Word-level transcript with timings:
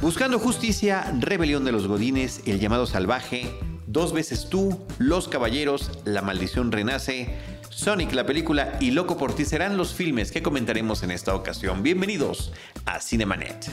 Buscando 0.00 0.38
justicia, 0.38 1.12
Rebelión 1.18 1.64
de 1.64 1.72
los 1.72 1.86
Godines, 1.86 2.42
El 2.46 2.60
llamado 2.60 2.86
salvaje, 2.86 3.50
Dos 3.86 4.12
veces 4.12 4.48
tú, 4.48 4.86
Los 4.98 5.28
Caballeros, 5.28 5.90
La 6.04 6.22
maldición 6.22 6.70
renace, 6.70 7.36
Sonic 7.70 8.12
la 8.12 8.26
película 8.26 8.76
y 8.80 8.90
Loco 8.90 9.16
por 9.16 9.34
ti 9.34 9.44
serán 9.44 9.76
los 9.76 9.94
filmes 9.94 10.30
que 10.32 10.42
comentaremos 10.42 11.02
en 11.02 11.10
esta 11.10 11.34
ocasión. 11.34 11.82
Bienvenidos 11.82 12.52
a 12.84 13.00
Cinemanet. 13.00 13.70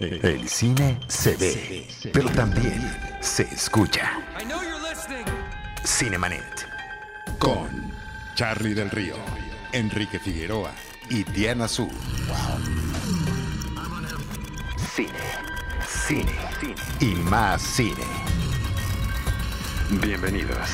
El 0.00 0.48
cine 0.48 1.00
se 1.06 1.36
ve, 1.36 1.86
pero 2.12 2.28
también 2.30 2.94
se 3.20 3.44
escucha. 3.44 4.20
Cinemanet. 5.84 6.68
Con 7.38 7.92
Charlie 8.34 8.74
del 8.74 8.90
Río, 8.90 9.14
Enrique 9.72 10.18
Figueroa 10.18 10.72
y 11.08 11.22
Diana 11.24 11.68
Su. 11.68 11.88
Cine, 14.94 15.08
cine, 15.86 16.38
cine 16.60 16.74
y 17.00 17.14
más 17.14 17.62
cine. 17.62 18.04
Bienvenidos. 20.02 20.68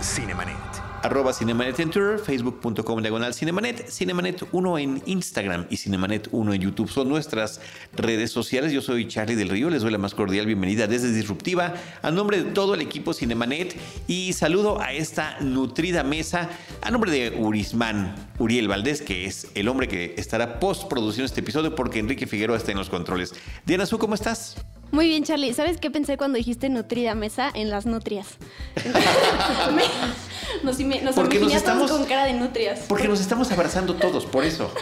Cinemanet. 0.00 0.65
Arroba 1.06 1.32
Cinemanet 1.32 1.78
en 1.78 1.90
Twitter, 1.90 2.18
facebook.com 2.18 3.00
diagonal 3.00 3.32
Cinemanet, 3.32 3.88
Cinemanet 3.88 4.42
1 4.50 4.78
en 4.78 5.02
Instagram 5.06 5.66
y 5.70 5.76
Cinemanet 5.76 6.28
1 6.32 6.54
en 6.54 6.60
YouTube. 6.60 6.90
Son 6.90 7.08
nuestras 7.08 7.60
redes 7.92 8.32
sociales. 8.32 8.72
Yo 8.72 8.82
soy 8.82 9.06
Charlie 9.06 9.36
del 9.36 9.48
Río, 9.48 9.70
les 9.70 9.82
doy 9.82 9.92
la 9.92 9.98
más 9.98 10.16
cordial 10.16 10.46
bienvenida 10.46 10.88
desde 10.88 11.12
Disruptiva 11.12 11.74
a 12.02 12.10
nombre 12.10 12.42
de 12.42 12.50
todo 12.50 12.74
el 12.74 12.80
equipo 12.80 13.14
Cinemanet 13.14 13.76
y 14.08 14.32
saludo 14.32 14.80
a 14.80 14.94
esta 14.94 15.38
nutrida 15.40 16.02
mesa 16.02 16.50
a 16.82 16.90
nombre 16.90 17.12
de 17.12 17.36
Urismán, 17.38 18.16
Uriel 18.40 18.66
Valdés, 18.66 19.00
que 19.00 19.26
es 19.26 19.46
el 19.54 19.68
hombre 19.68 19.86
que 19.86 20.14
estará 20.16 20.58
postproduciendo 20.58 21.26
este 21.26 21.40
episodio 21.40 21.76
porque 21.76 22.00
Enrique 22.00 22.26
Figueroa 22.26 22.56
está 22.56 22.72
en 22.72 22.78
los 22.78 22.90
controles. 22.90 23.32
Diana 23.64 23.86
Su, 23.86 24.00
¿cómo 24.00 24.16
estás? 24.16 24.56
Muy 24.90 25.08
bien, 25.08 25.22
Charlie. 25.24 25.52
¿Sabes 25.52 25.78
qué 25.78 25.90
pensé 25.90 26.16
cuando 26.16 26.36
dijiste 26.36 26.68
nutrida 26.68 27.14
mesa? 27.14 27.50
En 27.54 27.70
las 27.70 27.86
nutrias. 27.86 28.38
nos, 31.02 31.16
nos, 31.16 31.34
nos 31.40 31.52
estamos, 31.54 31.90
con 31.90 32.04
cara 32.04 32.24
de 32.24 32.34
nutrias. 32.34 32.80
Porque 32.88 33.08
nos 33.08 33.20
estamos 33.20 33.50
abrazando 33.52 33.94
todos, 33.94 34.26
por 34.26 34.44
eso. 34.44 34.72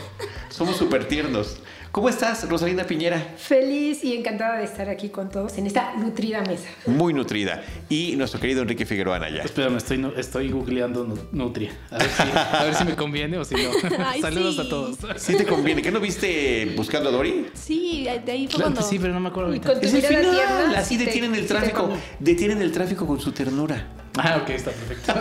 Somos 0.50 0.76
súper 0.76 1.08
tiernos. 1.08 1.58
¿Cómo 1.94 2.08
estás, 2.08 2.48
Rosalina 2.48 2.82
Piñera? 2.82 3.34
Feliz 3.36 4.02
y 4.02 4.16
encantada 4.16 4.58
de 4.58 4.64
estar 4.64 4.88
aquí 4.88 5.10
con 5.10 5.30
todos 5.30 5.56
en 5.58 5.68
esta 5.68 5.94
nutrida 5.94 6.42
mesa. 6.42 6.68
Muy 6.86 7.14
nutrida. 7.14 7.62
Y 7.88 8.16
nuestro 8.16 8.40
querido 8.40 8.62
Enrique 8.62 8.84
Figueroa 8.84 9.14
Anaya. 9.14 9.42
Espérame, 9.44 9.76
estoy, 9.76 10.12
estoy 10.16 10.50
googleando 10.50 11.28
nutria. 11.30 11.70
A 11.92 11.98
ver, 11.98 12.10
si, 12.10 12.22
a 12.22 12.64
ver 12.64 12.74
si 12.74 12.84
me 12.84 12.96
conviene 12.96 13.38
o 13.38 13.44
si 13.44 13.54
no. 13.54 13.70
Saludos 14.20 14.58
a 14.58 14.68
todos. 14.68 14.98
Sí 15.18 15.36
te 15.36 15.44
conviene. 15.44 15.82
¿Qué 15.82 15.92
no 15.92 16.00
viste 16.00 16.72
Buscando 16.76 17.10
a 17.10 17.12
Dory? 17.12 17.46
Sí, 17.54 18.08
de 18.26 18.32
ahí 18.32 18.48
fue 18.48 18.60
cuando... 18.60 18.82
Sí, 18.82 18.98
pero 18.98 19.14
no 19.14 19.20
me 19.20 19.28
acuerdo 19.28 19.50
ahorita. 19.50 19.74
Es 19.80 19.94
el 19.94 20.02
final. 20.02 20.74
Así 20.74 20.96
detienen 20.96 21.36
el 21.36 21.46
tráfico. 21.46 21.90
Detienen 22.18 22.60
el 22.60 22.72
tráfico 22.72 23.06
con 23.06 23.20
su 23.20 23.30
ternura. 23.30 24.03
Ah, 24.16 24.40
ok, 24.42 24.50
está 24.50 24.70
perfecto. 24.70 25.12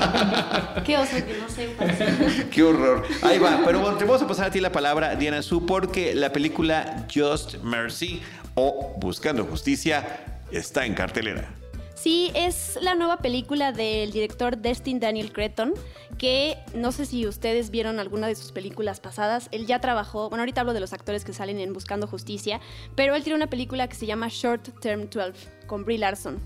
Qué 0.86 0.98
oso 0.98 1.16
que 1.16 1.38
no 1.40 1.50
sé. 1.50 2.48
Qué 2.52 2.64
horror. 2.64 3.04
Ahí 3.22 3.40
va, 3.40 3.62
pero 3.66 3.80
bueno, 3.80 3.98
te 3.98 4.06
vamos 4.06 4.22
a 4.22 4.28
pasar 4.28 4.48
a 4.48 4.52
ti 4.52 4.60
la 4.60 4.72
palabra, 4.72 5.16
Diana 5.16 5.42
Su, 5.42 5.66
porque 5.66 6.14
la 6.14 6.32
película 6.32 7.08
Just 7.14 7.56
Mercy 7.64 8.22
o 8.56 8.96
Buscando 9.00 9.46
Justicia 9.46 10.42
está 10.52 10.86
en 10.86 10.94
cartelera. 10.94 11.50
Sí, 11.96 12.32
es 12.36 12.78
la 12.82 12.96
nueva 12.96 13.18
película 13.18 13.72
del 13.72 14.12
director 14.12 14.58
Destin 14.58 15.00
Daniel 15.00 15.32
Cretton, 15.32 15.74
que 16.18 16.58
no 16.76 16.92
sé 16.92 17.06
si 17.06 17.26
ustedes 17.26 17.70
vieron 17.70 17.98
alguna 17.98 18.28
de 18.28 18.36
sus 18.36 18.52
películas 18.52 19.00
pasadas. 19.00 19.48
Él 19.52 19.66
ya 19.68 19.80
trabajó, 19.80 20.30
bueno, 20.30 20.42
ahorita 20.42 20.62
hablo 20.62 20.74
de 20.74 20.82
los 20.82 20.92
actores 20.92 21.24
que 21.24 21.32
salen 21.32 21.60
en 21.60 21.72
Buscando 21.72 22.06
Justicia, 22.06 22.60
pero 22.96 23.16
él 23.16 23.24
tiene 23.24 23.38
una 23.38 23.48
película 23.48 23.88
que 23.88 23.96
se 23.96 24.06
llama 24.06 24.28
Short 24.30 24.80
Term 24.82 25.10
12 25.10 25.34
con 25.66 25.86
Brie 25.86 25.98
Larson. 25.98 26.40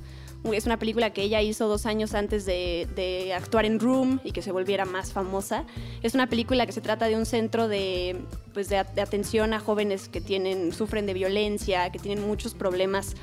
Es 0.43 0.65
una 0.65 0.79
película 0.79 1.11
que 1.11 1.23
ella 1.23 1.41
hizo 1.41 1.67
dos 1.67 1.85
años 1.85 2.13
antes 2.13 2.45
de, 2.45 3.33
actuar 3.35 3.65
en 3.65 3.79
Room 3.79 4.19
y 4.23 4.31
que 4.31 4.41
se 4.41 4.51
volviera 4.51 4.85
más 4.85 5.11
famosa. 5.11 5.65
Es 6.01 6.13
una 6.13 6.27
película 6.27 6.65
que 6.65 6.71
se 6.71 6.81
trata 6.81 7.07
de 7.07 7.15
un 7.15 7.25
centro 7.25 7.67
de, 7.67 8.17
pues 8.53 8.69
de, 8.69 8.77
atención 8.77 9.53
a 9.53 9.59
jóvenes 9.59 10.09
que 10.09 10.21
tienen, 10.21 10.71
sufren 10.73 11.05
de 11.05 11.13
violencia, 11.13 11.91
que 11.91 11.99
tienen 11.99 12.25
muchos 12.25 12.53
problemas 12.53 13.15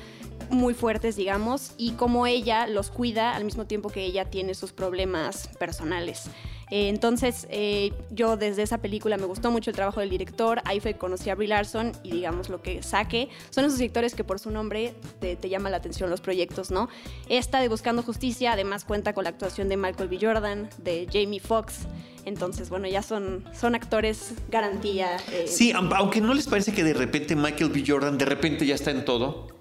muy 0.49 0.73
fuertes, 0.73 1.15
digamos, 1.15 1.71
y 1.77 1.91
cómo 1.91 2.27
ella 2.27 2.67
los 2.67 2.91
cuida 2.91 3.35
al 3.35 3.45
mismo 3.45 3.65
tiempo 3.65 3.89
que 3.89 4.05
ella 4.05 4.25
tiene 4.29 4.53
sus 4.53 4.71
problemas 4.71 5.49
personales. 5.57 6.29
Eh, 6.71 6.89
entonces, 6.89 7.47
eh, 7.49 7.93
yo 8.09 8.37
desde 8.37 8.63
esa 8.63 8.79
película 8.79 9.17
me 9.17 9.25
gustó 9.25 9.51
mucho 9.51 9.69
el 9.69 9.75
trabajo 9.75 9.99
del 9.99 10.09
director, 10.09 10.61
ahí 10.65 10.79
fue 10.79 10.93
que 10.93 10.99
conocí 10.99 11.29
a 11.29 11.35
Brie 11.35 11.47
Larson 11.47 11.91
y 12.03 12.11
digamos 12.11 12.49
lo 12.49 12.61
que 12.61 12.81
saque, 12.81 13.29
son 13.49 13.65
esos 13.65 13.77
directores 13.77 14.15
que 14.15 14.23
por 14.23 14.39
su 14.39 14.51
nombre 14.51 14.95
te, 15.19 15.37
llama 15.49 15.69
la 15.69 15.77
atención 15.77 16.09
los 16.09 16.21
proyectos, 16.21 16.71
¿no? 16.71 16.89
Esta 17.29 17.59
de 17.59 17.67
Buscando 17.67 18.01
Justicia 18.01 18.53
además 18.53 18.83
cuenta 18.83 19.13
con 19.13 19.25
la 19.25 19.29
actuación 19.29 19.69
de 19.69 19.77
Michael 19.77 20.09
B. 20.09 20.17
Jordan, 20.19 20.69
de 20.79 21.07
Jamie 21.11 21.39
Foxx, 21.39 21.87
entonces, 22.25 22.69
bueno, 22.69 22.87
ya 22.87 23.03
son, 23.03 23.45
son 23.53 23.75
actores 23.75 24.33
garantía. 24.49 25.17
Eh. 25.31 25.45
Sí, 25.47 25.71
aunque 25.71 26.21
no 26.21 26.33
les 26.33 26.47
parece 26.47 26.73
que 26.73 26.83
de 26.83 26.93
repente 26.93 27.35
Michael 27.35 27.69
B. 27.69 27.83
Jordan 27.85 28.17
de 28.17 28.25
repente 28.25 28.65
ya 28.65 28.73
está 28.73 28.89
en 28.89 29.05
todo. 29.05 29.54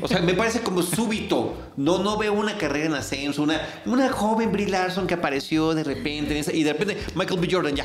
O 0.00 0.08
sea, 0.08 0.20
me 0.20 0.34
parece 0.34 0.60
como 0.60 0.82
súbito. 0.82 1.56
No, 1.76 2.02
no 2.02 2.16
veo 2.16 2.32
una 2.32 2.56
carrera 2.56 2.86
en 2.86 2.94
ascenso, 2.94 3.42
una, 3.42 3.60
una 3.86 4.10
joven 4.10 4.52
Brie 4.52 4.68
Larson 4.68 5.06
que 5.06 5.14
apareció 5.14 5.74
de 5.74 5.84
repente 5.84 6.42
y 6.52 6.62
de 6.62 6.72
repente 6.72 6.98
Michael 7.14 7.40
B. 7.40 7.48
Jordan 7.50 7.76
ya. 7.76 7.84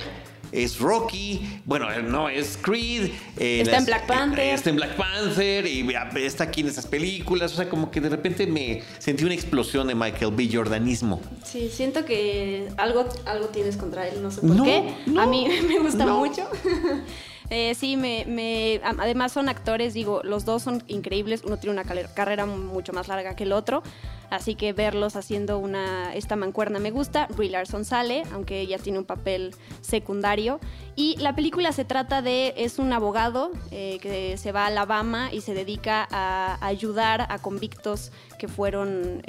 Es 0.52 0.80
Rocky, 0.80 1.42
bueno, 1.66 1.90
no, 2.04 2.30
es 2.30 2.60
Creed. 2.62 3.10
Eh, 3.38 3.62
está 3.62 3.78
en 3.78 3.86
Black 3.86 4.06
Panther. 4.06 4.40
Eh, 4.40 4.54
está 4.54 4.70
en 4.70 4.76
Black 4.76 4.96
Panther 4.96 5.66
y 5.66 5.84
está 6.18 6.44
aquí 6.44 6.62
en 6.62 6.68
esas 6.68 6.86
películas. 6.86 7.54
O 7.54 7.56
sea, 7.56 7.68
como 7.68 7.90
que 7.90 8.00
de 8.00 8.10
repente 8.10 8.46
me 8.46 8.84
sentí 9.00 9.24
una 9.24 9.34
explosión 9.34 9.88
de 9.88 9.96
Michael 9.96 10.32
B. 10.32 10.48
Jordanismo. 10.54 11.20
Sí, 11.44 11.72
siento 11.74 12.06
que 12.06 12.68
algo, 12.78 13.10
algo 13.26 13.48
tienes 13.48 13.78
contra 13.78 14.08
él, 14.08 14.22
no 14.22 14.30
sé 14.30 14.42
por 14.42 14.64
qué. 14.64 14.94
A 15.18 15.26
mí 15.26 15.48
me 15.68 15.80
gusta 15.80 16.06
mucho. 16.06 16.48
Eh, 17.56 17.75
sí, 17.75 17.97
me, 17.97 18.81
además 18.84 19.31
son 19.31 19.47
actores, 19.47 19.94
digo, 19.94 20.22
los 20.24 20.44
dos 20.44 20.64
son 20.64 20.81
increíbles, 20.88 21.44
uno 21.46 21.58
tiene 21.58 21.80
una 21.80 21.84
carrera 21.84 22.47
mucho 22.47 22.94
más 22.94 23.08
larga 23.08 23.36
que 23.36 23.44
el 23.44 23.52
otro, 23.52 23.84
así 24.31 24.56
que 24.56 24.74
verlos 24.74 25.16
haciendo 25.16 25.59
una, 25.59 26.16
esta 26.16 26.36
mancuerna 26.36 26.80
me 26.80 26.90
gusta. 26.90 27.28
Brie 27.38 27.52
Larson 27.52 27.86
sale, 27.86 28.24
aunque 28.34 28.59
ella 28.59 28.80
tiene 28.80 28.97
un 28.97 29.06
papel 29.06 29.53
secundario. 29.81 30.59
Y 30.96 31.16
la 31.18 31.36
película 31.36 31.72
se 31.74 31.86
trata 31.86 32.24
de, 32.24 32.56
es 32.58 32.80
un 32.80 32.92
abogado 32.92 33.52
eh, 33.69 34.00
que 34.02 34.36
se 34.38 34.52
va 34.52 34.63
a 34.63 34.68
Alabama 34.68 35.31
y 35.31 35.42
se 35.42 35.53
dedica 35.53 36.08
a, 36.09 36.58
ayudar 36.66 37.28
a 37.30 37.38
convictos 37.38 38.12
que 38.40 38.47
fueron... 38.47 39.22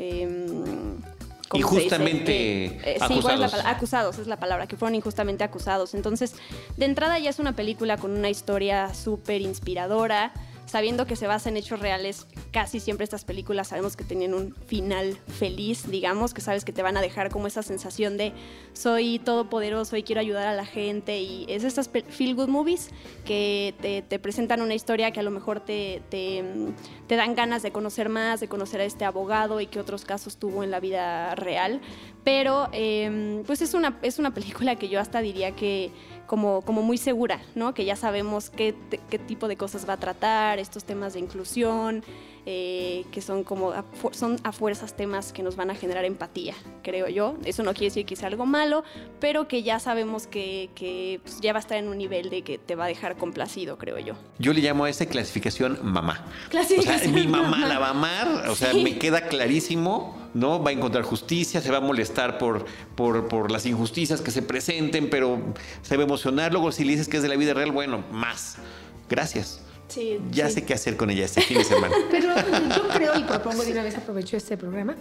Em, 1.55 1.61
injustamente 1.61 2.67
eh, 2.67 2.81
eh, 2.85 2.99
acusados. 3.01 3.51
Sí, 3.53 3.59
acusados 3.65 4.19
es 4.19 4.27
la 4.27 4.37
palabra, 4.39 4.67
que 4.67 4.77
fueron 4.77 4.95
injustamente 4.95 5.45
acusados. 5.45 5.95
Entonces, 5.95 6.35
de 6.77 6.85
entrada 6.85 7.19
ya 7.19 7.31
es 7.31 7.39
una 7.39 7.55
película 7.55 7.97
con 7.97 8.11
una 8.13 8.31
historia 8.31 8.93
súper 8.95 9.41
inspiradora 9.41 10.33
sabiendo 10.67 11.07
que 11.07 11.17
se 11.17 11.27
basa 11.27 11.49
en 11.49 11.57
hechos 11.57 11.81
reales, 11.81 12.27
casi 12.51 12.81
siempre 12.81 13.05
estas 13.05 13.25
películas 13.25 13.69
sabemos 13.69 13.97
que 13.97 14.05
tienen 14.05 14.35
un 14.35 14.55
final 14.67 15.19
feliz, 15.29 15.91
digamos, 15.91 16.35
que 16.35 16.41
sabes 16.41 16.65
que 16.65 16.73
te 16.73 16.83
van 16.83 16.97
a 16.97 17.01
dejar 17.01 17.31
como 17.31 17.47
esa 17.47 17.63
sensación 17.63 18.17
de 18.17 18.33
soy 18.73 19.19
todopoderoso 19.19 19.97
y 19.97 20.03
quiero 20.03 20.21
ayudar 20.21 20.47
a 20.47 20.55
la 20.55 20.65
gente. 20.65 21.21
Y 21.21 21.47
es 21.49 21.65
estas 21.65 21.89
feel 21.89 22.35
good 22.35 22.49
movies 22.49 22.91
que 23.25 23.75
te, 24.09 24.19
presentan 24.19 24.63
una 24.63 24.75
historia 24.75 25.11
que 25.11 25.21
a 25.21 25.23
lo 25.23 25.31
mejor 25.31 25.61
te, 25.61 26.03
te, 26.11 26.45
dan 27.09 27.35
ganas 27.35 27.63
de 27.63 27.71
conocer 27.71 28.09
más, 28.09 28.41
de 28.41 28.49
conocer 28.49 28.81
a 28.81 28.85
este 28.85 29.05
abogado 29.05 29.61
y 29.61 29.67
qué 29.67 29.81
otros 29.81 30.05
casos 30.05 30.37
tuvo 30.37 30.65
en 30.65 30.71
la 30.71 30.81
vida 30.81 31.35
real. 31.35 31.81
Pero 32.25 32.69
em, 32.73 33.43
pues 33.45 33.61
es 33.61 33.75
una, 33.75 33.99
es 34.03 34.19
una 34.19 34.33
película 34.33 34.77
que 34.77 34.89
yo 34.89 34.99
hasta 34.99 35.21
diría 35.21 35.55
que 35.55 35.91
como, 36.27 36.63
como 36.63 36.83
muy 36.83 36.99
segura, 36.99 37.41
¿no? 37.55 37.75
Que 37.75 37.85
ya 37.85 37.97
sabemos 37.97 38.51
qué, 38.51 38.75
qué 39.11 39.19
tipo 39.19 39.49
de 39.49 39.57
cosas 39.57 39.89
va 39.89 39.95
a 39.95 39.99
tratar, 39.99 40.59
estos 40.59 40.85
temas 40.85 41.15
de 41.15 41.21
inclusión, 41.21 42.03
eh, 42.47 43.05
que 43.11 43.23
son 43.23 43.43
como 43.43 43.73
a, 43.73 43.85
son 44.13 44.37
a 44.43 44.53
fuerzas 44.53 44.95
temas 44.95 45.33
que 45.33 45.43
nos 45.43 45.57
van 45.57 45.71
a 45.71 45.75
generar 45.75 46.05
empatía, 46.05 46.55
creo 46.83 47.09
yo. 47.09 47.37
Eso 47.45 47.63
no 47.63 47.73
quiere 47.73 47.87
decir 47.87 48.05
que 48.05 48.17
sea 48.17 48.29
algo 48.29 48.45
malo, 48.45 48.85
pero 49.19 49.49
que 49.49 49.63
ya 49.63 49.79
sabemos 49.81 50.27
que, 50.27 50.69
que 50.75 51.21
pues, 51.23 51.41
ya 51.41 51.53
va 51.53 51.59
a 51.59 51.61
estar 51.61 51.79
en 51.79 51.89
un 51.89 51.97
nivel 51.97 52.29
de 52.29 52.43
que 52.43 52.59
te 52.59 52.75
va 52.75 52.85
a 52.85 52.89
dejar 52.89 53.17
complacido, 53.17 53.79
creo 53.79 53.99
yo. 53.99 54.15
Yo 54.39 54.53
le 54.53 54.61
llamo 54.61 54.85
a 54.85 54.91
esta 54.91 55.07
clasificación 55.07 55.79
mamá. 55.83 56.27
Clasificación. 56.51 57.13
O 57.13 57.15
sea, 57.15 57.25
mi 57.25 57.27
mamá 57.27 57.67
la 57.67 57.79
va 57.79 57.87
a 57.87 57.91
amar, 57.91 58.49
o 58.49 58.55
sea, 58.55 58.75
me 58.75 58.99
queda 58.99 59.23
clarísimo. 59.29 60.23
¿no? 60.35 60.61
Va 60.61 60.71
a 60.71 60.73
encontrar 60.73 61.05
justicia, 61.05 61.61
se 61.61 61.71
va 61.71 61.77
a 61.77 61.81
molestar 61.81 62.39
por, 62.39 62.67
por, 62.97 63.29
por, 63.29 63.53
las 63.53 63.67
injusticias 63.67 64.21
que 64.21 64.33
se 64.33 64.43
presenten, 64.43 65.09
pero 65.09 65.41
se 65.83 65.97
va 65.97 66.03
a 66.03 66.07
emocionar. 66.07 66.53
Luego, 66.53 66.73
si 66.73 66.85
le 66.85 66.91
dices 66.91 67.09
que 67.09 67.19
es 67.19 67.23
de 67.23 67.29
la 67.29 67.37
vida 67.37 67.55
real, 67.55 67.71
bueno, 67.71 68.03
más. 68.11 68.57
Gracias. 69.09 69.64
Sí, 69.89 70.19
ya 70.31 70.49
sí. 70.49 70.55
sé 70.55 70.65
qué 70.65 70.75
hacer 70.75 70.97
con 70.97 71.11
ella 71.11 71.25
este 71.25 71.43
fin 71.43 71.59
de 71.59 71.65
semana. 71.65 71.95
Pero 72.11 72.29
yo 72.75 72.89
creo, 72.89 73.19
y 73.19 73.23
propongo 73.25 73.65
de 73.65 73.73
una 73.73 73.83
vez 73.83 73.97
aprovecho 73.97 74.37
este 74.37 74.57
programa, 74.57 74.97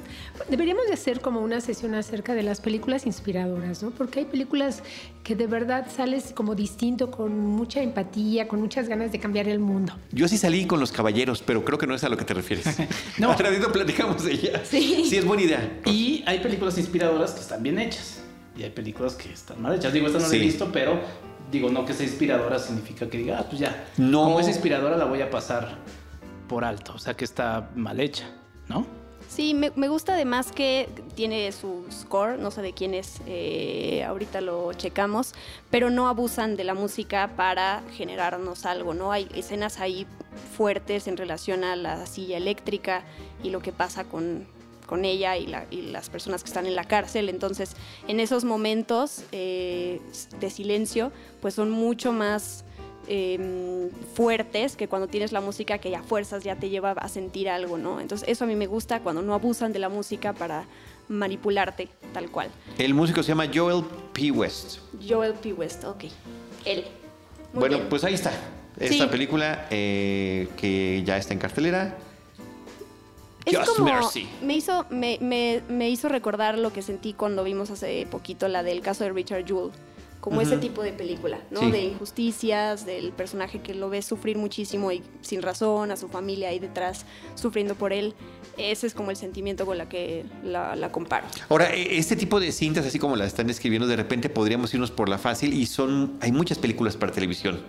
deberíamos 0.49 0.85
de 0.87 0.93
hacer 0.93 1.21
como 1.21 1.39
una 1.39 1.61
sesión 1.61 1.95
acerca 1.95 2.33
de 2.35 2.43
las 2.43 2.61
películas 2.61 3.05
inspiradoras, 3.05 3.81
¿no? 3.81 3.91
Porque 3.91 4.19
hay 4.19 4.25
películas 4.25 4.83
que 5.23 5.35
de 5.35 5.47
verdad 5.47 5.87
sales 5.95 6.33
como 6.35 6.53
distinto, 6.53 7.11
con 7.11 7.39
mucha 7.39 7.81
empatía, 7.81 8.47
con 8.47 8.59
muchas 8.59 8.87
ganas 8.89 9.11
de 9.11 9.19
cambiar 9.19 9.47
el 9.47 9.59
mundo. 9.59 9.93
Yo 10.11 10.27
sí 10.27 10.37
salí 10.37 10.67
con 10.67 10.79
los 10.79 10.91
caballeros, 10.91 11.41
pero 11.41 11.63
creo 11.63 11.77
que 11.77 11.87
no 11.87 11.95
es 11.95 12.03
a 12.03 12.09
lo 12.09 12.17
que 12.17 12.25
te 12.25 12.33
refieres. 12.33 12.65
No. 13.17 13.31
Al 13.31 13.37
ratito 13.39 13.71
platicamos 13.71 14.23
de 14.23 14.33
ella. 14.33 14.61
Sí. 14.65 15.05
Sí, 15.07 15.17
es 15.17 15.25
buena 15.25 15.43
idea. 15.43 15.81
Y 15.85 16.23
hay 16.25 16.39
películas 16.39 16.77
inspiradoras 16.77 17.31
que 17.31 17.41
están 17.41 17.61
bien 17.63 17.79
hechas. 17.79 18.21
Y 18.57 18.63
hay 18.63 18.69
películas 18.69 19.15
que 19.15 19.31
están 19.31 19.61
mal 19.61 19.75
hechas. 19.75 19.93
Digo, 19.93 20.07
esta 20.07 20.19
no 20.19 20.27
la 20.27 20.35
he 20.35 20.39
visto, 20.39 20.71
pero 20.71 20.99
digo, 21.53 21.69
no 21.69 21.85
que 21.85 21.93
sea 21.93 22.05
inspiradora 22.05 22.59
significa 22.59 23.09
que 23.09 23.17
diga, 23.19 23.39
ah, 23.39 23.45
pues 23.47 23.59
ya. 23.59 23.87
No. 23.97 24.23
Como 24.23 24.39
es 24.39 24.47
inspiradora, 24.47 24.97
la 24.97 25.05
voy 25.05 25.21
a 25.21 25.29
pasar 25.29 25.77
por 26.47 26.65
alto. 26.65 26.93
O 26.95 26.99
sea, 26.99 27.13
que 27.13 27.23
está 27.23 27.69
mal 27.75 27.99
hecha, 27.99 28.29
¿no? 28.67 28.85
Sí, 29.29 29.53
me, 29.53 29.71
me 29.75 29.87
gusta 29.87 30.13
además 30.13 30.51
que 30.51 30.89
tiene 31.15 31.51
su 31.51 31.85
score, 31.91 32.37
no 32.37 32.51
sé 32.51 32.61
de 32.61 32.73
quién 32.73 32.93
es, 32.93 33.21
eh, 33.25 34.03
ahorita 34.05 34.41
lo 34.41 34.73
checamos, 34.73 35.33
pero 35.71 35.89
no 35.89 36.07
abusan 36.07 36.55
de 36.55 36.63
la 36.63 36.73
música 36.73 37.31
para 37.35 37.81
generarnos 37.93 38.65
algo, 38.65 38.93
¿no? 38.93 39.11
Hay 39.11 39.27
escenas 39.33 39.79
ahí 39.79 40.05
fuertes 40.55 41.07
en 41.07 41.17
relación 41.17 41.63
a 41.63 41.75
la 41.75 42.05
silla 42.05 42.37
eléctrica 42.37 43.05
y 43.41 43.49
lo 43.49 43.59
que 43.61 43.71
pasa 43.71 44.03
con, 44.03 44.45
con 44.93 45.05
ella 45.05 45.35
y, 45.37 45.47
la- 45.47 45.65
y 45.71 45.81
las 45.81 46.11
personas 46.11 46.43
que 46.43 46.49
están 46.49 46.67
en 46.67 46.75
la 46.75 46.83
cárcel, 46.83 47.27
entonces 47.27 47.75
en 48.07 48.19
esos 48.19 48.43
momentos 48.43 49.23
eh, 49.31 49.99
de 50.39 50.51
silencio, 50.51 51.11
pues 51.41 51.55
son 51.55 51.71
mucho 51.71 52.11
más 52.13 52.63
eh, 53.07 53.89
fuertes 54.13 54.75
que 54.75 54.87
cuando 54.87 55.07
tienes 55.07 55.31
la 55.31 55.41
música 55.41 55.79
que 55.79 55.89
ya 55.89 56.03
fuerzas 56.03 56.43
ya 56.43 56.57
te 56.57 56.69
lleva 56.69 56.91
a 56.91 57.09
sentir 57.09 57.49
algo, 57.49 57.79
¿no? 57.79 57.99
Entonces 57.99 58.27
eso 58.29 58.43
a 58.43 58.47
mí 58.47 58.55
me 58.55 58.67
gusta 58.67 58.99
cuando 58.99 59.23
no 59.23 59.33
abusan 59.33 59.73
de 59.73 59.79
la 59.79 59.89
música 59.89 60.31
para 60.33 60.65
manipularte 61.09 61.87
tal 62.13 62.29
cual. 62.29 62.51
El 62.77 62.93
músico 62.93 63.23
se 63.23 63.29
llama 63.29 63.47
Joel 63.51 63.83
P. 64.13 64.29
West. 64.29 64.77
Joel 65.09 65.33
P. 65.33 65.53
West, 65.53 65.83
ok. 65.85 66.03
Él. 66.65 66.83
Muy 67.51 67.61
bueno, 67.61 67.77
bien. 67.77 67.89
pues 67.89 68.03
ahí 68.03 68.13
está. 68.13 68.31
Esta 68.79 69.05
Sí. 69.05 69.09
película 69.09 69.67
eh, 69.71 70.49
que 70.55 71.01
ya 71.03 71.17
está 71.17 71.33
en 71.33 71.39
cartelera. 71.39 71.97
Es 73.45 73.57
Just 73.57 73.69
como, 73.77 73.85
Mercy. 73.85 74.27
me 74.41 74.55
hizo, 74.55 74.85
me, 74.89 75.17
me- 75.21 75.61
me 75.69 75.89
hizo 75.89 76.07
recordar 76.09 76.57
lo 76.57 76.71
que 76.73 76.81
sentí 76.81 77.13
cuando 77.13 77.43
vimos 77.43 77.69
hace 77.71 78.05
poquito 78.09 78.47
la 78.47 78.63
del 78.63 78.81
caso 78.81 79.03
de 79.03 79.11
Richard 79.11 79.45
Jewell. 79.45 79.71
Como 80.21 80.39
ese 80.39 80.55
tipo 80.57 80.81
de 80.83 80.93
película, 80.93 81.41
¿no? 81.51 81.59
Sí. 81.59 81.69
De 81.71 81.83
injusticias, 81.83 82.85
del 82.85 83.11
personaje 83.11 83.59
que 83.59 83.73
lo 83.73 83.89
ve 83.89 84.01
sufrir 84.01 84.37
muchísimo 84.37 84.89
y 84.93 85.03
sin 85.19 85.41
razón, 85.41 85.91
a 85.91 85.97
su 85.97 86.07
familia 86.07 86.47
ahí 86.47 86.59
detrás 86.59 87.05
sufriendo 87.35 87.75
por 87.75 87.91
él. 87.91 88.13
Ese 88.55 88.87
es 88.87 88.93
como 88.93 89.11
el 89.11 89.17
sentimiento 89.17 89.65
con 89.65 89.77
la 89.77 89.89
que 89.89 90.23
la, 90.41 90.77
la 90.77 90.93
comparo. 90.93 91.27
Ahora, 91.49 91.73
e- 91.73 91.97
este 91.97 92.15
tipo 92.15 92.39
de 92.39 92.53
cintas, 92.53 92.85
así 92.85 92.99
como 92.99 93.17
las 93.17 93.27
están 93.27 93.49
escribiendo, 93.49 93.85
de 93.85 93.97
repente 93.97 94.29
podríamos 94.29 94.73
irnos 94.73 94.91
por 94.91 95.09
la 95.09 95.17
fácil 95.17 95.53
y 95.53 95.65
son, 95.65 96.17
hay 96.21 96.31
muchas 96.31 96.57
películas 96.57 96.95
para 96.95 97.11
televisión 97.11 97.59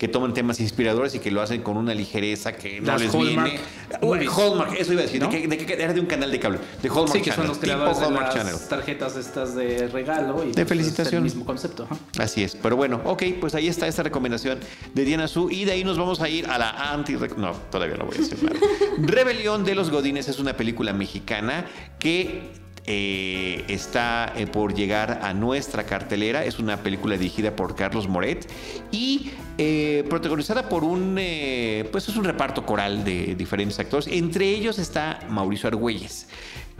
que 0.00 0.08
toman 0.08 0.32
temas 0.32 0.58
inspiradores 0.60 1.14
y 1.14 1.18
que 1.18 1.30
lo 1.30 1.42
hacen 1.42 1.60
con 1.60 1.76
una 1.76 1.92
ligereza 1.94 2.54
que 2.54 2.80
no 2.80 2.86
Las 2.86 3.02
les 3.02 3.14
Hallmark 3.14 3.50
viene. 3.50 3.60
movies. 4.00 4.30
Hallmark, 4.34 4.74
eso 4.80 4.92
iba 4.94 5.02
a 5.02 5.04
decir, 5.04 5.20
¿No? 5.20 5.28
de 5.28 5.42
que, 5.42 5.46
de 5.46 5.56
que 5.58 5.72
era 5.74 5.92
de 5.92 6.00
un 6.00 6.06
canal 6.06 6.30
de 6.32 6.40
cable, 6.40 6.58
de 6.82 6.88
Hallmark 6.88 7.12
Sí, 7.12 7.18
que 7.18 7.24
Channel, 7.30 7.36
son 7.36 7.46
los 7.48 7.60
tipo 7.60 7.66
creadores 7.74 7.98
de 7.98 8.04
Hallmark 8.06 8.24
las 8.24 8.34
Channel. 8.34 8.68
tarjetas 8.70 9.16
estas 9.16 9.54
de 9.54 9.88
regalo. 9.88 10.42
Y 10.42 10.46
De 10.46 10.52
pues, 10.52 10.58
es 10.62 10.68
felicitación. 10.68 11.16
el 11.18 11.22
mismo 11.24 11.44
concepto. 11.44 11.86
Así 12.18 12.42
es, 12.42 12.56
pero 12.56 12.76
bueno, 12.76 13.02
ok, 13.04 13.24
pues 13.42 13.54
ahí 13.54 13.68
está 13.68 13.86
esta 13.88 14.02
recomendación 14.02 14.58
de 14.94 15.04
Diana 15.04 15.28
Su 15.28 15.50
y 15.50 15.66
de 15.66 15.72
ahí 15.72 15.84
nos 15.84 15.98
vamos 15.98 16.22
a 16.22 16.30
ir 16.30 16.46
a 16.46 16.56
la 16.56 16.92
anti... 16.94 17.12
No, 17.36 17.52
todavía 17.70 17.96
no 17.98 18.06
voy 18.06 18.14
a 18.14 18.18
decir 18.20 18.42
nada. 18.42 18.56
Rebelión 19.02 19.64
de 19.64 19.74
los 19.74 19.90
Godines 19.90 20.28
es 20.28 20.38
una 20.38 20.56
película 20.56 20.94
mexicana 20.94 21.66
que 21.98 22.52
eh, 22.92 23.64
está 23.68 24.32
eh, 24.34 24.48
por 24.48 24.74
llegar 24.74 25.20
a 25.22 25.32
nuestra 25.32 25.84
cartelera. 25.84 26.44
Es 26.44 26.58
una 26.58 26.78
película 26.78 27.16
dirigida 27.16 27.54
por 27.54 27.76
Carlos 27.76 28.08
Moret 28.08 28.50
y 28.90 29.30
eh, 29.58 30.04
protagonizada 30.10 30.68
por 30.68 30.82
un, 30.82 31.14
pues 31.92 32.08
es 32.08 32.16
un 32.16 32.24
reparto 32.24 32.66
coral 32.66 33.04
de 33.04 33.36
diferentes 33.36 33.78
actores. 33.78 34.08
Entre 34.08 34.48
ellos 34.48 34.80
está 34.80 35.20
Mauricio 35.28 35.68
Argüelles, 35.68 36.26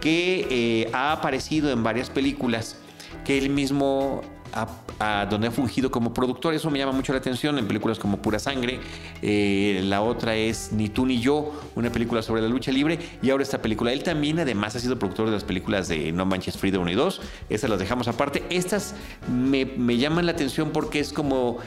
que 0.01 0.91
ha 0.93 1.13
aparecido 1.13 1.71
en 1.71 1.85
varias 1.85 2.11
películas 2.11 2.77
que 3.25 3.39
él 3.39 3.51
mismo 3.51 4.23
ha- 4.53 5.27
donde 5.31 5.49
ha 5.49 5.51
fungido 5.51 5.91
como 5.91 6.13
productor. 6.13 6.55
Eso 6.55 6.71
me 6.71 6.79
llama 6.79 6.93
mucho 6.93 7.13
la 7.13 7.19
atención 7.19 7.59
en 7.59 7.67
películas 7.67 7.99
como 7.99 8.21
Pura 8.21 8.39
Sangre. 8.39 8.81
Eh, 9.23 9.81
la 9.85 10.03
otra 10.03 10.37
es 10.37 10.73
Ni 10.73 10.89
tú 10.89 11.07
ni 11.07 11.21
yo, 11.21 11.53
una 11.75 11.91
película 11.91 12.23
sobre 12.23 12.43
la 12.43 12.49
lucha 12.49 12.71
libre. 12.73 12.99
Y 13.23 13.31
ahora 13.31 13.43
esta 13.43 13.63
película. 13.63 13.93
Él 13.93 14.03
también 14.03 14.39
además 14.41 14.77
ha 14.77 14.81
sido 14.81 14.99
productor 14.99 15.27
de 15.27 15.33
las 15.33 15.45
películas 15.45 15.89
de 15.89 16.13
No 16.13 16.27
Manches 16.27 16.57
Frida 16.57 16.79
1 16.79 16.91
y 16.91 16.95
2. 16.95 17.21
Estas 17.49 17.71
las 17.71 17.79
dejamos 17.79 18.09
aparte. 18.09 18.43
Estas 18.51 18.95
me, 19.33 19.65
me 19.65 19.97
llaman 19.97 20.27
la 20.27 20.33
atención 20.33 20.71
porque 20.71 21.01
es 21.01 21.13
como 21.13 21.59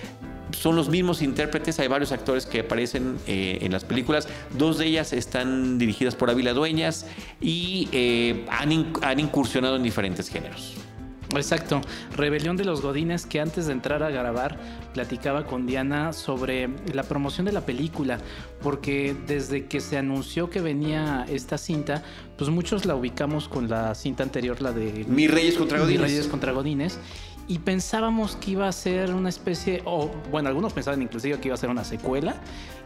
son 0.52 0.76
los 0.76 0.88
mismos 0.88 1.24
intérpretes, 1.24 1.80
hay 1.80 1.88
varios 1.88 2.12
actores 2.12 2.46
que 2.46 2.60
aparecen 2.60 3.18
eh, 3.26 3.58
en 3.62 3.72
las 3.72 3.86
películas, 3.86 4.28
dos 4.56 4.78
de 4.78 4.86
ellas 4.86 5.12
están 5.12 5.80
dirigidas 5.80 6.14
por 6.14 6.30
Ávila 6.30 6.54
Dueñas 6.54 7.08
y 7.42 7.90
eh, 7.92 8.46
han, 8.52 8.94
han 9.02 9.20
incursionado 9.20 9.78
en 9.78 9.82
diferentes 9.84 10.30
géneros. 10.30 10.76
Exacto. 11.38 11.82
Rebelión 12.16 12.58
de 12.58 12.66
los 12.66 12.82
Godines, 12.82 13.26
que 13.26 13.40
antes 13.40 13.68
de 13.68 13.74
entrar 13.74 14.04
a 14.04 14.10
grabar 14.10 14.58
platicaba 14.94 15.46
con 15.46 15.66
Diana 15.66 16.14
sobre 16.14 16.70
la 16.94 17.04
promoción 17.04 17.46
de 17.46 17.52
la 17.52 17.62
película, 17.62 18.20
porque 18.62 19.16
desde 19.28 19.66
que 19.66 19.82
se 19.82 19.98
anunció 19.98 20.50
que 20.50 20.62
venía 20.62 21.26
esta 21.30 21.58
cinta, 21.58 22.04
pues 22.38 22.50
muchos 22.50 22.86
la 22.86 22.96
ubicamos 22.96 23.48
con 23.48 23.70
la 23.70 23.96
cinta 23.96 24.24
anterior, 24.24 24.62
la 24.62 24.72
de 24.72 25.06
Mis 25.08 25.30
Reyes 25.30 25.56
contra 25.56 25.80
Godines. 25.80 26.02
Reyes 26.02 26.28
contra 26.28 26.52
Godines. 26.52 27.00
Y 27.48 27.60
pensábamos 27.60 28.38
que 28.38 28.52
iba 28.52 28.68
a 28.68 28.72
ser 28.72 29.14
una 29.14 29.28
especie, 29.30 29.82
o 29.86 30.10
bueno, 30.32 30.48
algunos 30.48 30.72
pensaban 30.72 31.02
inclusive 31.02 31.40
que 31.40 31.50
iba 31.50 31.56
a 31.56 31.58
ser 31.58 31.70
una 31.70 31.84
secuela, 31.84 32.36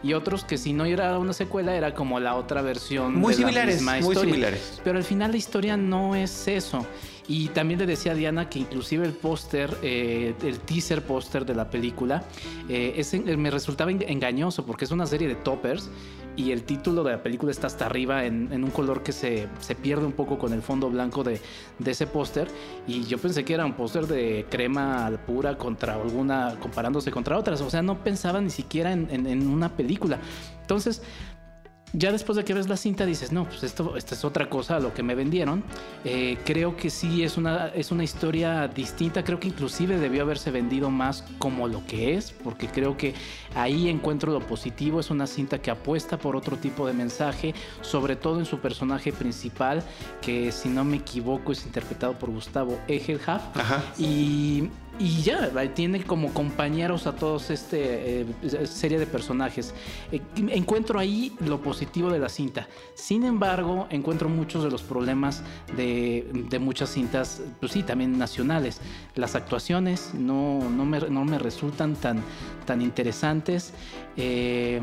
y 0.02 0.14
otros 0.14 0.44
que 0.44 0.58
si 0.58 0.72
no 0.72 0.84
era 0.84 1.16
una 1.18 1.32
secuela 1.32 1.74
era 1.76 1.94
como 1.94 2.18
la 2.18 2.34
otra 2.34 2.60
versión. 2.60 3.14
Muy 3.14 3.34
de 3.34 3.40
la 3.42 3.46
similares, 3.46 3.74
misma 3.76 3.92
muy 3.92 4.00
historia. 4.00 4.20
similares. 4.32 4.80
Pero 4.82 4.98
al 4.98 5.04
final 5.04 5.30
la 5.30 5.36
historia 5.36 5.76
no 5.76 6.16
es 6.16 6.48
eso. 6.48 6.84
Y 7.28 7.48
también 7.48 7.78
le 7.78 7.86
decía 7.86 8.12
a 8.12 8.14
Diana 8.14 8.48
que 8.48 8.58
inclusive 8.58 9.06
el 9.06 9.12
póster, 9.12 9.76
eh, 9.82 10.34
el 10.42 10.58
teaser 10.60 11.02
póster 11.02 11.44
de 11.44 11.54
la 11.54 11.68
película, 11.70 12.24
eh, 12.68 12.94
ese 12.96 13.20
me 13.36 13.50
resultaba 13.50 13.90
en- 13.90 14.02
engañoso 14.08 14.64
porque 14.64 14.86
es 14.86 14.90
una 14.90 15.06
serie 15.06 15.28
de 15.28 15.34
toppers 15.34 15.90
y 16.38 16.52
el 16.52 16.62
título 16.62 17.02
de 17.02 17.10
la 17.10 17.22
película 17.22 17.50
está 17.50 17.66
hasta 17.66 17.86
arriba 17.86 18.24
en, 18.24 18.52
un 18.62 18.70
color 18.70 19.02
que 19.02 19.10
se, 19.10 19.48
se 19.60 19.74
pierde 19.74 20.06
un 20.06 20.12
poco 20.12 20.38
con 20.38 20.52
el 20.52 20.62
fondo 20.62 20.88
blanco 20.88 21.24
de, 21.24 21.40
de 21.80 21.90
ese 21.90 22.06
póster. 22.06 22.46
Y 22.86 23.02
yo 23.04 23.18
pensé 23.18 23.44
que 23.44 23.54
era 23.54 23.66
un 23.66 23.72
póster 23.74 24.06
de 24.06 24.46
crema 24.48 25.10
pura 25.26 25.58
contra 25.58 25.94
alguna, 25.94 26.54
comparándose 26.60 27.10
contra 27.10 27.36
otras. 27.36 27.60
O 27.60 27.70
sea, 27.70 27.82
no 27.82 28.04
pensaba 28.04 28.40
ni 28.40 28.50
siquiera 28.50 28.92
en- 28.92 29.08
en 29.26 29.48
una 29.48 29.76
película. 29.76 30.18
Entonces, 30.60 31.02
ya 31.92 32.12
después 32.12 32.36
de 32.36 32.44
que 32.44 32.54
ves 32.54 32.68
la 32.68 32.76
cinta 32.76 33.06
dices, 33.06 33.32
no, 33.32 33.44
pues 33.44 33.62
esto, 33.62 33.96
esta 33.96 34.14
es 34.14 34.24
otra 34.24 34.48
cosa 34.48 34.76
a 34.76 34.80
lo 34.80 34.92
que 34.92 35.02
me 35.02 35.14
vendieron. 35.14 35.64
Eh, 36.04 36.38
creo 36.44 36.76
que 36.76 36.90
sí 36.90 37.22
es 37.22 37.36
una, 37.36 37.68
es 37.68 37.90
una 37.90 38.04
historia 38.04 38.68
distinta. 38.68 39.24
Creo 39.24 39.40
que 39.40 39.48
inclusive 39.48 39.98
debió 39.98 40.22
haberse 40.22 40.50
vendido 40.50 40.90
más 40.90 41.24
como 41.38 41.68
lo 41.68 41.84
que 41.86 42.14
es, 42.14 42.32
porque 42.44 42.68
creo 42.68 42.96
que 42.96 43.14
ahí 43.54 43.88
encuentro 43.88 44.32
lo 44.32 44.40
positivo. 44.40 45.00
Es 45.00 45.10
una 45.10 45.26
cinta 45.26 45.60
que 45.60 45.70
apuesta 45.70 46.18
por 46.18 46.36
otro 46.36 46.56
tipo 46.56 46.86
de 46.86 46.92
mensaje, 46.92 47.54
sobre 47.80 48.16
todo 48.16 48.38
en 48.38 48.44
su 48.44 48.58
personaje 48.58 49.12
principal, 49.12 49.82
que 50.20 50.52
si 50.52 50.68
no 50.68 50.84
me 50.84 50.98
equivoco 50.98 51.52
es 51.52 51.64
interpretado 51.64 52.18
por 52.18 52.30
Gustavo 52.30 52.78
Egelhaf. 52.88 53.56
Ajá. 53.56 53.82
Y, 53.98 54.68
y 54.98 55.22
ya, 55.22 55.50
tiene 55.74 56.02
como 56.02 56.32
compañeros 56.32 57.06
a 57.06 57.14
todos 57.14 57.50
este 57.50 58.22
eh, 58.22 58.26
serie 58.66 58.98
de 58.98 59.06
personajes. 59.06 59.74
Eh, 60.10 60.20
encuentro 60.36 60.98
ahí 60.98 61.36
lo 61.40 61.60
positivo 61.62 62.10
de 62.10 62.18
la 62.18 62.28
cinta. 62.28 62.68
Sin 62.94 63.24
embargo, 63.24 63.86
encuentro 63.90 64.28
muchos 64.28 64.64
de 64.64 64.70
los 64.70 64.82
problemas 64.82 65.42
de, 65.76 66.28
de 66.32 66.58
muchas 66.58 66.90
cintas, 66.90 67.42
pues 67.60 67.72
sí, 67.72 67.82
también 67.82 68.18
nacionales. 68.18 68.80
Las 69.14 69.34
actuaciones 69.34 70.12
no, 70.14 70.68
no, 70.70 70.84
me, 70.84 71.00
no 71.00 71.24
me 71.24 71.38
resultan 71.38 71.94
tan, 71.94 72.22
tan 72.66 72.82
interesantes. 72.82 73.72
Eh, 74.16 74.80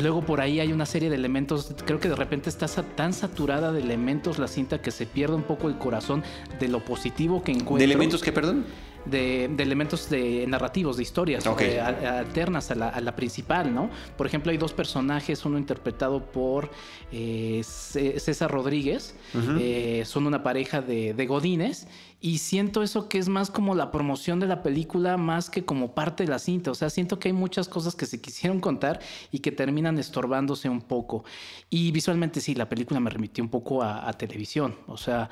Luego 0.00 0.22
por 0.22 0.40
ahí 0.40 0.58
hay 0.58 0.72
una 0.72 0.86
serie 0.86 1.10
de 1.10 1.16
elementos, 1.16 1.74
creo 1.84 2.00
que 2.00 2.08
de 2.08 2.16
repente 2.16 2.48
está 2.48 2.66
tan 2.66 3.12
saturada 3.12 3.72
de 3.72 3.80
elementos 3.80 4.38
la 4.38 4.48
cinta 4.48 4.80
que 4.80 4.90
se 4.90 5.04
pierde 5.04 5.34
un 5.34 5.42
poco 5.42 5.68
el 5.68 5.76
corazón 5.76 6.22
de 6.58 6.68
lo 6.68 6.82
positivo 6.82 7.42
que 7.42 7.52
encuentro. 7.52 7.76
¿De 7.76 7.84
elementos 7.84 8.22
que, 8.22 8.32
perdón? 8.32 8.64
De, 9.04 9.44
elementos 9.58 10.08
de 10.10 10.46
narrativos, 10.46 10.96
de 10.96 11.02
historias 11.02 11.46
a- 11.46 12.18
alternas 12.20 12.70
a 12.70 12.74
la, 12.74 12.88
a 12.88 13.00
la 13.00 13.14
principal, 13.16 13.74
¿no? 13.74 13.90
Por 14.16 14.26
ejemplo, 14.26 14.50
hay 14.52 14.58
dos 14.58 14.72
personajes, 14.72 15.44
uno 15.44 15.58
interpretado 15.58 16.24
por 16.32 16.70
eh, 17.10 17.62
César 17.64 18.50
Rodríguez, 18.50 19.14
eh, 19.58 20.02
son 20.06 20.26
una 20.26 20.42
pareja 20.42 20.80
de, 20.80 21.14
de 21.14 21.26
godines, 21.26 21.86
y 22.24 22.38
siento 22.38 22.84
eso 22.84 23.08
que 23.08 23.18
es 23.18 23.28
más 23.28 23.50
como 23.50 23.74
la 23.74 23.90
promoción 23.90 24.38
de 24.38 24.46
la 24.46 24.62
película, 24.62 25.16
más 25.16 25.50
que 25.50 25.64
como 25.64 25.92
parte 25.92 26.22
de 26.22 26.30
la 26.30 26.38
cinta. 26.38 26.70
O 26.70 26.74
sea, 26.76 26.88
siento 26.88 27.18
que 27.18 27.28
hay 27.28 27.32
muchas 27.32 27.68
cosas 27.68 27.96
que 27.96 28.06
se 28.06 28.20
quisieron 28.20 28.60
contar 28.60 29.00
y 29.32 29.40
que 29.40 29.50
terminan 29.50 29.98
estorbándose 29.98 30.68
un 30.68 30.82
poco. 30.82 31.24
Y 31.68 31.90
visualmente 31.90 32.40
sí, 32.40 32.54
la 32.54 32.68
película 32.68 33.00
me 33.00 33.10
remitió 33.10 33.42
un 33.42 33.50
poco 33.50 33.82
a, 33.82 34.08
a 34.08 34.12
televisión. 34.12 34.76
O 34.86 34.96
sea, 34.96 35.30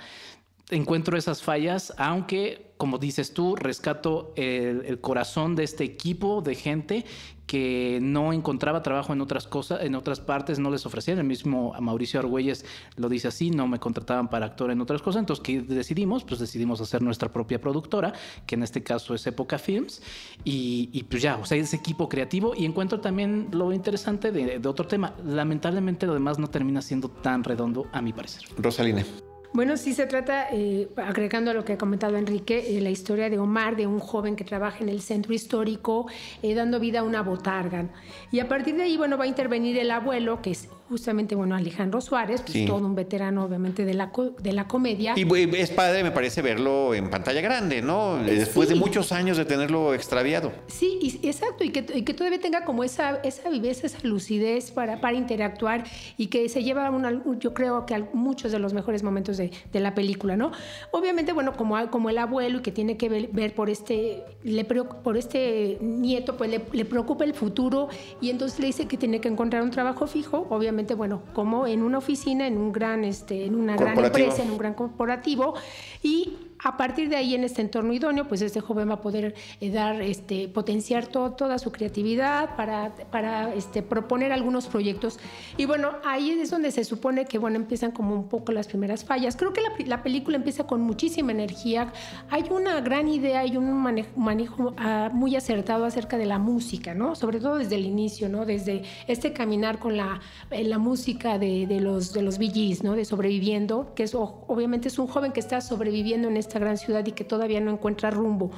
encuentro 0.70 1.16
esas 1.16 1.42
fallas, 1.42 1.92
aunque, 1.96 2.72
como 2.76 2.98
dices 2.98 3.34
tú, 3.34 3.56
rescato 3.56 4.32
el, 4.36 5.00
corazón 5.00 5.56
de 5.56 5.64
este 5.64 5.84
equipo 5.84 6.42
de 6.42 6.54
gente 6.54 7.04
que 7.46 7.98
no 8.00 8.32
encontraba 8.32 8.80
trabajo 8.80 9.12
en 9.12 9.20
otras 9.20 9.48
cosas, 9.48 9.82
en 9.82 9.96
otras 9.96 10.20
partes, 10.20 10.60
no 10.60 10.70
les 10.70 10.86
ofrecían. 10.86 11.18
El 11.18 11.24
mismo 11.24 11.74
Mauricio 11.80 12.20
Argüelles 12.20 12.64
lo 12.96 13.08
dice 13.08 13.26
así, 13.26 13.50
no 13.50 13.66
me 13.66 13.80
contrataban 13.80 14.30
para 14.30 14.46
actor 14.46 14.70
en 14.70 14.80
otras 14.80 15.02
cosas. 15.02 15.20
Entonces, 15.20 15.42
¿qué 15.42 15.60
decidimos? 15.60 16.22
Pues 16.22 16.38
decidimos 16.38 16.80
hacer 16.80 17.02
nuestra 17.02 17.28
propia 17.28 17.60
productora, 17.60 18.12
que 18.46 18.54
en 18.54 18.62
este 18.62 18.84
caso 18.84 19.14
es 19.14 19.26
Época 19.26 19.58
Films. 19.58 20.00
Y, 20.44 20.90
y 20.92 21.02
pues 21.02 21.22
ya, 21.22 21.38
o 21.38 21.44
sea, 21.44 21.58
ese 21.58 21.74
equipo 21.74 22.08
creativo. 22.08 22.54
Y 22.56 22.64
encuentro 22.64 23.00
también 23.00 23.48
lo 23.50 23.72
interesante 23.72 24.30
de, 24.30 24.60
de 24.60 24.68
otro 24.68 24.86
tema. 24.86 25.14
Lamentablemente 25.24 26.06
lo 26.06 26.14
demás 26.14 26.38
no 26.38 26.48
termina 26.50 26.82
siendo 26.82 27.08
tan 27.08 27.42
redondo, 27.42 27.88
a 27.92 28.00
mi 28.00 28.12
parecer. 28.12 28.42
Rosalina. 28.58 29.04
Bueno, 29.52 29.76
sí 29.76 29.94
se 29.94 30.06
trata, 30.06 30.46
eh, 30.52 30.88
agregando 30.96 31.50
a 31.50 31.54
lo 31.54 31.64
que 31.64 31.72
ha 31.72 31.78
comentado 31.78 32.16
Enrique, 32.16 32.76
eh, 32.76 32.80
la 32.80 32.90
historia 32.90 33.28
de 33.28 33.38
Omar, 33.40 33.74
de 33.74 33.84
un 33.88 33.98
joven 33.98 34.36
que 34.36 34.44
trabaja 34.44 34.78
en 34.80 34.88
el 34.88 35.00
centro 35.02 35.34
histórico, 35.34 36.06
eh, 36.42 36.54
dando 36.54 36.78
vida 36.78 37.00
a 37.00 37.02
una 37.02 37.22
botarga. 37.22 37.88
Y 38.30 38.38
a 38.38 38.46
partir 38.48 38.76
de 38.76 38.84
ahí, 38.84 38.96
bueno, 38.96 39.18
va 39.18 39.24
a 39.24 39.26
intervenir 39.26 39.76
el 39.76 39.90
abuelo, 39.90 40.40
que 40.40 40.52
es 40.52 40.68
justamente, 40.88 41.34
bueno, 41.36 41.54
Alejandro 41.54 42.00
Suárez, 42.00 42.40
pues 42.42 42.52
Sí. 42.52 42.66
todo 42.66 42.84
un 42.84 42.94
veterano, 42.96 43.44
obviamente, 43.44 43.84
de 43.84 43.94
la, 43.94 44.10
co- 44.10 44.30
de 44.30 44.52
la 44.52 44.66
comedia. 44.66 45.14
Y 45.16 45.24
bu- 45.24 45.52
es 45.56 45.70
padre, 45.70 46.02
me 46.02 46.10
parece, 46.10 46.42
verlo 46.42 46.94
en 46.94 47.10
pantalla 47.10 47.40
grande, 47.40 47.80
¿no? 47.82 48.18
Después 48.18 48.68
de 48.68 48.74
Sí. 48.74 48.80
muchos 48.80 49.12
años 49.12 49.36
de 49.36 49.44
tenerlo 49.44 49.94
extraviado. 49.94 50.52
Sí, 50.68 50.98
y- 51.00 51.26
exacto, 51.28 51.62
y 51.64 51.70
que, 51.70 51.86
y 51.94 52.02
que 52.02 52.12
todavía 52.14 52.40
tenga 52.40 52.64
como 52.64 52.82
esa, 52.82 53.16
esa 53.22 53.48
viveza, 53.50 53.86
esa 53.86 53.98
lucidez 54.06 54.70
para, 54.72 55.00
para 55.00 55.16
interactuar 55.16 55.84
y 56.16 56.26
que 56.26 56.48
se 56.48 56.62
lleva, 56.64 56.90
una- 56.90 57.22
yo 57.38 57.52
creo 57.54 57.84
que 57.86 57.94
a 57.94 58.08
muchos 58.12 58.50
de 58.50 58.58
los 58.60 58.72
mejores 58.74 59.02
momentos 59.04 59.39
de, 59.40 59.50
de 59.72 59.80
la 59.80 59.94
película, 59.94 60.36
¿no? 60.36 60.52
Obviamente, 60.92 61.32
bueno, 61.32 61.54
como, 61.56 61.90
como 61.90 62.10
el 62.10 62.18
abuelo 62.18 62.58
y 62.58 62.62
que 62.62 62.72
tiene 62.72 62.96
que 62.96 63.08
ver, 63.08 63.28
ver 63.32 63.54
por, 63.54 63.70
este, 63.70 64.24
le, 64.42 64.64
por 64.64 65.16
este 65.16 65.78
nieto, 65.80 66.36
pues 66.36 66.50
le, 66.50 66.62
le 66.72 66.84
preocupa 66.84 67.24
el 67.24 67.34
futuro 67.34 67.88
y 68.20 68.30
entonces 68.30 68.58
le 68.60 68.66
dice 68.66 68.86
que 68.86 68.96
tiene 68.96 69.20
que 69.20 69.28
encontrar 69.28 69.62
un 69.62 69.70
trabajo 69.70 70.06
fijo, 70.06 70.46
obviamente, 70.50 70.94
bueno, 70.94 71.22
como 71.32 71.66
en 71.66 71.82
una 71.82 71.98
oficina, 71.98 72.46
en 72.46 72.58
un 72.58 72.72
gran, 72.72 73.04
este, 73.04 73.44
en 73.44 73.54
una 73.54 73.76
gran 73.76 73.98
empresa, 73.98 74.42
en 74.42 74.50
un 74.50 74.58
gran 74.58 74.74
corporativo 74.74 75.54
y 76.02 76.36
a 76.62 76.76
partir 76.76 77.08
de 77.08 77.16
ahí 77.16 77.34
en 77.34 77.44
este 77.44 77.62
entorno 77.62 77.92
idóneo, 77.92 78.28
pues 78.28 78.42
este 78.42 78.60
joven 78.60 78.88
va 78.88 78.94
a 78.94 79.00
poder 79.00 79.34
eh, 79.60 79.70
dar, 79.70 80.00
este, 80.02 80.48
potenciar 80.48 81.06
to- 81.06 81.32
toda 81.32 81.58
su 81.58 81.72
creatividad 81.72 82.56
para, 82.56 82.94
para 83.10 83.54
este, 83.54 83.82
proponer 83.82 84.32
algunos 84.32 84.66
proyectos. 84.66 85.18
Y 85.56 85.64
bueno, 85.66 85.92
ahí 86.04 86.30
es 86.30 86.50
donde 86.50 86.70
se 86.70 86.84
supone 86.84 87.24
que 87.24 87.38
bueno, 87.38 87.56
empiezan 87.56 87.92
como 87.92 88.14
un 88.14 88.28
poco 88.28 88.52
las 88.52 88.68
primeras 88.68 89.04
fallas. 89.04 89.36
Creo 89.36 89.52
que 89.52 89.60
la, 89.60 89.70
la 89.86 90.02
película 90.02 90.36
empieza 90.36 90.64
con 90.64 90.80
muchísima 90.82 91.32
energía. 91.32 91.92
Hay 92.28 92.44
una 92.50 92.80
gran 92.80 93.08
idea 93.08 93.46
y 93.46 93.56
un 93.56 93.72
manejo, 93.72 94.10
manejo 94.16 94.74
ah, 94.76 95.10
muy 95.12 95.36
acertado 95.36 95.84
acerca 95.84 96.18
de 96.18 96.26
la 96.26 96.38
música, 96.38 96.94
¿no? 96.94 97.14
Sobre 97.14 97.40
todo 97.40 97.56
desde 97.56 97.76
el 97.76 97.86
inicio, 97.86 98.28
¿no? 98.28 98.44
Desde 98.44 98.82
este 99.06 99.32
caminar 99.32 99.78
con 99.78 99.96
la, 99.96 100.20
eh, 100.50 100.64
la 100.64 100.78
música 100.78 101.38
de, 101.38 101.66
de 101.66 101.80
los, 101.80 102.12
de 102.12 102.22
los 102.22 102.38
Gees, 102.38 102.82
¿no? 102.82 102.94
De 102.96 103.04
sobreviviendo, 103.04 103.92
que 103.94 104.02
es 104.02 104.14
obviamente 104.14 104.88
es 104.88 104.98
un 104.98 105.06
joven 105.06 105.32
que 105.32 105.40
está 105.40 105.60
sobreviviendo 105.60 106.28
en 106.28 106.36
esta 106.50 106.58
gran 106.58 106.76
ciudad 106.76 107.06
y 107.06 107.12
que 107.12 107.22
todavía 107.22 107.60
no 107.60 107.70
encuentra 107.70 108.10
rumbo. 108.10 108.50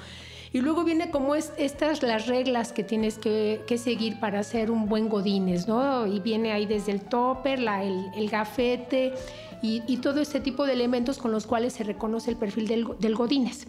Y 0.54 0.60
luego 0.60 0.84
viene 0.84 1.10
como 1.10 1.34
es, 1.34 1.52
estas 1.56 2.02
las 2.02 2.26
reglas 2.26 2.72
que 2.72 2.84
tienes 2.84 3.18
que, 3.18 3.60
que 3.66 3.78
seguir 3.78 4.18
para 4.18 4.42
ser 4.42 4.70
un 4.70 4.86
buen 4.86 5.08
godines, 5.08 5.68
¿no? 5.68 6.06
Y 6.06 6.20
viene 6.20 6.52
ahí 6.52 6.66
desde 6.66 6.92
el 6.92 7.00
topper, 7.00 7.58
la, 7.58 7.84
el, 7.84 8.06
el 8.14 8.28
gafete 8.28 9.14
y, 9.62 9.82
y 9.86 9.98
todo 9.98 10.20
este 10.20 10.40
tipo 10.40 10.66
de 10.66 10.72
elementos 10.72 11.18
con 11.18 11.32
los 11.32 11.46
cuales 11.46 11.74
se 11.74 11.84
reconoce 11.84 12.30
el 12.30 12.36
perfil 12.36 12.66
del, 12.66 12.86
del 12.98 13.14
godines. 13.14 13.66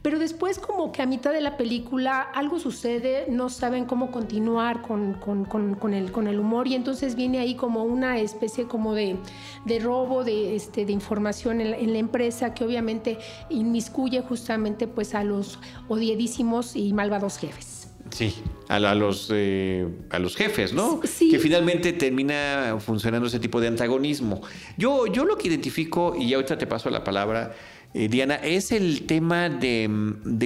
Pero 0.00 0.18
después 0.18 0.58
como 0.58 0.92
que 0.92 1.02
a 1.02 1.06
mitad 1.06 1.32
de 1.32 1.40
la 1.40 1.56
película 1.56 2.20
algo 2.22 2.58
sucede, 2.60 3.26
no 3.28 3.48
saben 3.48 3.84
cómo 3.84 4.10
continuar 4.10 4.80
con, 4.82 5.14
con, 5.14 5.44
con, 5.44 5.74
con 5.74 5.92
el, 5.92 6.12
con 6.12 6.28
el 6.28 6.38
humor 6.38 6.68
y 6.68 6.74
entonces 6.74 7.16
viene 7.16 7.40
ahí 7.40 7.56
como 7.56 7.82
una 7.84 8.18
especie 8.18 8.66
como 8.66 8.94
de, 8.94 9.16
de 9.64 9.78
robo 9.80 10.22
de, 10.24 10.54
este, 10.54 10.86
de 10.86 10.92
información 10.92 11.60
en 11.60 11.72
la, 11.72 11.76
en 11.78 11.92
la 11.92 11.98
empresa 11.98 12.54
que 12.54 12.64
obviamente 12.64 13.18
inmiscuye 13.50 14.22
justamente 14.22 14.86
pues 14.86 15.14
a 15.14 15.24
los 15.24 15.58
odiadísimos 15.88 16.76
y 16.76 16.92
malvados 16.92 17.36
jefes. 17.38 17.88
Sí, 18.10 18.34
a, 18.68 18.78
la- 18.78 18.92
a 18.92 18.94
los, 18.94 19.28
eh, 19.34 19.86
a 20.10 20.18
los 20.18 20.34
jefes, 20.36 20.72
¿no? 20.72 21.00
Sí. 21.04 21.28
Que 21.30 21.38
finalmente 21.38 21.92
termina 21.92 22.76
funcionando 22.80 23.26
ese 23.28 23.38
tipo 23.38 23.60
de 23.60 23.68
antagonismo. 23.68 24.40
Yo, 24.78 25.06
yo 25.08 25.24
lo 25.26 25.36
que 25.36 25.48
identifico, 25.48 26.14
y 26.16 26.32
ahorita 26.32 26.56
te 26.56 26.66
paso 26.66 26.88
la 26.88 27.04
palabra, 27.04 27.52
eh, 27.94 28.08
Diana, 28.08 28.34
es 28.34 28.70
el 28.70 29.06
tema 29.06 29.48
de, 29.48 29.88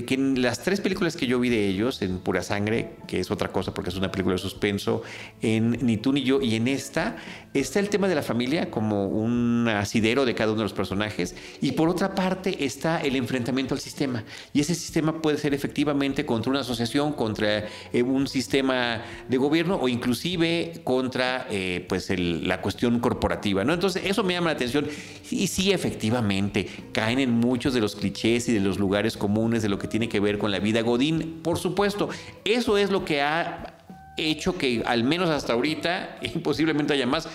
que 0.06 0.14
en 0.14 0.40
las 0.42 0.62
tres 0.62 0.80
películas 0.80 1.16
que 1.16 1.26
yo 1.26 1.40
vi 1.40 1.48
de 1.48 1.66
ellos, 1.66 2.00
en 2.00 2.18
Pura 2.18 2.42
Sangre, 2.42 2.92
que 3.08 3.18
es 3.18 3.32
otra 3.32 3.50
cosa 3.50 3.74
porque 3.74 3.90
es 3.90 3.96
una 3.96 4.12
película 4.12 4.34
de 4.36 4.38
suspenso, 4.38 5.02
en 5.40 5.72
Ni 5.84 5.96
tú 5.96 6.12
ni 6.12 6.22
yo, 6.22 6.40
y 6.40 6.54
en 6.54 6.68
esta, 6.68 7.16
está 7.52 7.80
el 7.80 7.88
tema 7.88 8.06
de 8.06 8.14
la 8.14 8.22
familia 8.22 8.70
como 8.70 9.08
un 9.08 9.68
asidero 9.68 10.24
de 10.24 10.36
cada 10.36 10.52
uno 10.52 10.60
de 10.60 10.64
los 10.66 10.72
personajes, 10.72 11.34
y 11.60 11.72
por 11.72 11.88
otra 11.88 12.14
parte 12.14 12.64
está 12.64 13.00
el 13.00 13.16
enfrentamiento 13.16 13.74
al 13.74 13.80
sistema. 13.80 14.22
Y 14.52 14.60
ese 14.60 14.76
sistema 14.76 15.20
puede 15.20 15.36
ser 15.36 15.52
efectivamente 15.52 16.24
contra 16.24 16.50
una 16.50 16.60
asociación, 16.60 17.12
contra 17.12 17.66
eh, 17.92 18.02
un 18.02 18.28
sistema 18.28 19.02
de 19.28 19.36
gobierno 19.36 19.76
o 19.76 19.88
inclusive 19.88 20.80
contra 20.84 21.48
eh, 21.50 21.84
pues 21.88 22.08
la 22.16 22.60
cuestión 22.60 23.00
corporativa. 23.00 23.64
¿no? 23.64 23.74
Entonces 23.74 24.02
eso 24.04 24.22
me 24.22 24.34
llama 24.34 24.50
la 24.50 24.52
atención. 24.52 24.86
Y 25.30 25.48
sí, 25.48 25.72
efectivamente, 25.72 26.68
caen 26.92 27.18
en 27.18 27.31
muchos 27.32 27.74
de 27.74 27.80
los 27.80 27.96
clichés 27.96 28.48
y 28.48 28.52
de 28.52 28.60
los 28.60 28.78
lugares 28.78 29.16
comunes 29.16 29.62
de 29.62 29.68
lo 29.68 29.78
que 29.78 29.88
tiene 29.88 30.08
que 30.08 30.20
ver 30.20 30.38
con 30.38 30.50
la 30.50 30.58
vida 30.58 30.82
Godín. 30.82 31.40
Por 31.42 31.58
supuesto, 31.58 32.08
eso 32.44 32.78
es 32.78 32.90
lo 32.90 33.04
que 33.04 33.22
ha 33.22 33.74
hecho 34.16 34.58
que 34.58 34.82
al 34.86 35.04
menos 35.04 35.30
hasta 35.30 35.52
ahorita, 35.54 36.18
y 36.22 36.28
posiblemente 36.40 36.92
haya 36.92 37.06
más, 37.06 37.28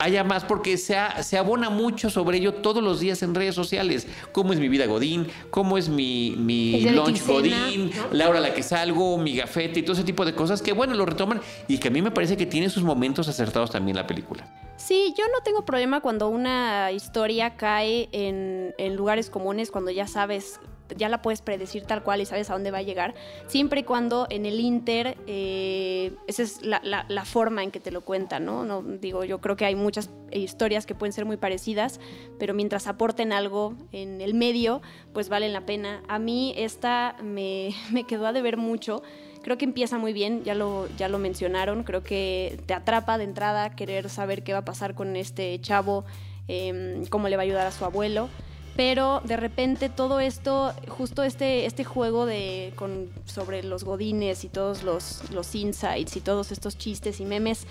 haya 0.00 0.24
más 0.24 0.44
porque 0.44 0.76
se, 0.76 0.96
ha- 0.96 1.22
se 1.22 1.38
abona 1.38 1.70
mucho 1.70 2.10
sobre 2.10 2.38
ello 2.38 2.54
todos 2.54 2.82
los 2.82 2.98
días 2.98 3.22
en 3.22 3.34
redes 3.34 3.54
sociales. 3.54 4.08
¿Cómo 4.32 4.52
es 4.52 4.58
mi 4.58 4.68
vida 4.68 4.86
Godín? 4.86 5.28
¿Cómo 5.50 5.78
es 5.78 5.88
mi, 5.88 6.34
mi 6.36 6.80
lunch 6.90 7.22
quincena, 7.22 7.32
Godín? 7.66 7.90
¿no? 7.96 8.12
La 8.12 8.28
hora 8.28 8.38
a 8.40 8.42
la 8.42 8.52
que 8.52 8.64
salgo, 8.64 9.16
mi 9.18 9.36
gafete 9.36 9.80
y 9.80 9.82
todo 9.84 9.92
ese 9.92 10.02
tipo 10.04 10.24
de 10.24 10.34
cosas 10.34 10.60
que, 10.62 10.72
bueno, 10.72 10.94
lo 10.94 11.06
retoman 11.06 11.40
y 11.68 11.78
que 11.78 11.88
a 11.88 11.90
mí 11.92 12.02
me 12.02 12.10
parece 12.10 12.36
que 12.36 12.46
tiene 12.46 12.68
sus 12.68 12.82
momentos 12.82 13.28
acertados 13.28 13.70
también 13.70 13.96
la 13.96 14.06
película. 14.08 14.44
Sí, 14.76 15.14
yo 15.16 15.24
no 15.28 15.40
tengo 15.42 15.64
problema 15.64 16.00
cuando 16.00 16.28
una 16.28 16.90
historia 16.92 17.56
cae 17.56 18.08
en, 18.12 18.74
en 18.76 18.96
lugares 18.96 19.30
comunes, 19.30 19.70
cuando 19.70 19.90
ya 19.92 20.06
sabes, 20.08 20.60
ya 20.96 21.08
la 21.08 21.22
puedes 21.22 21.40
predecir 21.42 21.84
tal 21.86 22.02
cual 22.02 22.20
y 22.20 22.26
sabes 22.26 22.50
a 22.50 22.54
dónde 22.54 22.70
va 22.72 22.78
a 22.78 22.82
llegar, 22.82 23.14
siempre 23.46 23.80
y 23.80 23.82
cuando 23.84 24.26
en 24.30 24.46
el 24.46 24.58
Inter, 24.60 25.16
eh, 25.26 26.12
esa 26.26 26.42
es 26.42 26.62
la, 26.62 26.80
la- 26.82 27.24
forma 27.24 27.62
en 27.62 27.70
que 27.70 27.80
te 27.80 27.90
lo 27.92 28.02
cuentan, 28.02 28.44
¿no? 28.44 28.64
¿no? 28.64 28.82
Digo, 28.82 29.24
yo 29.24 29.40
creo 29.40 29.56
que 29.56 29.64
hay 29.64 29.76
muchas 29.76 30.10
historias 30.32 30.86
que 30.86 30.94
pueden 30.94 31.12
ser 31.12 31.24
muy 31.24 31.36
parecidas, 31.36 32.00
pero 32.38 32.52
mientras 32.52 32.86
aporten 32.88 33.32
algo 33.32 33.74
en 33.92 34.20
el 34.20 34.34
medio, 34.34 34.82
pues 35.14 35.28
valen 35.28 35.52
la 35.52 35.64
pena. 35.64 36.02
A 36.08 36.18
mí 36.18 36.52
esta 36.56 37.16
me, 37.22 37.70
me 37.92 38.04
quedó 38.04 38.26
a 38.26 38.32
deber 38.32 38.56
mucho. 38.56 39.02
Creo 39.44 39.58
que 39.58 39.66
empieza 39.66 39.98
muy 39.98 40.14
bien, 40.14 40.42
ya 40.42 40.54
lo, 40.54 40.88
ya 40.96 41.10
lo 41.10 41.18
mencionaron, 41.18 41.84
creo 41.84 42.02
que 42.02 42.58
te 42.64 42.72
atrapa 42.72 43.18
de 43.18 43.24
entrada 43.24 43.76
querer 43.76 44.08
saber 44.08 44.42
qué 44.42 44.54
va 44.54 44.60
a 44.60 44.64
pasar 44.64 44.94
con 44.94 45.16
este 45.16 45.60
chavo, 45.60 46.06
em, 46.48 47.04
cómo 47.10 47.28
le 47.28 47.36
va 47.36 47.42
a 47.42 47.44
ayudar 47.44 47.66
a 47.66 47.70
su 47.70 47.84
abuelo, 47.84 48.30
pero 48.74 49.20
de 49.22 49.36
repente 49.36 49.90
todo 49.90 50.18
esto, 50.18 50.72
justo 50.88 51.22
este, 51.22 51.66
este 51.66 51.84
juego 51.84 52.24
de, 52.24 52.72
con, 52.74 53.10
sobre 53.26 53.62
los 53.62 53.84
godines 53.84 54.44
y 54.44 54.48
todos 54.48 54.82
los, 54.82 55.30
los 55.30 55.54
insights 55.54 56.16
y 56.16 56.22
todos 56.22 56.50
estos 56.50 56.78
chistes 56.78 57.20
y 57.20 57.26
memes 57.26 57.66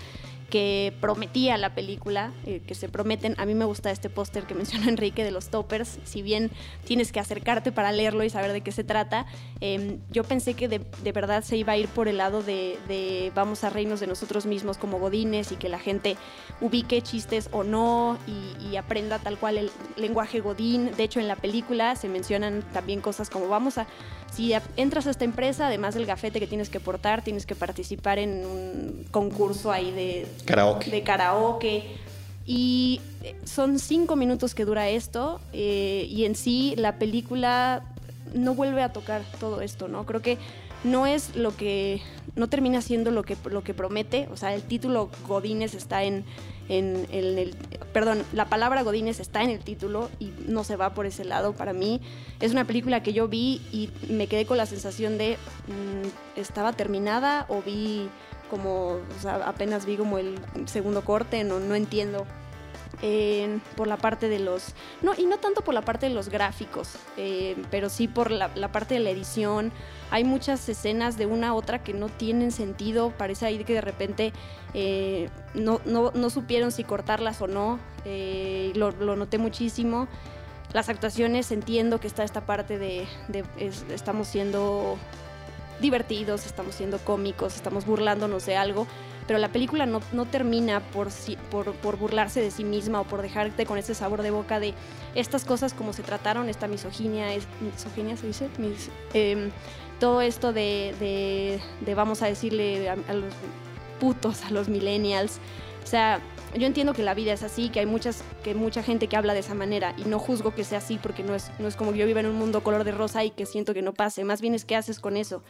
que 0.50 0.92
prometía 1.00 1.56
la 1.58 1.74
película, 1.74 2.32
eh, 2.46 2.60
que 2.66 2.74
se 2.74 2.88
prometen. 2.88 3.34
A 3.38 3.46
mí 3.46 3.54
me 3.54 3.64
gusta 3.64 3.90
este 3.90 4.10
póster 4.10 4.44
que 4.44 4.54
mencionó 4.54 4.88
Enrique 4.88 5.24
de 5.24 5.30
los 5.30 5.48
toppers, 5.48 5.98
si 6.04 6.22
bien 6.22 6.50
tienes 6.84 7.12
que 7.12 7.20
acercarte 7.20 7.72
para 7.72 7.92
leerlo 7.92 8.24
y 8.24 8.30
saber 8.30 8.52
de 8.52 8.60
qué 8.60 8.72
se 8.72 8.84
trata, 8.84 9.26
eh, 9.60 9.98
yo 10.10 10.24
pensé 10.24 10.54
que 10.54 10.68
de, 10.68 10.80
de 11.02 11.12
verdad 11.12 11.42
se 11.42 11.56
iba 11.56 11.72
a 11.72 11.76
ir 11.76 11.88
por 11.88 12.08
el 12.08 12.18
lado 12.18 12.42
de, 12.42 12.78
de 12.88 13.32
vamos 13.34 13.64
a 13.64 13.70
reírnos 13.70 14.00
de 14.00 14.06
nosotros 14.06 14.46
mismos 14.46 14.78
como 14.78 14.98
godines 14.98 15.52
y 15.52 15.56
que 15.56 15.68
la 15.68 15.78
gente 15.78 16.16
ubique 16.60 17.02
chistes 17.02 17.48
o 17.52 17.64
no 17.64 18.18
y, 18.26 18.68
y 18.68 18.76
aprenda 18.76 19.18
tal 19.18 19.38
cual 19.38 19.58
el 19.58 19.70
lenguaje 19.96 20.40
godín. 20.40 20.90
De 20.96 21.04
hecho, 21.04 21.20
en 21.20 21.28
la 21.28 21.36
película 21.36 21.96
se 21.96 22.08
mencionan 22.08 22.62
también 22.72 23.00
cosas 23.00 23.30
como 23.30 23.48
vamos 23.48 23.78
a 23.78 23.86
si 24.34 24.52
entras 24.76 25.06
a 25.06 25.10
esta 25.10 25.24
empresa, 25.24 25.68
además 25.68 25.94
del 25.94 26.06
gafete 26.06 26.40
que 26.40 26.46
tienes 26.46 26.68
que 26.68 26.80
portar, 26.80 27.22
tienes 27.22 27.46
que 27.46 27.54
participar 27.54 28.18
en 28.18 28.44
un 28.44 29.06
concurso 29.10 29.70
ahí 29.70 29.90
de 29.92 30.26
Karaoke. 30.44 30.90
De 30.90 31.02
karaoke. 31.02 31.84
Y 32.46 33.00
eh, 33.22 33.36
son 33.44 33.78
cinco 33.78 34.16
minutos 34.16 34.54
que 34.54 34.64
dura 34.64 34.88
esto 34.88 35.40
eh, 35.52 36.06
y 36.10 36.24
en 36.24 36.34
sí 36.34 36.74
la 36.76 36.98
película 36.98 37.84
no 38.34 38.54
vuelve 38.54 38.82
a 38.82 38.92
tocar 38.92 39.22
todo 39.38 39.60
esto, 39.60 39.88
¿no? 39.88 40.04
Creo 40.04 40.20
que 40.20 40.38
no 40.82 41.06
es 41.06 41.36
lo 41.36 41.56
que, 41.56 42.02
no 42.34 42.48
termina 42.48 42.82
siendo 42.82 43.10
lo 43.10 43.22
que, 43.22 43.36
lo 43.50 43.62
que 43.62 43.72
promete, 43.72 44.28
o 44.30 44.36
sea, 44.36 44.54
el 44.54 44.62
título 44.62 45.10
Godines 45.26 45.74
está 45.74 46.02
en, 46.02 46.24
en, 46.68 47.06
el, 47.10 47.54
perdón, 47.92 48.24
la 48.32 48.46
palabra 48.46 48.82
Godines 48.82 49.20
está 49.20 49.42
en 49.42 49.50
el 49.50 49.60
título 49.60 50.10
y 50.18 50.32
no 50.46 50.64
se 50.64 50.76
va 50.76 50.94
por 50.94 51.06
ese 51.06 51.24
lado 51.24 51.52
para 51.52 51.72
mí. 51.72 52.00
Es 52.40 52.52
una 52.52 52.66
película 52.66 53.02
que 53.02 53.12
yo 53.12 53.28
vi 53.28 53.60
y 53.72 53.90
me 54.08 54.26
quedé 54.26 54.46
con 54.46 54.56
la 54.56 54.66
sensación 54.66 55.18
de, 55.18 55.36
mm, 55.68 56.38
¿estaba 56.38 56.72
terminada 56.72 57.46
o 57.48 57.62
vi 57.62 58.08
como, 58.50 58.98
apenas 59.44 59.86
vi 59.86 59.96
como 59.96 60.18
el 60.18 60.38
segundo 60.66 61.04
corte, 61.04 61.44
no, 61.44 61.60
no 61.60 61.74
entiendo 61.74 62.26
por 63.76 63.86
la 63.86 63.96
parte 63.98 64.28
de 64.28 64.38
los, 64.38 64.74
no, 65.02 65.12
y 65.14 65.26
no 65.26 65.38
tanto 65.38 65.62
por 65.62 65.74
la 65.74 65.82
parte 65.82 66.08
de 66.08 66.14
los 66.14 66.30
gráficos, 66.30 66.96
eh, 67.16 67.56
pero 67.70 67.90
sí 67.90 68.08
por 68.08 68.30
la, 68.30 68.48
parte 68.72 68.94
de 68.94 69.00
la 69.00 69.10
edición. 69.10 69.72
Hay 70.10 70.24
muchas 70.24 70.66
escenas 70.68 71.18
de 71.18 71.26
una 71.26 71.48
a 71.48 71.54
otra 71.54 71.82
que 71.82 71.92
no 71.92 72.08
tienen 72.08 72.50
sentido, 72.50 73.10
parece 73.10 73.46
ahí 73.46 73.62
que 73.64 73.74
de 73.74 73.80
repente 73.80 74.32
eh, 74.72 75.28
no, 75.54 75.80
no, 75.84 76.30
supieron 76.30 76.72
si 76.72 76.84
cortarlas 76.84 77.42
o 77.42 77.46
no, 77.46 77.78
eh, 78.04 78.72
lo, 78.74 78.92
noté 79.16 79.38
muchísimo. 79.38 80.08
Las 80.72 80.88
actuaciones, 80.88 81.52
entiendo 81.52 82.00
que 82.00 82.06
está 82.06 82.24
esta 82.24 82.46
parte 82.46 82.78
de, 82.78 83.06
estamos 83.90 84.28
siendo 84.28 84.96
divertidos, 85.80 86.46
estamos 86.46 86.74
siendo 86.74 86.98
cómicos, 86.98 87.54
estamos 87.54 87.84
burlándonos 87.84 88.46
de 88.46 88.56
algo, 88.56 88.86
pero 89.26 89.38
la 89.38 89.50
película 89.50 89.86
no, 89.86 90.00
termina 90.26 90.80
por, 90.80 91.08
por, 91.50 91.96
burlarse 91.96 92.40
de 92.40 92.50
sí 92.50 92.64
misma 92.64 93.00
o 93.00 93.04
por 93.04 93.22
dejarte 93.22 93.64
con 93.64 93.78
ese 93.78 93.94
sabor 93.94 94.22
de 94.22 94.30
boca 94.30 94.60
de 94.60 94.74
estas 95.14 95.44
cosas 95.44 95.72
como 95.72 95.92
se 95.92 96.02
trataron, 96.02 96.48
esta 96.48 96.68
misoginia, 96.68 97.32
es, 97.34 97.46
misoginia 97.60 98.16
se 98.16 98.26
dice, 98.26 98.48
em, 99.14 99.50
todo 99.98 100.20
esto 100.20 100.52
de, 100.52 101.60
vamos 101.96 102.22
a 102.22 102.26
decirle 102.26 102.88
a, 102.90 102.96
los 103.14 103.32
putos, 103.98 104.44
a 104.44 104.50
los 104.50 104.68
millennials, 104.68 105.38
o 105.82 105.86
sea, 105.86 106.20
yo 106.56 106.66
entiendo 106.66 106.92
que 106.92 107.02
la 107.02 107.14
vida 107.14 107.32
es 107.32 107.42
así, 107.42 107.68
que 107.68 107.80
hay 107.80 107.86
muchas, 107.86 108.22
que 108.44 108.54
mucha 108.54 108.82
gente 108.82 109.08
que 109.08 109.16
habla 109.16 109.34
de 109.34 109.40
esa 109.40 109.54
manera 109.54 109.94
y 109.96 110.04
no 110.04 110.18
juzgo 110.18 110.54
que 110.54 110.64
sea 110.64 110.78
así 110.78 110.98
porque 111.02 111.22
no 111.22 111.34
es, 111.34 111.50
no 111.58 111.66
es 111.66 111.76
como 111.76 111.92
que 111.92 111.98
yo 111.98 112.06
viva 112.06 112.20
en 112.20 112.26
un 112.26 112.36
mundo 112.36 112.62
color 112.62 112.84
de 112.84 112.92
rosa 112.92 113.24
y 113.24 113.30
que 113.30 113.44
siento 113.44 113.74
que 113.74 113.82
no 113.82 113.92
pase, 113.92 114.22
más 114.24 114.40
bien 114.40 114.54
es 114.54 114.64
qué 114.64 114.76
haces 114.76 115.00
con 115.00 115.16
eso. 115.16 115.42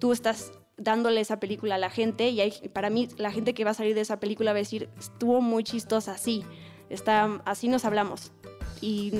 Tú 0.00 0.12
estás 0.12 0.52
dándole 0.78 1.20
esa 1.20 1.40
película 1.40 1.74
a 1.74 1.78
la 1.78 1.90
gente 1.90 2.30
y 2.30 2.40
hay, 2.40 2.52
para 2.72 2.88
mí 2.88 3.08
la 3.16 3.30
gente 3.30 3.52
que 3.52 3.64
va 3.64 3.72
a 3.72 3.74
salir 3.74 3.94
de 3.94 4.00
esa 4.00 4.20
película 4.20 4.52
va 4.52 4.58
a 4.58 4.60
decir, 4.60 4.88
estuvo 4.98 5.40
muy 5.40 5.64
chistosa, 5.64 6.12
así, 6.12 6.44
está, 6.88 7.40
así 7.44 7.68
nos 7.68 7.84
hablamos. 7.84 8.32
Y, 8.80 9.12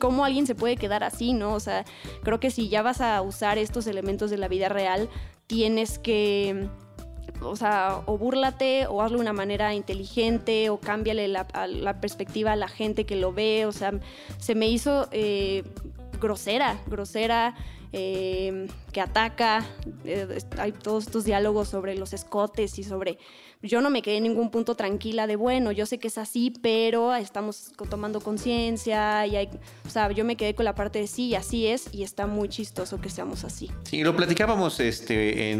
cómo 0.00 0.24
alguien 0.24 0.46
se 0.46 0.56
puede 0.56 0.76
quedar 0.76 1.04
así, 1.04 1.32
¿no? 1.32 1.54
O 1.54 1.60
sea, 1.60 1.84
creo 2.22 2.40
que 2.40 2.50
si 2.50 2.68
ya 2.68 2.82
vas 2.82 3.00
a 3.00 3.22
usar 3.22 3.56
estos 3.56 3.86
elementos 3.86 4.30
de 4.30 4.36
la 4.36 4.48
vida 4.48 4.68
real, 4.68 5.08
tienes 5.46 6.00
que, 6.00 6.68
o 7.40 7.54
sea, 7.54 8.02
o 8.06 8.18
búrlate 8.18 8.86
o 8.88 9.00
hazlo 9.00 9.18
de 9.18 9.22
una 9.22 9.32
manera 9.32 9.74
inteligente 9.74 10.70
o 10.70 10.80
cámbiale 10.80 11.28
la, 11.28 11.46
la 11.68 12.00
perspectiva 12.00 12.52
a 12.52 12.56
la 12.56 12.68
gente 12.68 13.06
que 13.06 13.14
lo 13.14 13.32
ve, 13.32 13.66
o 13.66 13.72
sea, 13.72 13.92
se 14.38 14.56
me 14.56 14.66
hizo 14.66 15.08
eh, 15.12 15.62
grosera, 16.20 16.80
grosera 16.86 17.54
Em, 17.96 18.66
que 18.92 19.00
ataca. 19.00 19.64
Eh, 20.04 20.38
hay 20.58 20.72
todos 20.72 21.04
estos 21.04 21.24
diálogos 21.24 21.68
sobre 21.68 21.94
los 21.94 22.12
escotes 22.12 22.76
y 22.80 22.82
sobre... 22.82 23.18
Yo 23.62 23.80
no 23.80 23.88
me 23.88 24.02
quedé 24.02 24.16
en 24.16 24.24
ningún 24.24 24.50
punto 24.50 24.74
tranquila 24.74 25.28
de, 25.28 25.36
bueno, 25.36 25.70
yo 25.70 25.86
sé 25.86 25.98
que 25.98 26.08
es 26.08 26.18
así, 26.18 26.52
pero 26.60 27.14
estamos 27.14 27.70
tomando 27.88 28.20
conciencia 28.20 29.24
y 29.28 29.36
hay... 29.36 29.48
O 29.86 29.90
sea, 29.90 30.10
yo 30.10 30.24
me 30.24 30.36
quedé 30.36 30.56
con 30.56 30.64
la 30.64 30.74
parte 30.74 30.98
de 30.98 31.06
sí, 31.06 31.36
así 31.36 31.68
es 31.68 31.88
y 31.92 32.02
está 32.02 32.26
muy 32.26 32.48
chistoso 32.48 33.00
que 33.00 33.10
seamos 33.10 33.44
así. 33.44 33.70
Sí, 33.84 34.02
lo 34.02 34.16
platicábamos 34.16 34.80
este, 34.80 35.56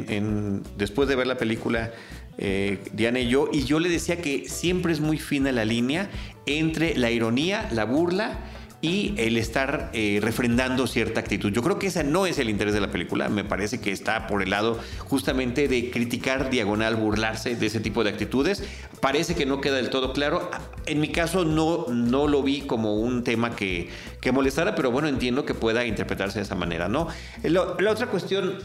después 0.77 1.09
de 1.09 1.15
ver 1.15 1.29
la 1.29 1.39
película. 1.39 1.93
Eh, 2.37 2.83
Diana 2.93 3.21
y 3.21 3.29
yo, 3.29 3.49
y 3.53 3.63
yo 3.63 3.79
le 3.79 3.89
decía 3.89 4.21
que 4.21 4.49
siempre 4.49 4.93
es 4.93 4.99
muy 4.99 5.19
fina 5.19 5.53
la 5.53 5.65
línea 5.65 6.11
entre 6.47 6.97
la 6.97 7.13
ironía, 7.13 7.69
la 7.71 7.85
burla 7.85 8.41
y 8.85 9.15
el 9.17 9.39
estar 9.39 9.89
eh, 9.95 10.19
refrendando 10.21 10.87
cierta 10.87 11.19
actitud. 11.19 11.51
Yo 11.51 11.63
creo 11.63 11.79
que 11.79 11.87
ese 11.87 12.05
no 12.05 12.27
es 12.27 12.39
el 12.39 12.51
interés 12.51 12.75
de 12.75 12.81
la 12.81 12.91
película, 12.91 13.31
me 13.31 13.43
parece 13.43 13.81
que 13.81 13.91
está 13.91 14.27
por 14.27 14.43
el 14.43 14.51
lado 14.51 14.79
justamente 14.99 15.69
de 15.69 15.91
criticar 15.91 16.51
diagonal, 16.51 16.95
burlarse 16.95 17.57
de 17.57 17.65
ese 17.65 17.81
tipo 17.81 18.05
de 18.05 18.11
actitudes. 18.11 18.63
Parece 19.01 19.35
que 19.35 19.47
no 19.47 19.63
queda 19.63 19.77
del 19.77 19.89
todo 19.89 20.13
claro. 20.13 20.51
En 20.85 21.01
mi 21.01 21.09
caso 21.09 21.47
no, 21.47 21.87
no 21.89 22.29
lo 22.29 22.43
vi 22.43 22.61
como 22.61 22.97
un 22.97 23.25
tema 23.25 23.57
que, 23.57 23.89
que 24.21 24.33
molestara, 24.33 24.75
pero 24.75 24.91
bueno, 24.91 25.09
entiendo 25.09 25.47
que 25.47 25.55
pueda 25.55 25.87
interpretarse 25.87 26.41
de 26.41 26.45
esa 26.45 26.55
manera, 26.55 26.87
¿no? 26.87 27.09
la 27.43 27.91
otra 27.91 28.09
cuestión 28.09 28.59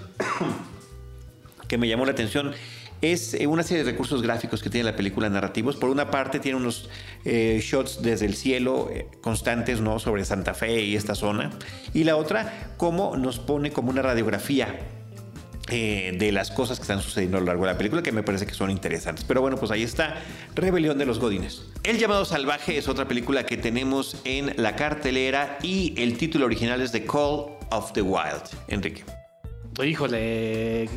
que 1.70 1.78
me 1.78 1.88
llamó 1.88 2.04
la 2.04 2.12
atención 2.12 2.52
es 3.02 3.34
eh, 3.34 3.48
una 3.48 3.64
serie 3.64 3.84
de 3.84 3.92
recursos 3.92 4.22
gráficos 4.22 4.62
que 4.62 4.70
tiene 4.70 4.86
la 4.86 4.96
película 4.96 5.30
narrativos. 5.30 5.76
Por 5.76 5.90
una 5.90 6.12
parte 6.12 6.40
tiene 6.40 6.58
unos 6.58 6.90
eh, 7.26 7.60
shots 7.64 8.02
desde 8.02 8.26
el 8.26 8.36
cielo 8.36 8.90
eh, 8.92 9.08
constantes 9.22 9.82
¿no? 9.82 10.00
sobre 10.00 10.26
Santa 10.26 10.54
Fe 10.54 10.82
y 10.82 10.96
esta 10.96 11.16
zona. 11.16 11.52
Y 11.94 12.04
la 12.04 12.16
otra, 12.16 12.74
cómo 12.78 13.18
nos 13.18 13.40
pone 13.40 13.72
como 13.72 13.90
una 13.90 14.02
radiografía 14.02 14.96
de 15.70 16.32
las 16.32 16.50
cosas 16.50 16.80
que 16.80 16.82
están 16.82 17.00
sucediendo 17.00 17.38
a 17.38 17.42
lo 17.42 17.46
largo 17.46 17.64
de 17.64 17.74
la 17.74 17.78
película 17.78 18.02
que 18.02 18.12
me 18.12 18.24
parece 18.24 18.48
que 18.48 18.56
son 18.56 18.72
interesantes. 18.72 19.24
Pero 19.24 19.42
bueno, 19.42 19.58
pues 19.58 19.70
ahí 19.70 19.84
está 19.84 20.16
Rebelión 20.56 20.98
de 20.98 21.06
los 21.06 21.20
Godines. 21.20 21.62
El 21.84 22.00
llamado 22.00 22.26
salvaje 22.26 22.80
es 22.80 22.88
otra 22.88 23.08
película 23.08 23.46
que 23.46 23.56
tenemos 23.56 24.18
en 24.24 24.52
la 24.58 24.76
cartelera 24.76 25.60
y 25.62 25.94
el 26.02 26.18
título 26.18 26.48
original 26.48 26.82
es 26.82 26.92
The 26.92 27.06
Call 27.06 27.56
of 27.70 27.94
the 27.94 28.02
Wild. 28.02 28.50
Enrique. 28.68 29.18
Híjole, 29.84 30.89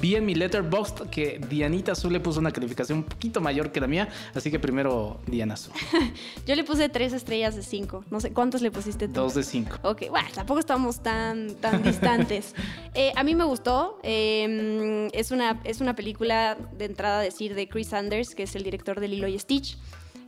vi 0.00 0.14
en 0.14 0.24
mi 0.24 0.34
letterbox 0.34 1.08
que 1.10 1.40
Dianita 1.48 1.92
Azul 1.92 2.12
le 2.12 2.20
puso 2.20 2.38
una 2.38 2.52
calificación 2.52 2.98
un 2.98 3.04
poquito 3.04 3.40
mayor 3.40 3.72
que 3.72 3.80
la 3.80 3.86
mía, 3.86 4.08
así 4.34 4.50
que 4.50 4.58
primero 4.58 5.20
Diana 5.26 5.54
Azul. 5.54 5.72
Yo 6.46 6.54
le 6.54 6.64
puse 6.64 6.88
tres 6.88 7.12
estrellas 7.12 7.56
de 7.56 7.62
cinco. 7.62 8.04
No 8.10 8.20
sé, 8.20 8.32
¿cuántos 8.32 8.62
le 8.62 8.70
pusiste 8.70 9.08
tú? 9.08 9.14
Dos 9.14 9.34
de 9.34 9.42
cinco. 9.42 9.76
Ok, 9.82 10.08
bueno, 10.10 10.28
tampoco 10.34 10.60
estamos 10.60 11.02
tan, 11.02 11.54
tan 11.56 11.82
distantes. 11.82 12.54
Eh, 12.92 13.12
a 13.14 13.22
mí 13.22 13.36
me 13.36 13.44
gustó. 13.44 14.00
Em, 14.02 15.08
es, 15.12 15.30
una, 15.30 15.60
es 15.62 15.80
una 15.80 15.94
película 15.94 16.56
de 16.76 16.86
entrada 16.86 17.20
a 17.20 17.22
decir 17.22 17.54
de 17.54 17.68
Chris 17.68 17.88
Sanders, 17.88 18.34
que 18.34 18.42
es 18.42 18.56
el 18.56 18.64
director 18.64 18.98
de 18.98 19.06
Lilo 19.06 19.28
y 19.28 19.38
Stitch 19.38 19.78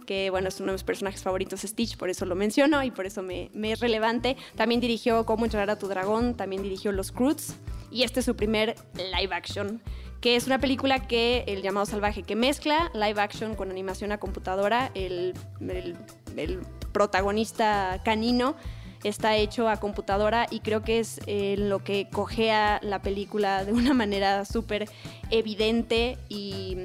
que 0.06 0.30
bueno, 0.30 0.48
es 0.48 0.60
uno 0.60 0.68
de 0.68 0.74
mis 0.74 0.84
personajes 0.84 1.22
favoritos, 1.22 1.60
Stitch, 1.60 1.96
por 1.96 2.10
eso 2.10 2.26
lo 2.26 2.34
menciono 2.34 2.82
y 2.82 2.90
por 2.90 3.06
eso 3.06 3.22
me, 3.22 3.50
es 3.62 3.80
relevante. 3.80 4.36
También 4.56 4.80
dirigió 4.80 5.24
Cómo 5.26 5.44
entrenar 5.44 5.70
a 5.70 5.78
tu 5.78 5.88
dragón, 5.88 6.36
también 6.36 6.62
dirigió 6.62 6.92
Los 6.92 7.12
Croods 7.12 7.56
y 7.90 8.02
este 8.04 8.20
es 8.20 8.26
su 8.26 8.34
primer 8.34 8.74
live 8.94 9.34
action, 9.34 9.82
que 10.20 10.36
es 10.36 10.46
una 10.46 10.58
película 10.58 11.06
que, 11.06 11.44
el 11.46 11.62
llamado 11.62 11.84
salvaje, 11.84 12.22
que 12.22 12.36
mezcla 12.36 12.90
live 12.94 13.20
action 13.20 13.54
con 13.54 13.70
animación 13.70 14.12
a 14.12 14.18
computadora, 14.18 14.90
el, 14.94 15.34
el, 15.60 16.60
protagonista 16.92 18.00
canino 18.04 18.54
está 19.02 19.36
hecho 19.36 19.68
a 19.68 19.78
computadora 19.78 20.46
y 20.50 20.60
creo 20.60 20.82
que 20.82 21.00
es 21.00 21.20
eh, 21.26 21.56
lo 21.58 21.82
que 21.82 22.08
cogea 22.10 22.80
la 22.82 23.02
película 23.02 23.64
de 23.64 23.72
una 23.72 23.94
manera 23.94 24.44
súper 24.44 24.88
evidente 25.30 26.18
y, 26.28 26.76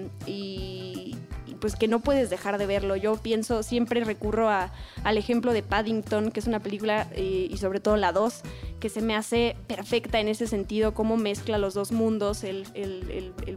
pues 1.59 1.75
que 1.75 1.87
no 1.87 1.99
puedes 1.99 2.29
dejar 2.29 2.57
de 2.57 2.65
verlo. 2.65 2.95
Yo 2.95 3.15
pienso, 3.17 3.63
siempre 3.63 4.03
recurro 4.03 4.49
al 4.49 5.17
ejemplo 5.17 5.53
de 5.53 5.63
Paddington, 5.63 6.31
que 6.31 6.39
es 6.39 6.47
una 6.47 6.59
película, 6.59 7.07
eh, 7.13 7.47
y 7.49 7.57
sobre 7.57 7.79
todo 7.79 7.97
la 7.97 8.11
2, 8.11 8.41
que 8.79 8.89
se 8.89 9.01
me 9.01 9.15
hace 9.15 9.55
perfecta 9.67 10.19
en 10.19 10.27
ese 10.27 10.47
sentido, 10.47 10.93
cómo 10.93 11.17
mezcla 11.17 11.57
los 11.57 11.73
dos 11.73 11.91
mundos, 11.91 12.43
el, 12.43 12.65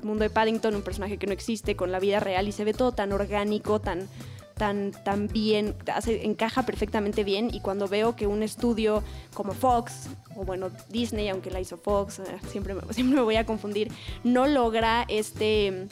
mundo 0.03 0.23
de 0.23 0.31
Paddington, 0.31 0.75
un 0.75 0.83
personaje 0.83 1.19
que 1.19 1.27
no 1.27 1.33
existe, 1.33 1.77
con 1.77 1.93
la 1.93 2.01
vida 2.01 2.21
real, 2.21 2.49
y 2.49 2.53
se 2.53 2.65
ve 2.65 2.73
todo 2.73 2.93
tan 2.93 3.13
orgánico, 3.13 3.81
tan, 3.81 4.09
tan, 4.57 4.93
tan 5.05 5.29
bien, 5.29 5.75
encaja 6.07 6.65
perfectamente 6.65 7.25
bien. 7.25 7.51
Y 7.53 7.61
cuando 7.61 7.89
veo 7.89 8.17
que 8.17 8.27
un 8.27 8.43
estudio 8.43 9.03
como 9.35 9.53
Fox, 9.53 10.09
o 10.37 10.45
bueno, 10.45 10.71
Disney, 10.89 11.29
aunque 11.29 11.51
la 11.51 11.61
hizo 11.61 11.77
Fox, 11.77 12.19
eh, 12.19 12.25
siempre, 12.51 12.75
siempre 12.91 13.17
me 13.17 13.23
voy 13.23 13.37
a 13.37 13.47
confundir, 13.47 13.91
no 14.25 14.47
logra 14.47 15.05
este... 15.09 15.87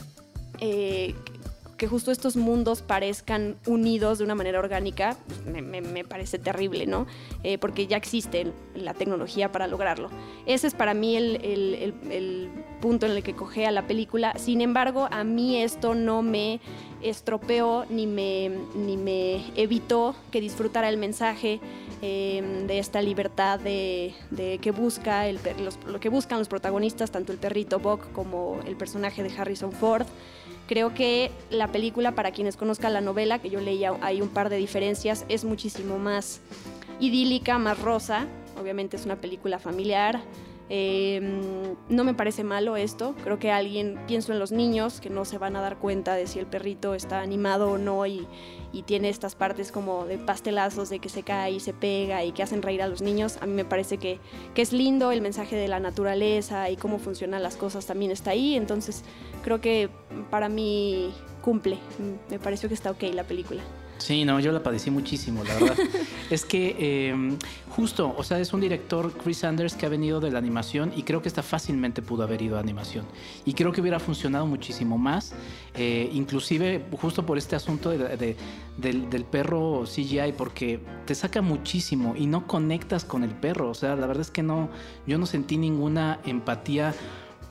Eh, 0.60 1.14
que 1.78 1.86
justo 1.86 2.10
estos 2.10 2.36
mundos 2.36 2.82
parezcan 2.82 3.56
unidos 3.64 4.18
de 4.18 4.24
una 4.24 4.34
manera 4.34 4.58
orgánica, 4.58 5.16
me, 5.46 6.04
parece 6.04 6.38
terrible, 6.38 6.86
¿no? 6.86 7.06
Eh, 7.44 7.56
porque 7.56 7.86
ya 7.86 7.96
existe 7.96 8.52
la 8.74 8.94
tecnología 8.94 9.52
para 9.52 9.68
lograrlo. 9.68 10.10
Ese 10.44 10.66
es 10.66 10.74
para 10.74 10.92
mí 10.92 11.16
el, 11.16 12.50
punto 12.80 13.06
en 13.06 13.12
el 13.12 13.22
que 13.22 13.34
cogea 13.34 13.70
la 13.70 13.86
película. 13.86 14.34
Sin 14.38 14.60
embargo, 14.60 15.08
a 15.10 15.22
mí 15.24 15.56
esto 15.62 15.94
no 15.94 16.20
me 16.22 16.60
estropeó 17.00 17.86
ni 17.88 18.06
me, 18.08 18.50
ni 18.74 18.96
me 18.96 19.44
evitó 19.54 20.16
que 20.32 20.40
disfrutara 20.40 20.88
el 20.88 20.96
mensaje 20.96 21.60
eh, 22.02 22.64
de 22.66 22.78
esta 22.80 23.02
libertad 23.02 23.60
de, 23.60 24.14
de 24.30 24.58
que 24.58 24.72
busca 24.72 25.28
el, 25.28 25.38
los- 25.62 25.78
lo 25.86 26.00
que 26.00 26.08
buscan 26.08 26.38
los 26.40 26.48
protagonistas, 26.48 27.12
tanto 27.12 27.30
el 27.32 27.38
perrito 27.38 27.78
Buck 27.78 28.10
como 28.12 28.58
el 28.66 28.76
personaje 28.76 29.22
de 29.22 29.30
Harrison 29.36 29.70
Ford. 29.70 30.06
Creo 30.68 30.92
que 30.92 31.31
la 31.48 31.72
película, 31.72 32.14
para 32.14 32.31
quienes 32.31 32.59
conozcan 32.59 32.92
la 32.92 33.00
novela, 33.00 33.38
que 33.38 33.48
yo 33.48 33.59
leía 33.59 33.94
hay 34.02 34.20
un 34.20 34.28
par 34.28 34.50
de 34.50 34.59
diferencias, 34.59 35.24
es 35.31 35.44
muchísimo 35.44 35.98
más 35.98 36.42
idílica, 37.00 37.59
más 37.59 37.81
rosa. 37.81 38.26
Obviamente 38.61 38.96
es 38.96 39.07
una 39.07 39.16
película 39.16 39.59
familiar. 39.59 40.20
Eh, 40.70 41.20
no 41.88 42.04
me 42.04 42.14
parece 42.14 42.44
malo 42.44 42.76
esto. 42.76 43.14
Creo 43.24 43.38
que 43.38 43.50
alguien, 43.50 43.98
pienso 44.07 44.33
en 44.33 44.38
los 44.38 44.52
niños, 44.52 45.00
que 45.00 45.11
no 45.11 45.24
se 45.24 45.38
van 45.38 45.57
a 45.57 45.61
dar 45.61 45.78
cuenta 45.78 46.14
de 46.14 46.26
si 46.26 46.38
el 46.38 46.46
perrito 46.46 46.94
está 46.94 47.20
animado 47.20 47.70
o 47.70 47.78
no 47.78 48.07
y, 48.07 48.26
tiene 48.87 49.09
estas 49.09 49.35
partes 49.35 49.72
como 49.72 50.07
de 50.07 50.18
pastelazos, 50.18 50.88
de 50.88 51.00
que 51.00 51.09
se 51.09 51.24
cae 51.24 51.52
y 51.52 51.61
se 51.61 51.72
pega 51.72 52.22
y 52.22 52.33
que 52.33 52.42
hacen 52.42 52.62
reír 52.62 52.81
a 52.81 52.87
los 52.87 53.02
niños. 53.02 53.38
A 53.40 53.46
mí 53.46 53.52
me 53.52 53.64
parece 53.64 53.98
que, 53.98 54.20
que 54.54 54.62
es 54.62 54.72
lindo 54.72 55.11
el 55.11 55.20
mensaje 55.20 55.57
de 55.57 55.66
la 55.66 55.81
naturaleza 55.81 56.70
y 56.70 56.76
cómo 56.76 56.98
funcionan 56.98 57.42
las 57.42 57.57
cosas 57.57 57.87
también 57.87 58.12
está 58.12 58.31
ahí. 58.31 58.54
Entonces 58.54 59.04
creo 59.42 59.61
que 59.61 59.90
para 60.31 60.48
mí 60.48 61.12
cumple. 61.42 61.78
Me 62.31 62.38
pareció 62.38 62.68
que 62.68 62.74
está 62.74 62.90
ok 62.90 63.02
la 63.14 63.24
película. 63.24 63.62
Sí, 63.98 64.24
no, 64.24 64.38
yo 64.40 64.52
la 64.52 64.62
padecí 64.62 64.90
muchísimo, 64.90 65.42
la 65.44 65.54
verdad. 65.54 65.76
es 66.30 66.44
que 66.44 66.76
eh, 66.78 67.37
justo, 67.70 68.14
o 68.16 68.22
sea, 68.22 68.38
es 68.38 68.52
un 68.52 68.61
director, 68.61 69.12
Chris 69.12 69.38
Sanders, 69.38 69.74
que 69.74 69.87
ha 69.87 69.88
venido 69.88 70.20
de 70.20 70.30
la 70.30 70.38
animación 70.38 70.92
y 70.96 71.02
creo 71.02 71.20
que 71.20 71.28
esta 71.28 71.42
fácilmente 71.42 72.00
pudo 72.00 72.22
haber 72.22 72.40
ido 72.40 72.56
a 72.56 72.61
animación. 72.61 73.04
Y 73.44 73.54
creo 73.54 73.72
que 73.72 73.80
hubiera 73.80 73.98
funcionado 73.98 74.46
muchísimo 74.46 74.98
más, 74.98 75.32
eh, 75.74 76.08
inclusive 76.12 76.84
justo 77.00 77.26
por 77.26 77.38
este 77.38 77.56
asunto 77.56 77.90
de- 77.90 78.16
de- 78.16 78.37
del, 78.76 79.11
del 79.11 79.24
perro 79.24 79.84
CGI, 79.84 80.32
porque 80.37 80.80
te 81.04 81.14
saca 81.16 81.42
muchísimo 81.42 82.14
y 82.16 82.26
no 82.26 82.46
conectas 82.46 83.04
con 83.04 83.24
el 83.24 83.30
perro. 83.30 83.70
O 83.70 83.74
sea, 83.74 83.96
la 83.96 84.06
verdad 84.06 84.20
es 84.22 84.30
que 84.30 84.44
no, 84.44 84.68
yo 85.06 85.18
no 85.18 85.26
sentí 85.26 85.56
ninguna 85.58 86.20
empatía 86.24 86.94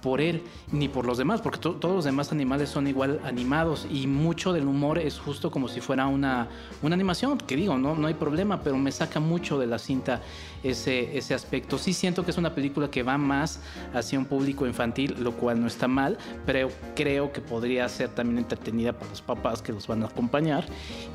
por 0.07 0.21
él 0.21 0.41
ni 0.71 0.87
por 0.87 1.05
los 1.05 1.17
demás, 1.17 1.41
porque 1.41 1.59
to- 1.59 1.73
todos 1.73 1.93
los 1.93 2.05
demás 2.05 2.31
animales 2.31 2.69
son 2.69 2.87
igual 2.87 3.19
animados 3.25 3.85
y 3.91 4.07
mucho 4.07 4.53
del 4.53 4.65
humor 4.65 4.99
es 4.99 5.19
justo 5.19 5.51
como 5.51 5.67
si 5.67 5.81
fuera 5.81 6.07
una, 6.07 6.47
una 6.81 6.95
animación, 6.95 7.37
que 7.37 7.57
digo, 7.57 7.77
no, 7.77 7.93
no 7.93 8.07
hay 8.07 8.13
problema, 8.13 8.61
pero 8.61 8.77
me 8.77 8.93
saca 8.93 9.19
mucho 9.19 9.59
de 9.59 9.67
la 9.67 9.77
cinta 9.79 10.21
ese, 10.63 11.17
ese 11.17 11.33
aspecto. 11.33 11.77
Sí 11.77 11.91
siento 11.91 12.23
que 12.23 12.31
es 12.31 12.37
una 12.37 12.55
película 12.55 12.89
que 12.89 13.03
va 13.03 13.17
más 13.17 13.59
hacia 13.93 14.17
un 14.17 14.23
público 14.23 14.65
infantil, 14.65 15.13
lo 15.19 15.33
cual 15.33 15.59
no 15.59 15.67
está 15.67 15.89
mal, 15.89 16.17
pero 16.45 16.69
creo 16.95 17.33
que 17.33 17.41
podría 17.41 17.89
ser 17.89 18.07
también 18.07 18.37
entretenida 18.37 18.93
para 18.93 19.09
los 19.09 19.21
papás 19.21 19.61
que 19.61 19.73
los 19.73 19.87
van 19.87 20.03
a 20.03 20.05
acompañar. 20.05 20.65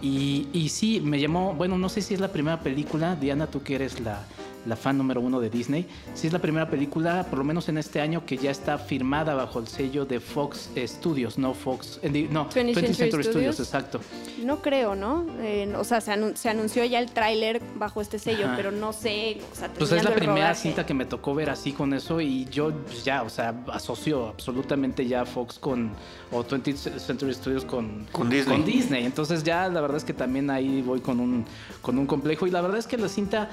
Y, 0.02 0.48
y 0.52 0.68
sí, 0.68 1.00
me 1.00 1.18
llamó, 1.18 1.54
bueno, 1.54 1.78
no 1.78 1.88
sé 1.88 2.02
si 2.02 2.12
es 2.12 2.20
la 2.20 2.28
primera 2.28 2.60
película, 2.60 3.16
Diana, 3.16 3.46
tú 3.46 3.62
que 3.62 3.74
eres 3.76 4.00
la 4.00 4.20
la 4.66 4.76
fan 4.76 4.96
número 4.98 5.20
uno 5.20 5.40
de 5.40 5.50
Disney. 5.50 5.86
Sí 6.14 6.26
es 6.28 6.32
la 6.32 6.38
primera 6.38 6.68
película, 6.70 7.24
por 7.28 7.38
lo 7.38 7.44
menos 7.44 7.68
en 7.68 7.78
este 7.78 8.00
año, 8.00 8.24
que 8.24 8.36
ya 8.36 8.50
está 8.50 8.78
firmada 8.78 9.34
bajo 9.34 9.58
el 9.58 9.66
sello 9.66 10.04
de 10.04 10.20
Fox 10.20 10.70
Studios, 10.76 11.38
no 11.38 11.54
Fox, 11.54 11.98
eh, 12.02 12.28
no, 12.30 12.48
20th 12.48 12.74
20th 12.74 12.74
Century, 12.94 13.06
Studios, 13.24 13.26
Studios. 13.26 13.60
exacto. 13.60 14.00
No 14.44 14.60
creo, 14.62 14.94
¿no? 14.94 15.24
Eh, 15.40 15.72
o 15.76 15.84
sea, 15.84 16.00
se, 16.00 16.12
anun- 16.12 16.34
se 16.36 16.48
anunció 16.48 16.84
ya 16.84 16.98
el 16.98 17.10
tráiler 17.12 17.60
bajo 17.76 18.00
este 18.00 18.18
sello, 18.18 18.46
Ajá. 18.46 18.56
pero 18.56 18.70
no 18.72 18.92
sé, 18.92 19.38
o 19.52 19.54
sea, 19.56 19.68
Pues 19.72 19.92
es 19.92 20.02
la 20.04 20.14
primera 20.14 20.34
rodaje. 20.48 20.60
cinta 20.62 20.84
que 20.86 20.94
me 20.94 21.04
tocó 21.06 21.34
ver 21.34 21.50
así 21.50 21.72
con 21.72 21.92
eso 21.94 22.20
y 22.20 22.44
yo 22.46 22.72
pues, 22.86 23.04
ya, 23.04 23.22
o 23.22 23.30
sea, 23.30 23.54
asocio 23.72 24.28
absolutamente 24.28 25.06
ya 25.06 25.24
Fox 25.24 25.58
con, 25.58 25.90
o 26.30 26.42
20th 26.44 26.98
Century 26.98 27.34
Studios 27.34 27.64
con, 27.64 28.06
Con 28.12 28.28
Disney. 28.30 28.56
con 28.56 28.64
Disney. 28.66 29.04
Entonces 29.04 29.42
ya 29.44 29.68
la 29.68 29.80
verdad 29.80 29.96
es 29.96 30.04
que 30.04 30.12
también 30.14 30.50
ahí 30.50 30.82
voy 30.82 31.00
con 31.00 31.20
un, 31.20 31.44
con 31.80 31.98
un 31.98 32.06
complejo 32.06 32.46
y 32.46 32.50
la 32.50 32.60
verdad 32.60 32.78
es 32.78 32.86
que 32.86 32.96
la 32.98 33.08
cinta, 33.08 33.48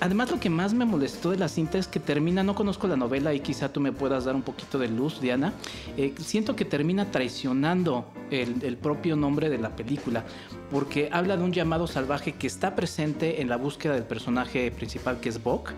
además 0.00 0.30
lo 0.30 0.38
que 0.38 0.47
más 0.48 0.74
me 0.74 0.84
molestó 0.84 1.30
de 1.30 1.38
la 1.38 1.48
cinta 1.48 1.78
es 1.78 1.88
que 1.88 2.00
termina, 2.00 2.42
no 2.42 2.54
conozco 2.54 2.86
la 2.86 2.96
novela 2.96 3.34
y 3.34 3.40
quizá 3.40 3.72
tú 3.72 3.80
me 3.80 3.92
puedas 3.92 4.24
dar 4.24 4.34
un 4.34 4.42
poquito 4.42 4.78
de 4.78 4.88
luz, 4.88 5.20
Diana, 5.20 5.52
eh, 5.96 6.14
siento 6.18 6.56
que 6.56 6.64
termina 6.64 7.10
traicionando 7.10 8.06
el, 8.30 8.62
el 8.62 8.76
propio 8.76 9.16
nombre 9.16 9.48
de 9.50 9.58
la 9.58 9.76
película 9.76 10.24
porque 10.70 11.08
habla 11.12 11.36
de 11.36 11.44
un 11.44 11.52
llamado 11.52 11.86
salvaje 11.86 12.32
que 12.32 12.46
está 12.46 12.74
presente 12.74 13.40
en 13.40 13.48
la 13.48 13.56
búsqueda 13.56 13.94
del 13.94 14.04
personaje 14.04 14.70
principal 14.70 15.20
que 15.20 15.28
es 15.28 15.42
Bok 15.42 15.72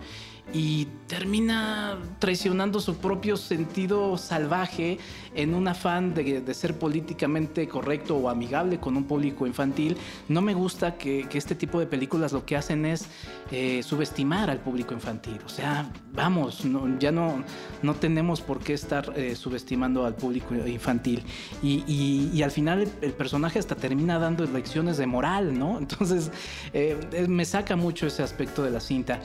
y 0.53 0.87
termina 1.07 1.97
traicionando 2.19 2.79
su 2.79 2.95
propio 2.95 3.35
sentido 3.35 4.17
salvaje 4.17 4.97
en 5.35 5.53
un 5.53 5.67
afán 5.67 6.13
de, 6.13 6.53
ser 6.53 6.77
políticamente 6.77 7.67
correcto 7.67 8.15
o 8.15 8.29
amigable 8.29 8.79
con 8.79 8.95
un 8.95 9.03
público 9.03 9.45
infantil. 9.47 9.97
No 10.29 10.41
me 10.41 10.53
gusta 10.53 10.95
que, 10.95 11.27
este 11.33 11.55
tipo 11.55 11.79
de 11.79 11.85
películas 11.85 12.31
lo 12.31 12.45
que 12.45 12.55
hacen 12.55 12.85
es 12.85 13.07
eh, 13.51 13.81
subestimar 13.83 14.49
al 14.49 14.59
público 14.59 14.93
infantil. 14.93 15.39
O 15.45 15.49
sea, 15.49 15.91
vamos, 16.13 16.63
ya 16.99 17.11
no, 17.11 17.43
no 17.81 17.95
tenemos 17.95 18.41
por 18.41 18.59
qué 18.59 18.73
estar 18.73 19.11
eh, 19.15 19.35
subestimando 19.35 20.05
al 20.05 20.15
público 20.15 20.55
infantil. 20.55 21.23
Y, 21.61 22.41
al 22.41 22.51
final 22.51 22.87
el, 23.01 23.13
personaje 23.13 23.59
hasta 23.59 23.75
termina 23.75 24.17
dando 24.17 24.45
lecciones 24.45 24.97
de 24.97 25.05
moral, 25.05 25.57
¿no? 25.57 25.77
Entonces 25.79 26.31
eh, 26.73 27.27
me 27.27 27.45
saca 27.45 27.75
mucho 27.75 28.07
ese 28.07 28.23
aspecto 28.23 28.63
de 28.63 28.71
la 28.71 28.79
cinta. 28.79 29.19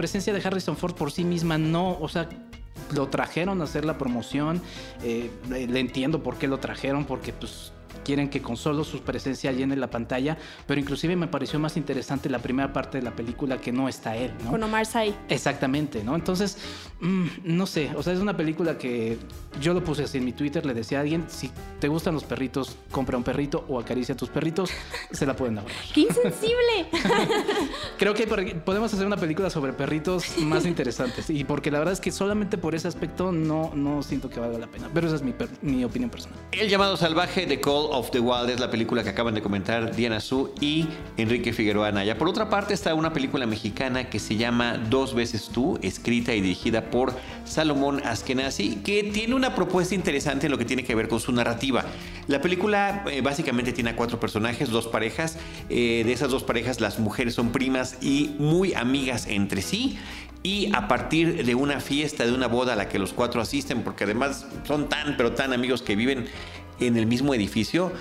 Presencia 0.00 0.32
de 0.32 0.40
Harrison 0.42 0.78
Ford 0.78 0.94
por 0.94 1.12
sí 1.12 1.24
misma 1.24 1.58
no, 1.58 1.98
o 2.00 2.08
sea, 2.08 2.26
lo 2.94 3.08
trajeron 3.08 3.60
a 3.60 3.64
hacer 3.64 3.84
la 3.84 3.98
promoción. 3.98 4.62
eh, 5.02 5.30
le 5.50 5.78
entiendo 5.78 6.22
por 6.22 6.38
qué 6.38 6.48
lo 6.48 6.58
trajeron, 6.58 7.04
porque 7.04 7.34
pues 7.34 7.74
quieren 8.04 8.28
que 8.28 8.40
con 8.42 8.56
solo 8.56 8.84
su 8.84 9.00
presencia 9.02 9.52
llene 9.52 9.76
la 9.76 9.90
pantalla, 9.90 10.36
pero 10.66 10.80
inclusive 10.80 11.16
me 11.16 11.26
pareció 11.28 11.58
más 11.58 11.76
interesante 11.76 12.28
la 12.28 12.38
primera 12.38 12.72
parte 12.72 12.98
de 12.98 13.04
la 13.04 13.14
película 13.14 13.58
que 13.58 13.72
no 13.72 13.88
está 13.88 14.16
él, 14.16 14.32
¿no? 14.44 14.50
Con 14.50 14.62
Omar 14.62 14.86
Sy. 14.86 15.14
Exactamente, 15.28 16.02
¿no? 16.04 16.14
Entonces, 16.14 16.58
mm, 17.00 17.26
no 17.44 17.66
sé, 17.66 17.90
o 17.96 18.02
sea, 18.02 18.12
es 18.12 18.20
una 18.20 18.36
película 18.36 18.78
que 18.78 19.18
yo 19.60 19.74
lo 19.74 19.82
puse 19.84 20.04
así 20.04 20.18
en 20.18 20.24
mi 20.24 20.32
Twitter, 20.32 20.64
le 20.66 20.74
decía 20.74 20.98
a 20.98 21.00
alguien, 21.02 21.24
si 21.28 21.50
te 21.80 21.88
gustan 21.88 22.14
los 22.14 22.24
perritos, 22.24 22.76
compra 22.90 23.16
un 23.16 23.24
perrito 23.24 23.64
o 23.68 23.78
acaricia 23.78 24.14
a 24.14 24.16
tus 24.16 24.28
perritos, 24.28 24.70
se 25.10 25.26
la 25.26 25.34
pueden 25.36 25.58
ahorrar. 25.58 25.74
¡Qué 25.94 26.00
insensible! 26.02 26.86
Creo 27.98 28.14
que 28.14 28.26
podemos 28.26 28.92
hacer 28.92 29.06
una 29.06 29.16
película 29.16 29.50
sobre 29.50 29.72
perritos 29.72 30.38
más 30.38 30.64
interesantes 30.66 31.28
y 31.30 31.44
porque 31.44 31.70
la 31.70 31.78
verdad 31.78 31.92
es 31.92 32.00
que 32.00 32.10
solamente 32.10 32.58
por 32.58 32.74
ese 32.74 32.88
aspecto 32.88 33.32
no, 33.32 33.72
no 33.74 34.02
siento 34.02 34.30
que 34.30 34.40
valga 34.40 34.58
la 34.58 34.66
pena, 34.66 34.88
pero 34.92 35.06
esa 35.06 35.16
es 35.16 35.22
mi, 35.22 35.32
per- 35.32 35.50
mi 35.62 35.84
opinión 35.84 36.10
personal. 36.10 36.38
El 36.52 36.68
llamado 36.68 36.96
salvaje 36.96 37.46
de 37.46 37.60
Call 37.60 37.88
of 37.90 38.10
the 38.10 38.20
Wild 38.20 38.50
es 38.50 38.60
la 38.60 38.70
película 38.70 39.02
que 39.02 39.10
acaban 39.10 39.34
de 39.34 39.42
comentar 39.42 39.94
Diana 39.94 40.20
Su 40.20 40.52
y 40.60 40.86
Enrique 41.16 41.52
Figueroa 41.52 41.88
Anaya. 41.88 42.16
Por 42.16 42.28
otra 42.28 42.48
parte 42.48 42.74
está 42.74 42.94
una 42.94 43.12
película 43.12 43.46
mexicana 43.46 44.08
que 44.08 44.18
se 44.18 44.36
llama 44.36 44.78
Dos 44.88 45.14
veces 45.14 45.50
tú, 45.52 45.78
escrita 45.82 46.34
y 46.34 46.40
dirigida 46.40 46.90
por 46.90 47.14
Salomón 47.44 48.02
Askenazi, 48.04 48.76
que 48.76 49.04
tiene 49.04 49.34
una 49.34 49.54
propuesta 49.54 49.94
interesante 49.94 50.46
en 50.46 50.52
lo 50.52 50.58
que 50.58 50.64
tiene 50.64 50.84
que 50.84 50.94
ver 50.94 51.08
con 51.08 51.20
su 51.20 51.32
narrativa. 51.32 51.84
La 52.26 52.40
película 52.40 53.04
eh, 53.10 53.20
básicamente 53.20 53.72
tiene 53.72 53.90
a 53.90 53.96
cuatro 53.96 54.20
personajes, 54.20 54.70
dos 54.70 54.86
parejas. 54.86 55.36
Eh, 55.68 56.02
de 56.04 56.12
esas 56.12 56.30
dos 56.30 56.44
parejas 56.44 56.80
las 56.80 56.98
mujeres 56.98 57.34
son 57.34 57.50
primas 57.50 57.98
y 58.00 58.34
muy 58.38 58.74
amigas 58.74 59.26
entre 59.26 59.62
sí. 59.62 59.98
Y 60.42 60.74
a 60.74 60.88
partir 60.88 61.44
de 61.44 61.54
una 61.54 61.80
fiesta, 61.80 62.24
de 62.24 62.32
una 62.32 62.46
boda 62.46 62.72
a 62.72 62.76
la 62.76 62.88
que 62.88 62.98
los 62.98 63.12
cuatro 63.12 63.42
asisten, 63.42 63.82
porque 63.82 64.04
además 64.04 64.46
son 64.66 64.88
tan, 64.88 65.18
pero 65.18 65.32
tan 65.32 65.52
amigos 65.52 65.82
que 65.82 65.96
viven 65.96 66.28
en 66.80 66.96
el 66.96 67.06
mismo 67.06 67.34
edificio, 67.34 67.92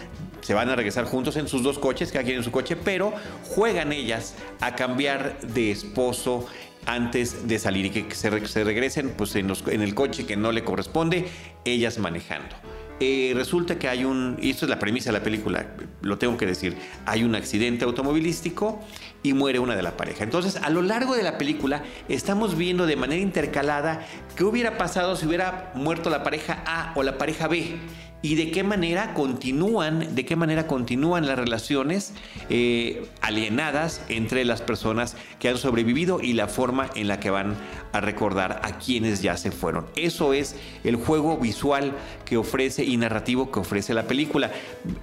se 0.42 0.54
van 0.54 0.70
a 0.70 0.76
regresar 0.76 1.06
juntos 1.06 1.36
en 1.36 1.48
sus 1.48 1.64
dos 1.64 1.78
coches, 1.80 2.12
cada 2.12 2.24
quien 2.24 2.38
en 2.38 2.44
su 2.44 2.52
coche, 2.52 2.76
pero 2.76 3.14
juegan 3.44 3.92
ellas 3.92 4.36
a 4.62 4.76
cambiar 4.76 5.40
de 5.42 5.72
esposo 5.72 6.48
antes 6.86 7.48
de 7.48 7.60
salir 7.60 7.86
y 7.88 7.90
que 7.90 8.16
se, 8.16 8.30
re- 8.30 8.48
se 8.48 8.64
regresen 8.64 9.10
pues, 9.10 9.36
en 9.36 9.50
el 9.82 9.94
coche 9.94 10.26
que 10.26 10.38
no 10.38 10.52
le 10.52 10.64
corresponde, 10.64 11.28
ellas 11.66 12.00
manejando. 12.00 12.56
Eh, 13.02 13.32
resulta 13.34 13.80
que 13.80 13.88
hay 13.88 14.04
un, 14.04 14.38
y 14.42 14.50
esto 14.50 14.66
es 14.66 14.70
la 14.70 14.78
premisa 14.78 15.10
de 15.12 15.18
la 15.20 15.24
película, 15.24 15.68
lo 16.02 16.18
tengo 16.18 16.36
que 16.36 16.46
decir, 16.46 16.76
hay 17.06 17.24
un 17.24 17.34
accidente 17.34 17.86
automovilístico 17.86 18.82
y 19.24 19.34
muere 19.34 19.60
una 19.60 19.76
de 19.76 19.84
la 19.84 19.96
pareja. 19.96 20.26
Entonces, 20.26 20.58
a 20.58 20.70
lo 20.70 20.82
largo 20.82 21.16
de 21.16 21.24
la 21.24 21.38
película 21.38 21.84
estamos 22.10 22.58
viendo 22.58 22.86
de 22.88 22.98
manera 22.98 23.22
intercalada 23.22 24.06
qué 24.36 24.44
hubiera 24.44 24.78
pasado 24.78 25.16
si 25.16 25.26
hubiera 25.28 25.72
muerto 25.76 26.10
la 26.10 26.24
pareja 26.24 26.62
A 26.66 26.92
o 26.96 27.04
la 27.04 27.18
pareja 27.18 27.48
B 27.48 27.78
y 28.22 28.36
de 28.36 28.52
qué 28.52 28.64
manera 28.64 29.14
continúan, 29.14 30.16
de 30.16 30.26
qué 30.26 30.36
manera 30.36 30.68
continúan 30.68 31.26
las 31.26 31.40
relaciones 31.40 32.14
eh, 32.50 33.06
alienadas 33.22 34.02
entre 34.10 34.44
las 34.46 34.62
personas 34.62 35.16
que 35.40 35.50
han 35.50 35.58
sobrevivido 35.58 36.20
y 36.22 36.34
la 36.34 36.48
forma 36.48 36.90
en 36.96 37.08
la 37.08 37.20
que 37.20 37.30
van 37.30 37.56
a 37.92 38.02
recordar 38.02 38.62
a 38.64 38.78
quienes 38.78 39.22
ya 39.22 39.38
se 39.38 39.52
fueron. 39.52 39.86
Eso 39.96 40.34
es 40.34 40.56
el 40.84 40.96
juego 40.96 41.38
visual 41.38 41.94
que 42.26 42.38
ofrece 42.38 42.84
y 42.84 42.98
narrativo 42.98 43.52
que 43.52 43.60
ofrece 43.60 43.94
la 43.94 44.04
película. 44.04 44.52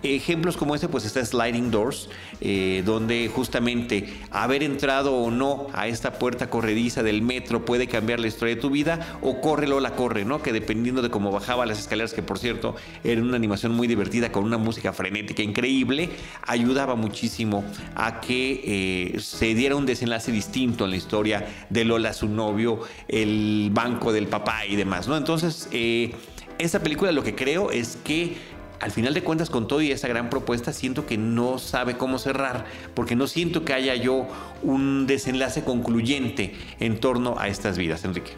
Ejemplos 0.02 0.57
como 0.57 0.74
este, 0.74 0.88
pues 0.88 1.05
está 1.05 1.24
Sliding 1.24 1.70
Doors, 1.70 2.11
eh, 2.40 2.83
donde 2.85 3.29
justamente 3.29 4.12
haber 4.31 4.62
entrado 4.62 5.14
o 5.16 5.31
no 5.31 5.66
a 5.72 5.88
esta 5.88 6.18
puerta 6.18 6.50
corrediza 6.50 7.02
del 7.02 7.22
metro 7.22 7.64
puede 7.64 7.88
cambiar 7.88 8.20
la 8.20 8.26
historia 8.29 8.55
de 8.55 8.61
tu 8.61 8.70
vida, 8.70 9.18
o 9.22 9.40
corre 9.40 9.66
Lola 9.66 9.96
corre, 9.96 10.24
¿no? 10.24 10.42
Que 10.42 10.52
dependiendo 10.52 11.02
de 11.02 11.11
cómo 11.11 11.33
bajaba 11.33 11.66
las 11.66 11.79
escaleras, 11.79 12.12
que 12.12 12.22
por 12.22 12.38
cierto 12.38 12.76
era 13.07 13.23
una 13.23 13.37
animación 13.37 13.73
muy 13.73 13.87
divertida 13.87 14.33
con 14.33 14.45
una 14.45 14.59
música 14.59 14.92
frenética 14.92 15.42
increíble, 15.42 16.11
ayudaba 16.47 16.95
muchísimo 16.95 17.64
a 17.95 18.21
que 18.21 19.14
eh, 19.14 19.21
se 19.21 19.55
diera 19.55 19.77
un 19.77 19.87
desenlace 19.87 20.33
distinto 20.33 20.85
en 20.85 20.90
la 20.90 20.97
historia 20.97 21.47
de 21.71 21.85
Lola, 21.85 22.12
su 22.12 22.29
novio, 22.29 22.81
el 23.09 23.71
banco 23.73 24.12
del 24.12 24.27
papá 24.27 24.66
y 24.66 24.77
demás, 24.77 25.09
¿no? 25.09 25.16
Entonces, 25.16 25.69
eh, 25.73 26.14
esta 26.59 26.81
película 26.81 27.12
lo 27.12 27.23
que 27.23 27.35
creo 27.35 27.71
es 27.71 27.99
que 28.03 28.37
al 28.81 28.90
final 28.90 29.14
de 29.14 29.23
cuentas, 29.23 29.49
con 29.49 29.69
todo 29.69 29.81
y 29.81 29.90
esa 29.90 30.09
gran 30.09 30.29
propuesta, 30.29 30.73
siento 30.73 31.07
que 31.07 31.16
no 31.16 31.59
sabe 31.59 31.97
cómo 31.97 32.19
cerrar, 32.19 32.66
porque 32.95 33.16
no 33.16 33.27
siento 33.27 33.64
que 33.64 33.73
haya 33.73 33.95
yo 33.95 34.27
un 34.62 35.07
desenlace 35.07 35.64
concluyente 35.64 36.55
en 36.79 37.01
torno 37.01 37.37
a 37.38 37.49
estas 37.49 37.79
vidas, 37.79 38.05
Enrique. 38.05 38.33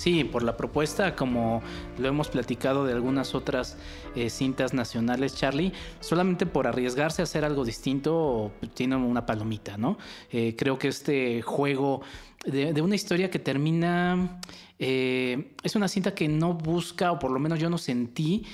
Sí, 0.00 0.24
por 0.24 0.42
la 0.42 0.56
propuesta, 0.56 1.14
como 1.14 1.62
lo 1.98 2.08
hemos 2.08 2.28
platicado 2.28 2.86
de 2.86 2.94
algunas 2.94 3.34
otras 3.34 3.76
eh, 4.16 4.30
cintas 4.30 4.72
nacionales, 4.72 5.34
Charlie, 5.36 5.74
solamente 6.00 6.46
por 6.46 6.66
arriesgarse 6.66 7.20
a 7.20 7.24
hacer 7.24 7.44
algo 7.44 7.66
distinto, 7.66 8.50
tiene 8.72 8.96
una 8.96 9.26
palomita, 9.26 9.76
¿no? 9.76 9.98
Eh, 10.32 10.56
creo 10.56 10.78
que 10.78 10.88
este 10.88 11.42
juego 11.42 12.00
de, 12.46 12.80
una 12.80 12.94
historia 12.94 13.28
que 13.28 13.40
termina, 13.40 14.40
eh, 14.78 15.52
es 15.62 15.76
una 15.76 15.86
cinta 15.86 16.14
que 16.14 16.28
no 16.28 16.54
busca, 16.54 17.12
o 17.12 17.18
por 17.18 17.30
lo 17.30 17.38
menos 17.38 17.58
yo 17.58 17.68
no 17.68 17.76
sentí, 17.76 18.46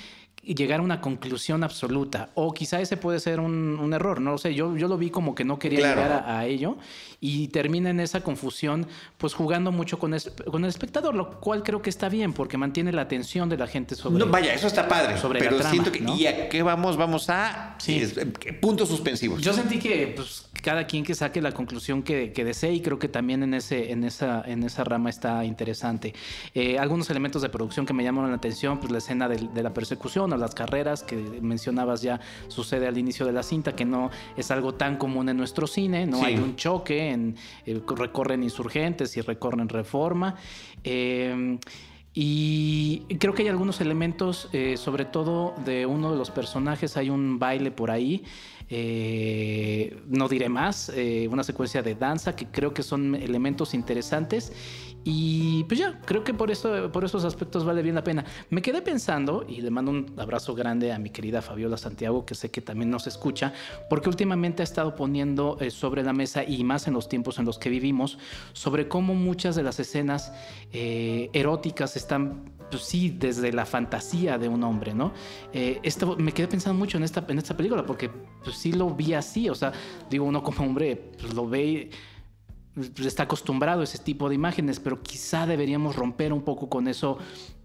llegar 0.43 0.79
a 0.79 0.83
una 0.83 1.01
conclusión 1.01 1.63
absoluta. 1.63 2.29
O 2.35 2.53
quizá 2.53 2.79
ese 2.79 2.97
puede 2.97 3.19
ser 3.19 3.39
un, 3.39 3.93
error, 3.93 4.21
no 4.21 4.31
lo 4.31 4.37
sé. 4.37 4.53
Yo, 4.53 4.75
yo 4.77 4.87
lo 4.87 4.97
vi 4.97 5.09
como 5.09 5.35
que 5.35 5.43
no 5.43 5.59
quería 5.59 5.79
llegar 5.79 6.23
a, 6.25 6.45
ello 6.45 6.77
y 7.19 7.47
termina 7.47 7.89
en 7.89 7.99
esa 7.99 8.21
confusión, 8.21 8.87
pues 9.17 9.33
jugando 9.33 9.71
mucho 9.71 9.99
con, 9.99 10.15
con 10.49 10.63
el 10.63 10.69
espectador, 10.69 11.15
lo 11.15 11.39
cual 11.39 11.63
creo 11.63 11.81
que 11.81 11.89
está 11.89 12.09
bien 12.09 12.33
porque 12.33 12.57
mantiene 12.57 12.91
la 12.91 13.01
atención 13.01 13.49
de 13.49 13.57
la 13.57 13.67
gente 13.67 13.95
sobre. 13.95 14.19
No, 14.23 14.31
vaya, 14.31 14.53
eso 14.53 14.67
está 14.67 14.87
padre. 14.87 15.17
Sobre 15.17 15.39
pero 15.39 15.61
siento 15.63 15.91
que. 15.91 16.03
¿Y 16.17 16.27
a 16.27 16.47
qué 16.49 16.63
vamos? 16.63 16.95
Vamos 16.95 17.29
a. 17.29 17.75
Sí. 17.79 18.01
puntos 18.61 18.89
suspensivos. 18.89 19.41
Yo 19.41 19.53
sentí 19.53 19.79
que 19.79 20.13
pues, 20.15 20.47
cada 20.61 20.85
quien 20.85 21.03
que 21.03 21.15
saque 21.15 21.41
la 21.41 21.51
conclusión 21.51 22.03
que, 22.03 22.31
que, 22.31 22.43
desee 22.43 22.73
y 22.73 22.81
creo 22.81 22.99
que 22.99 23.07
también 23.07 23.43
en, 23.43 23.53
ese, 23.53 23.91
en, 23.91 24.03
esa, 24.03 24.43
en 24.45 24.63
esa 24.63 24.83
rama 24.83 25.09
está 25.09 25.43
interesante. 25.45 26.13
Eh, 26.53 26.77
algunos 26.79 27.09
elementos 27.09 27.41
de 27.41 27.49
producción 27.49 27.85
que 27.85 27.93
me 27.93 28.03
llamaron 28.03 28.29
la 28.31 28.37
atención, 28.37 28.79
pues 28.79 28.91
la 28.91 28.99
escena 28.99 29.27
de, 29.27 29.47
de 29.53 29.63
la 29.63 29.73
persecución 29.73 30.33
las 30.37 30.55
carreras 30.55 31.03
que 31.03 31.15
mencionabas 31.41 32.01
ya 32.01 32.19
sucede 32.47 32.87
al 32.87 32.97
inicio 32.97 33.25
de 33.25 33.33
la 33.33 33.43
cinta, 33.43 33.75
que 33.75 33.85
no 33.85 34.09
es 34.35 34.51
algo 34.51 34.73
tan 34.73 34.97
común 34.97 35.29
en 35.29 35.37
nuestro 35.37 35.67
cine, 35.67 36.05
no 36.05 36.23
hay 36.23 36.35
un 36.35 36.55
choque, 36.55 37.11
en, 37.11 37.35
eh, 37.65 37.81
recorren 37.95 38.43
insurgentes 38.43 39.15
y 39.17 39.21
recorren 39.21 39.69
reforma. 39.69 40.35
Eh, 40.83 41.57
y 42.19 43.01
creo 43.19 43.35
que 43.35 43.43
hay 43.43 43.49
algunos 43.49 43.79
elementos, 43.79 44.49
sobre 44.77 45.05
todo 45.05 45.53
de 45.65 45.85
uno 45.85 46.11
de 46.11 46.17
los 46.17 46.31
personajes, 46.31 46.97
hay 46.97 47.11
un 47.11 47.37
baile 47.37 47.69
por 47.69 47.91
ahí 47.91 48.23
eh, 48.69 49.97
no 50.09 50.27
diré 50.27 50.49
más, 50.49 50.91
eh, 50.93 51.29
una 51.31 51.43
secuencia 51.43 51.81
de 51.81 51.95
danza 51.95 52.35
que 52.35 52.47
creo 52.47 52.73
que 52.73 52.83
son 52.83 53.15
elementos 53.15 53.73
interesantes 53.73 54.51
y 55.09 55.63
pues 55.63 55.79
ya, 55.79 56.01
creo 56.01 56.25
que 56.25 56.33
por, 56.33 56.51
eso, 56.51 56.91
por 56.91 57.05
esos 57.05 57.23
aspectos 57.23 57.63
vale 57.63 57.81
bien 57.81 57.95
la 57.95 58.03
pena. 58.03 58.25
Me 58.49 58.61
quedé 58.61 58.81
pensando, 58.81 59.45
y 59.47 59.61
le 59.61 59.71
mando 59.71 59.91
un 59.91 60.13
abrazo 60.17 60.53
grande 60.53 60.91
a 60.91 60.99
mi 60.99 61.11
querida 61.11 61.41
Fabiola 61.41 61.77
Santiago, 61.77 62.25
que 62.25 62.35
sé 62.35 62.51
que 62.51 62.59
también 62.59 62.89
nos 62.89 63.07
escucha, 63.07 63.53
porque 63.89 64.09
últimamente 64.09 64.63
ha 64.63 64.65
estado 64.65 64.97
poniendo 64.97 65.57
eh, 65.61 65.71
sobre 65.71 66.03
la 66.03 66.11
mesa, 66.11 66.43
y 66.43 66.61
más 66.65 66.89
en 66.89 66.93
los 66.93 67.07
tiempos 67.07 67.39
en 67.39 67.45
los 67.45 67.57
que 67.57 67.69
vivimos, 67.69 68.17
sobre 68.51 68.89
cómo 68.89 69.15
muchas 69.15 69.55
de 69.55 69.63
las 69.63 69.79
escenas 69.79 70.33
eróticas 70.73 71.95
están 71.95 72.57
pues 72.69 72.83
sí, 72.83 73.15
desde 73.17 73.51
la 73.53 73.65
fantasía 73.65 74.37
de 74.37 74.47
un 74.49 74.63
hombre, 74.63 74.93
¿no? 74.93 75.13
Eh, 75.53 75.79
esto, 75.83 76.17
me 76.17 76.33
quedé 76.33 76.47
pensando 76.47 76.77
mucho 76.77 76.97
en 76.97 77.03
esta, 77.03 77.25
en 77.27 77.37
esta 77.37 77.55
película 77.55 77.85
porque 77.85 78.09
pues, 78.43 78.57
sí 78.57 78.73
lo 78.73 78.89
vi 78.89 79.13
así, 79.13 79.49
o 79.49 79.55
sea, 79.55 79.71
digo, 80.09 80.25
uno 80.25 80.43
como 80.43 80.65
hombre 80.65 81.11
pues, 81.19 81.33
lo 81.33 81.47
ve, 81.47 81.89
está 82.97 83.23
acostumbrado 83.23 83.81
a 83.81 83.83
ese 83.83 83.97
tipo 83.97 84.29
de 84.29 84.35
imágenes, 84.35 84.79
pero 84.79 85.01
quizá 85.01 85.45
deberíamos 85.45 85.95
romper 85.95 86.33
un 86.33 86.41
poco 86.41 86.69
con 86.69 86.87
eso 86.87 87.17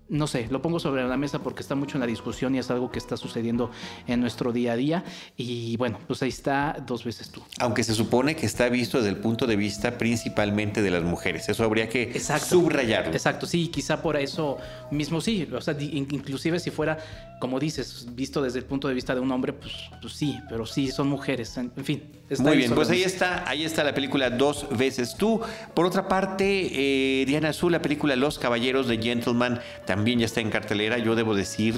no 0.09 0.27
sé, 0.27 0.47
lo 0.51 0.61
pongo 0.61 0.79
sobre 0.79 1.07
la 1.07 1.17
mesa 1.17 1.43
porque 1.43 1.63
está 1.63 1.75
mucho 1.75 1.97
en 1.97 2.01
la 2.01 2.07
discusión 2.07 2.55
y 2.55 2.59
es 2.59 2.71
algo 2.71 2.91
que 2.91 2.99
está 2.99 3.17
sucediendo 3.17 3.71
en 4.07 4.21
nuestro 4.21 4.53
día 4.53 4.73
a 4.73 4.77
día. 4.77 5.05
Y 5.37 5.77
bueno, 5.77 5.99
pues 6.07 6.23
ahí 6.23 6.29
está 6.29 6.77
dos 6.87 7.05
veces 7.05 7.31
tú. 7.31 7.43
Aunque 7.61 7.83
se 7.83 7.95
supone 7.95 8.37
que 8.37 8.47
está 8.47 8.69
visto 8.69 8.99
desde 8.99 9.11
el 9.11 9.19
punto 9.19 9.47
de 9.47 9.57
vista 9.57 9.99
principalmente 9.99 10.83
de 10.83 10.91
las 10.91 11.03
mujeres. 11.03 11.49
Eso 11.49 11.65
habría 11.65 11.89
que 11.89 12.19
subrayarlo. 12.21 13.13
Exacto, 13.13 13.47
sí, 13.47 13.69
quizá 13.69 14.03
por 14.03 14.17
eso 14.17 14.59
mismo 14.91 15.21
sí. 15.21 15.49
O 15.53 15.61
sea, 15.61 15.77
inclusive 15.81 16.59
si 16.59 16.71
fuera, 16.71 16.99
como 17.41 17.59
dices, 17.59 18.09
visto 18.15 18.43
desde 18.43 18.59
el 18.59 18.65
punto 18.65 18.89
de 18.89 18.95
vista 18.95 19.15
de 19.15 19.21
un 19.21 19.31
hombre, 19.33 19.53
pues, 19.53 19.73
pues 20.01 20.13
sí, 20.13 20.39
pero 20.49 20.67
sí, 20.67 20.91
son 20.91 21.09
mujeres. 21.09 21.57
En, 21.57 21.73
fin. 21.85 22.03
Muy 22.39 22.57
bien, 22.57 22.75
pues 22.75 22.89
ahí 22.91 23.03
está, 23.03 23.49
ahí 23.49 23.65
está 23.65 23.85
la 23.85 23.95
película 23.95 24.31
Dos 24.31 24.67
veces 24.77 25.17
tú. 25.17 25.41
Por 25.75 25.87
otra 25.87 26.09
parte, 26.09 26.71
eh, 26.73 27.25
Diana 27.27 27.51
Azul, 27.51 27.73
la 27.73 27.83
película 27.83 28.17
Los 28.17 28.39
Caballeros 28.39 28.89
de 28.89 28.99
Gentleman, 28.99 29.61
también 29.93 30.21
ya 30.21 30.25
está 30.25 30.41
en 30.41 30.49
cartelera. 30.49 30.97
Yo 30.97 31.15
debo 31.15 31.35
decir 31.35 31.75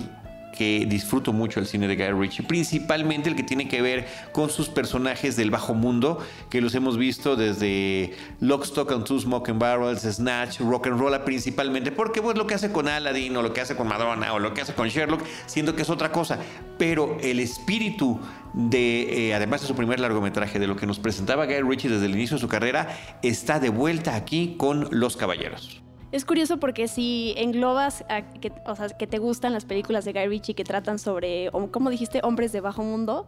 que 0.57 0.87
disfruto 0.88 1.33
mucho 1.33 1.59
el 1.59 1.66
cine 1.66 1.88
de 1.88 1.96
Guy 1.96 2.12
Ritchie, 2.16 2.44
principalmente 2.44 3.29
el 3.29 3.35
que 3.35 3.42
tiene 3.42 3.66
que 3.66 3.83
ver 3.83 4.07
con 4.31 4.50
sus 4.50 4.68
personajes 4.68 5.35
del 5.35 5.50
bajo 5.50 5.74
mundo, 5.74 6.24
que 6.48 6.61
los 6.61 6.77
hemos 6.77 6.96
visto 6.96 7.35
desde 7.35 8.12
Lock, 8.38 8.66
Stock 8.66 8.92
and 8.92 9.03
Two 9.03 9.18
Smoking 9.18 9.59
Barrels, 9.59 10.03
Snatch, 10.03 10.61
Rock 10.61 10.87
and 10.87 11.00
Roll, 11.00 11.20
principalmente, 11.24 11.90
porque 11.90 12.22
pues 12.22 12.38
lo 12.38 12.46
que 12.46 12.55
hace 12.55 12.70
con 12.70 12.87
Aladdin 12.87 13.37
o 13.37 13.42
lo 13.42 13.53
que 13.53 13.62
hace 13.62 13.74
con 13.74 13.88
Madonna 13.88 14.33
o 14.33 14.38
lo 14.38 14.55
que 14.55 14.61
hace 14.61 14.74
con 14.74 14.87
Sherlock, 14.87 15.24
siendo 15.46 15.74
que 15.74 15.83
es 15.83 15.90
otra 15.90 16.12
cosa, 16.12 16.38
pero 16.79 17.18
el 17.20 17.40
espíritu 17.40 18.20
de, 18.53 19.31
eh, 19.31 19.35
además 19.35 19.62
de 19.62 19.66
su 19.66 19.74
primer 19.74 19.98
largometraje, 19.98 20.61
de 20.61 20.68
lo 20.68 20.77
que 20.77 20.87
nos 20.87 21.00
presentaba 21.00 21.46
Guy 21.46 21.62
Ritchie 21.62 21.90
desde 21.90 22.07
el 22.07 22.12
inicio 22.12 22.37
de 22.37 22.40
su 22.42 22.48
carrera, 22.48 22.96
está 23.24 23.59
de 23.59 23.70
vuelta 23.70 24.14
aquí 24.14 24.55
con 24.57 24.87
Los 24.92 25.16
Caballeros. 25.16 25.85
Es 26.14 26.24
curioso 26.24 26.59
porque 26.61 26.87
si 26.87 27.35
englobas, 27.37 28.05
que, 28.40 28.53
o 28.66 28.77
sea, 28.77 28.87
que 28.87 29.09
te 29.09 29.18
gustan 29.18 29.53
las 29.53 29.64
películas 29.64 30.05
de 30.05 30.12
Guy 30.12 30.29
Ritchie 30.29 30.55
que 30.55 30.62
tratan 30.62 31.00
sobre, 31.00 31.50
como 31.72 31.90
dijiste, 31.90 32.20
hombres 32.22 32.53
de 32.53 32.61
bajo 32.61 32.85
mundo, 32.85 33.27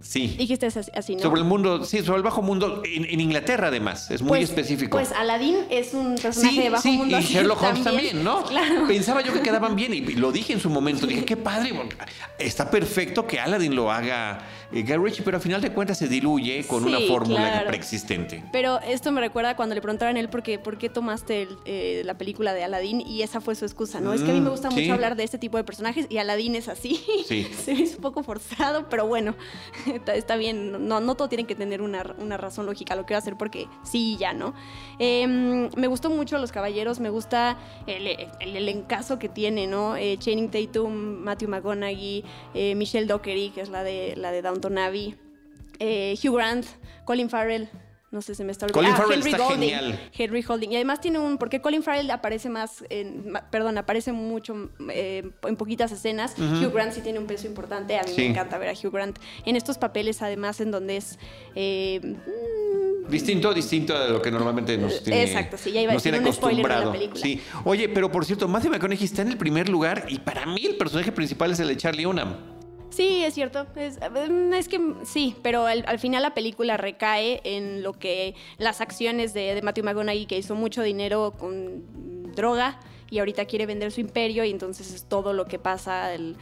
Sí. 0.00 0.34
Dijiste 0.38 0.66
así, 0.66 1.16
¿no? 1.16 1.22
Sobre 1.22 1.40
el 1.40 1.46
mundo, 1.46 1.84
sí, 1.84 2.02
sobre 2.02 2.18
el 2.18 2.22
bajo 2.22 2.42
mundo, 2.42 2.82
en, 2.84 3.20
Inglaterra 3.20 3.68
además, 3.68 4.10
es 4.10 4.22
muy 4.22 4.40
pues, 4.40 4.50
específico. 4.50 4.98
Pues 4.98 5.10
Aladdin 5.10 5.56
es 5.70 5.94
un 5.94 6.16
personaje 6.16 6.62
de 6.62 6.70
bajo 6.70 6.82
sí, 6.82 6.98
mundo. 6.98 7.18
Y 7.18 7.22
Sherlock 7.22 7.62
Holmes 7.62 7.84
también, 7.84 8.22
¿no? 8.22 8.44
Claro. 8.44 8.86
Pensaba 8.86 9.22
yo 9.22 9.32
que 9.32 9.40
quedaban 9.40 9.74
bien 9.74 9.94
y 9.94 10.00
lo 10.16 10.32
dije 10.32 10.52
en 10.52 10.60
su 10.60 10.68
momento, 10.70 11.06
dije, 11.06 11.24
qué 11.24 11.36
padre, 11.36 11.72
está 12.38 12.70
perfecto 12.70 13.26
que 13.26 13.40
Aladdin 13.40 13.74
lo 13.74 13.90
haga 13.90 14.38
eh, 14.72 14.82
Guy 14.82 14.96
Ritchie, 14.96 15.22
pero 15.22 15.36
al 15.36 15.42
final 15.42 15.60
de 15.60 15.72
cuentas 15.72 15.98
se 15.98 16.08
diluye 16.08 16.64
con 16.66 16.84
una 16.84 17.00
fórmula 17.00 17.64
preexistente. 17.66 18.44
Pero 18.52 18.80
esto 18.80 19.12
me 19.12 19.20
recuerda 19.20 19.56
cuando 19.56 19.74
le 19.74 19.80
preguntaron 19.80 20.16
a 20.16 20.20
él 20.20 20.28
por 20.28 20.42
qué, 20.42 20.58
por 20.58 20.78
qué 20.78 20.88
tomaste 20.88 21.48
eh, 21.64 22.02
la 22.04 22.18
película 22.18 22.52
de 22.54 22.64
Aladdin 22.64 23.00
y 23.00 23.22
esa 23.22 23.40
fue 23.40 23.54
su 23.54 23.64
excusa, 23.64 24.00
¿no? 24.00 24.12
es 24.12 24.22
que 24.22 24.30
a 24.30 24.34
mí 24.34 24.40
me 24.40 24.50
gusta 24.50 24.70
mm, 24.70 24.74
mucho 24.74 24.92
hablar 24.92 25.16
de 25.16 25.24
este 25.24 25.38
tipo 25.38 25.56
de 25.56 25.64
personajes 25.64 26.06
y 26.08 26.18
Aladdin 26.18 26.54
es 26.54 26.68
así. 26.68 27.00
Sí. 27.26 27.44
se 27.64 27.72
hizo 27.72 27.96
un 27.96 28.02
poco 28.02 28.22
forzado, 28.22 28.88
pero 28.88 29.06
bueno, 29.06 29.34
está 30.14 30.36
bien 30.36 30.66
no, 30.86 31.00
no 31.00 31.14
todo 31.14 31.28
tiene 31.28 31.44
que 31.44 31.54
tener 31.54 31.82
una, 31.82 32.02
razón 32.02 32.66
lógica, 32.66 32.94
lo 32.94 33.06
que 33.06 33.14
va 33.14 33.18
a 33.18 33.20
hacer 33.20 33.36
porque 33.36 33.68
sí 33.82 34.14
y 34.14 34.16
ya, 34.16 34.32
¿no? 34.32 34.54
Em, 34.98 35.68
me 35.76 35.86
gustó 35.86 36.10
mucho 36.10 36.38
Los 36.38 36.52
Caballeros, 36.52 37.00
me 37.00 37.10
gusta 37.10 37.56
el, 37.86 38.06
el, 38.40 38.84
que 39.18 39.28
tiene, 39.28 39.66
¿no? 39.66 39.96
Eh, 39.96 40.16
Channing 40.18 40.50
Tatum, 40.50 40.92
Matthew 40.92 41.48
McConaughey, 41.48 42.24
eh, 42.54 42.74
Michelle 42.74 43.06
Dockery, 43.06 43.50
que 43.50 43.60
es 43.60 43.68
la 43.68 43.82
de, 43.82 44.14
la 44.16 44.30
de 44.30 44.42
Downton 44.56 44.78
Abbey, 44.78 45.14
eh, 45.78 46.18
Hugh 46.22 46.34
Grant, 46.34 46.66
Colin 47.04 47.28
Farrell, 47.28 47.68
no 48.10 48.22
sé, 48.22 48.34
si 48.34 48.44
me 48.44 48.52
está 48.52 48.66
olvidando. 48.66 48.88
Colin 48.88 48.94
ah, 48.94 48.96
Farrell 48.96 49.26
está 49.26 49.48
genial. 49.50 50.10
Henry 50.16 50.44
Holding. 50.46 50.72
Y 50.72 50.76
además 50.76 51.00
tiene 51.00 51.18
un. 51.18 51.38
Porque 51.38 51.60
Colin 51.60 51.82
Farrell 51.82 52.10
aparece 52.10 52.48
más. 52.48 52.84
En, 52.88 53.34
perdón, 53.50 53.76
aparece 53.78 54.12
mucho 54.12 54.70
eh, 54.90 55.28
en 55.42 55.56
poquitas 55.56 55.92
escenas. 55.92 56.34
Hugh 56.38 56.72
Grant 56.72 56.92
sí 56.92 57.02
tiene 57.02 57.18
un 57.18 57.26
peso 57.26 57.46
importante. 57.46 57.98
A 57.98 58.04
mí 58.04 58.12
me 58.16 58.26
encanta 58.26 58.56
ver 58.58 58.70
a 58.70 58.72
Hugh 58.72 58.92
Grant 58.92 59.18
en 59.44 59.56
estos 59.56 59.76
papeles, 59.76 60.22
además, 60.22 60.60
en 60.60 60.70
donde 60.70 60.96
es. 60.96 61.18
Eh, 61.54 62.00
mm, 62.02 63.10
distinto, 63.10 63.52
distinto 63.52 63.98
de 63.98 64.10
lo 64.10 64.22
que 64.22 64.30
normalmente 64.30 64.78
nos 64.78 65.02
tiene, 65.02 65.24
Exacto, 65.24 65.58
sí, 65.58 65.72
ya 65.72 65.82
iba 65.82 65.92
a 65.92 65.96
decir 65.96 66.14
un 66.14 66.20
acostumbrado. 66.20 66.94
Sí. 67.14 67.42
Oye, 67.64 67.88
pero 67.88 68.10
por 68.10 68.24
cierto, 68.24 68.48
Matthew 68.48 68.70
McConaughey 68.70 69.04
está 69.04 69.22
en 69.22 69.28
el 69.28 69.36
primer 69.36 69.68
lugar 69.68 70.06
y 70.08 70.20
para 70.20 70.46
mí 70.46 70.64
el 70.64 70.76
personaje 70.76 71.12
principal 71.12 71.50
es 71.50 71.60
el 71.60 71.68
de 71.68 71.76
Charlie 71.76 72.06
Hunnam. 72.06 72.55
Sí, 72.96 73.22
es 73.24 73.34
cierto. 73.34 73.66
Es, 73.76 73.98
mm, 73.98 74.52
que 74.70 74.94
sí, 75.04 75.36
pero 75.42 75.66
al, 75.66 75.98
final 75.98 76.22
la 76.22 76.32
película 76.32 76.78
recae 76.78 77.42
en 77.44 77.82
lo 77.82 77.92
que 77.92 78.34
las 78.56 78.80
acciones 78.80 79.34
de, 79.34 79.60
Matthew 79.62 79.84
McConaughey, 79.84 80.24
que 80.24 80.38
hizo 80.38 80.54
mucho 80.54 80.82
dinero 80.82 81.34
con 81.38 82.32
droga 82.34 82.80
y 83.10 83.18
ahorita 83.18 83.44
quiere 83.44 83.66
vender 83.66 83.92
su 83.92 84.00
imperio 84.00 84.44
y 84.44 84.50
entonces 84.50 84.94
es 84.94 85.04
todo 85.04 85.34
lo 85.34 85.44
que 85.44 85.58
pasa 85.58 86.14
sea, 86.14 86.36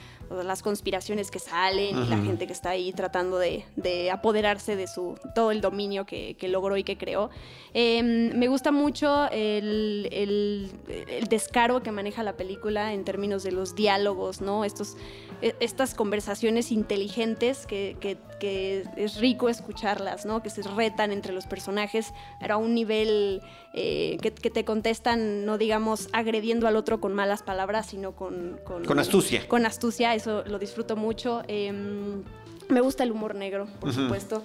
las 0.45 0.63
conspiraciones 0.63 1.31
que 1.31 1.39
salen 1.39 1.97
y 2.05 2.07
la 2.09 2.19
gente 2.19 2.47
que 2.47 2.53
está 2.53 2.71
ahí 2.71 2.93
tratando 2.93 3.39
de, 3.39 3.65
de 3.77 4.11
apoderarse 4.11 4.77
de 4.77 4.87
su 4.87 5.17
todo 5.35 5.51
el 5.51 5.61
dominio 5.61 6.07
que, 6.07 6.35
que 6.37 6.49
logró 6.49 6.77
y 6.77 6.85
que 6.85 6.97
creó. 6.97 7.31
Eh, 7.75 8.03
me 8.03 8.49
gusta 8.49 8.71
mucho 8.73 9.29
el, 9.31 10.09
el- 10.13 10.71
el 11.09 11.25
descaro 11.27 11.83
que 11.83 11.91
maneja 11.91 12.23
la 12.23 12.37
película 12.37 12.93
en 12.93 13.05
términos 13.05 13.43
de 13.43 13.53
los 13.53 13.75
diálogos, 13.75 14.41
¿no? 14.41 14.65
Estos, 14.65 14.97
e- 15.43 15.55
estas 15.61 15.95
conversaciones 15.95 16.71
inteligentes 16.73 17.67
que, 17.67 17.97
que- 18.01 18.17
que 18.41 18.85
es 18.97 19.17
rico 19.21 19.49
escucharlas, 19.49 20.27
¿no? 20.27 20.43
Que 20.43 20.51
se 20.51 20.63
retan 20.63 21.13
entre 21.13 21.33
los 21.33 21.47
personajes, 21.47 22.13
pero 22.41 22.55
a 22.55 22.57
un 22.59 22.75
nivel 22.75 23.41
eh, 23.73 24.19
que, 24.21 24.33
que 24.33 24.51
te 24.51 24.65
contestan, 24.65 25.45
no 25.45 25.57
digamos 25.59 26.09
agrediendo 26.13 26.67
al 26.69 26.77
otro 26.77 27.01
con 27.01 27.13
malas 27.15 27.43
palabras, 27.43 27.87
sino 27.87 28.15
con... 28.15 28.61
Con 28.65 28.99
astucia. 28.99 29.49
Con 29.49 29.67
astucia, 29.67 30.14
eso 30.15 30.45
lo 30.47 30.59
disfruto 30.59 30.97
mucho. 30.97 31.43
Em, 31.49 32.23
me 32.69 32.81
gusta 32.81 33.05
el 33.05 33.13
humor 33.13 33.35
negro, 33.35 33.67
por 33.81 33.93
supuesto. 33.93 34.45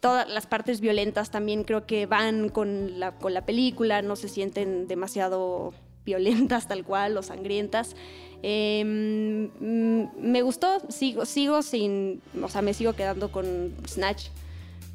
Todas 0.00 0.28
las 0.28 0.46
partes 0.46 0.80
violentas 0.80 1.30
también 1.30 1.64
creo 1.64 1.86
que 1.86 2.06
van 2.06 2.48
con 2.48 3.00
la, 3.00 3.16
con 3.16 3.34
la 3.34 3.44
película, 3.44 4.00
no 4.00 4.16
se 4.16 4.28
sienten 4.28 4.86
demasiado 4.86 5.74
violentas 6.04 6.68
tal 6.68 6.84
cual 6.84 7.16
o 7.16 7.22
sangrientas. 7.22 7.96
Em, 8.42 9.50
mm, 9.58 10.08
me 10.20 10.42
gustó, 10.42 10.78
sigo, 10.88 11.26
sigo 11.26 11.62
sin, 11.62 12.22
o 12.40 12.48
sea, 12.48 12.62
me 12.62 12.74
sigo 12.74 12.92
quedando 12.92 13.30
con 13.30 13.74
Snatch. 13.86 14.28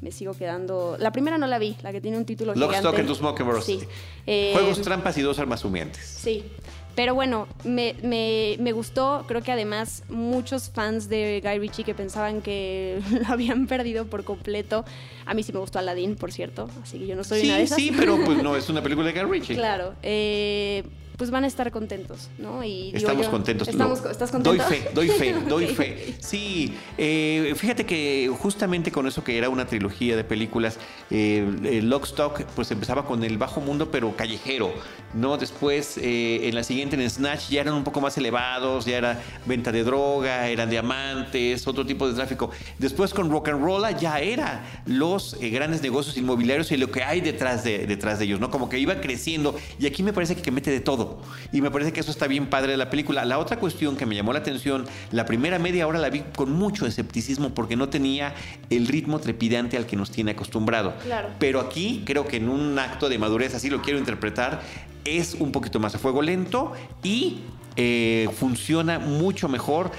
Me 0.00 0.10
sigo 0.10 0.34
quedando. 0.34 0.96
La 0.98 1.12
primera 1.12 1.38
no 1.38 1.46
la 1.46 1.58
vi, 1.58 1.76
la 1.82 1.90
que 1.90 2.00
tiene 2.00 2.18
un 2.18 2.26
título 2.26 2.54
Lock, 2.54 2.70
gigante. 2.70 2.88
Stock 2.88 2.98
and 2.98 3.06
Two 3.06 3.14
Smoking 3.14 3.46
Barrels. 3.46 3.64
Sí. 3.64 3.80
Eh, 4.26 4.50
Juegos, 4.52 4.82
trampas 4.82 5.16
y 5.16 5.22
dos 5.22 5.38
armas 5.38 5.64
humeantes. 5.64 6.04
Sí. 6.04 6.44
Pero 6.94 7.14
bueno, 7.14 7.48
me, 7.64 7.96
me- 8.02 8.56
me 8.60 8.72
gustó. 8.72 9.24
Creo 9.26 9.42
que 9.42 9.50
además 9.50 10.04
muchos 10.08 10.70
fans 10.70 11.08
de 11.08 11.40
Guy 11.44 11.58
Ritchie 11.58 11.82
que 11.84 11.94
pensaban 11.94 12.40
que 12.40 13.00
lo 13.26 13.32
habían 13.32 13.66
perdido 13.66 14.06
por 14.06 14.22
completo. 14.24 14.84
A 15.26 15.34
mí 15.34 15.42
sí 15.42 15.52
me 15.52 15.58
gustó 15.58 15.78
Aladdin, 15.80 16.14
por 16.16 16.30
cierto. 16.32 16.70
Así 16.82 16.98
que 16.98 17.06
yo 17.06 17.16
no 17.16 17.24
soy 17.24 17.42
una 17.44 17.54
de 17.56 17.58
Sí, 17.60 17.64
esas. 17.64 17.76
sí, 17.78 17.92
pero 17.96 18.18
pues 18.24 18.42
no, 18.42 18.54
es 18.56 18.68
una 18.68 18.82
película 18.82 19.10
de 19.10 19.20
Guy 19.20 19.30
Ritchie. 19.30 19.54
claro. 19.56 19.94
eh, 20.02 20.84
pues 21.24 21.30
van 21.30 21.44
a 21.44 21.46
estar 21.46 21.70
contentos, 21.70 22.28
¿no? 22.36 22.62
Y 22.62 22.84
digo 22.92 22.98
Estamos 22.98 23.24
yo- 23.24 23.30
contentos. 23.30 23.66
Estamos- 23.66 24.02
Lo- 24.04 24.10
¿Estás 24.10 24.30
contento? 24.30 24.62
Doy 24.62 24.76
fe, 24.78 24.90
doy 24.92 25.08
fe, 25.08 25.34
doy 25.48 25.66
fe. 25.68 26.14
Sí, 26.20 26.74
eh, 26.98 27.54
fíjate 27.56 27.86
que 27.86 28.30
justamente 28.38 28.92
con 28.92 29.06
eso 29.06 29.24
que 29.24 29.38
era 29.38 29.48
una 29.48 29.66
trilogía 29.66 30.16
de 30.18 30.24
películas, 30.24 30.78
eh, 31.10 31.50
eh, 31.64 31.80
Lock 31.80 32.04
Stock 32.04 32.42
pues 32.54 32.70
empezaba 32.72 33.06
con 33.06 33.24
el 33.24 33.38
bajo 33.38 33.62
mundo 33.62 33.90
pero 33.90 34.14
callejero, 34.14 34.70
¿no? 35.14 35.38
Después 35.38 35.96
eh, 35.96 36.46
en 36.46 36.54
la 36.54 36.62
siguiente 36.62 36.94
en 37.02 37.08
Snatch 37.08 37.48
ya 37.48 37.62
eran 37.62 37.72
un 37.72 37.84
poco 37.84 38.02
más 38.02 38.18
elevados, 38.18 38.84
ya 38.84 38.98
era 38.98 39.22
venta 39.46 39.72
de 39.72 39.82
droga, 39.82 40.48
eran 40.50 40.68
diamantes, 40.68 41.66
otro 41.66 41.86
tipo 41.86 42.06
de 42.06 42.12
tráfico. 42.12 42.50
Después 42.78 43.14
con 43.14 43.30
Rock 43.30 43.48
and 43.48 43.64
Roll 43.64 43.84
ya 43.98 44.18
era 44.20 44.82
los 44.84 45.38
eh, 45.40 45.48
grandes 45.48 45.80
negocios 45.80 46.18
inmobiliarios 46.18 46.70
y 46.70 46.76
lo 46.76 46.90
que 46.90 47.02
hay 47.02 47.22
detrás 47.22 47.64
de, 47.64 47.86
detrás 47.86 48.18
de 48.18 48.26
ellos, 48.26 48.40
¿no? 48.40 48.50
Como 48.50 48.68
que 48.68 48.78
iba 48.78 49.00
creciendo 49.00 49.54
y 49.78 49.86
aquí 49.86 50.02
me 50.02 50.12
parece 50.12 50.34
que 50.36 50.50
mete 50.50 50.70
de 50.70 50.80
todo 50.80 51.13
y 51.52 51.60
me 51.60 51.70
parece 51.70 51.92
que 51.92 52.00
eso 52.00 52.10
está 52.10 52.26
bien 52.26 52.46
padre 52.46 52.72
de 52.72 52.78
la 52.78 52.90
película. 52.90 53.24
La 53.24 53.38
otra 53.38 53.58
cuestión 53.58 53.96
que 53.96 54.06
me 54.06 54.14
llamó 54.14 54.32
la 54.32 54.40
atención, 54.40 54.86
la 55.10 55.24
primera 55.24 55.58
media 55.58 55.86
hora 55.86 55.98
la 55.98 56.10
vi 56.10 56.22
con 56.34 56.52
mucho 56.52 56.86
escepticismo 56.86 57.54
porque 57.54 57.76
no 57.76 57.88
tenía 57.88 58.34
el 58.70 58.86
ritmo 58.86 59.18
trepidante 59.18 59.76
al 59.76 59.86
que 59.86 59.96
nos 59.96 60.10
tiene 60.10 60.32
acostumbrado. 60.32 60.94
Claro. 61.02 61.28
Pero 61.38 61.60
aquí 61.60 62.02
creo 62.04 62.26
que 62.26 62.36
en 62.36 62.48
un 62.48 62.78
acto 62.78 63.08
de 63.08 63.18
madurez, 63.18 63.54
así 63.54 63.70
lo 63.70 63.82
quiero 63.82 63.98
interpretar, 63.98 64.60
es 65.04 65.34
un 65.34 65.52
poquito 65.52 65.80
más 65.80 65.94
a 65.94 65.98
fuego 65.98 66.22
lento 66.22 66.72
y 67.02 67.40
eh, 67.76 68.28
funciona 68.38 68.98
mucho 68.98 69.48
mejor 69.48 69.90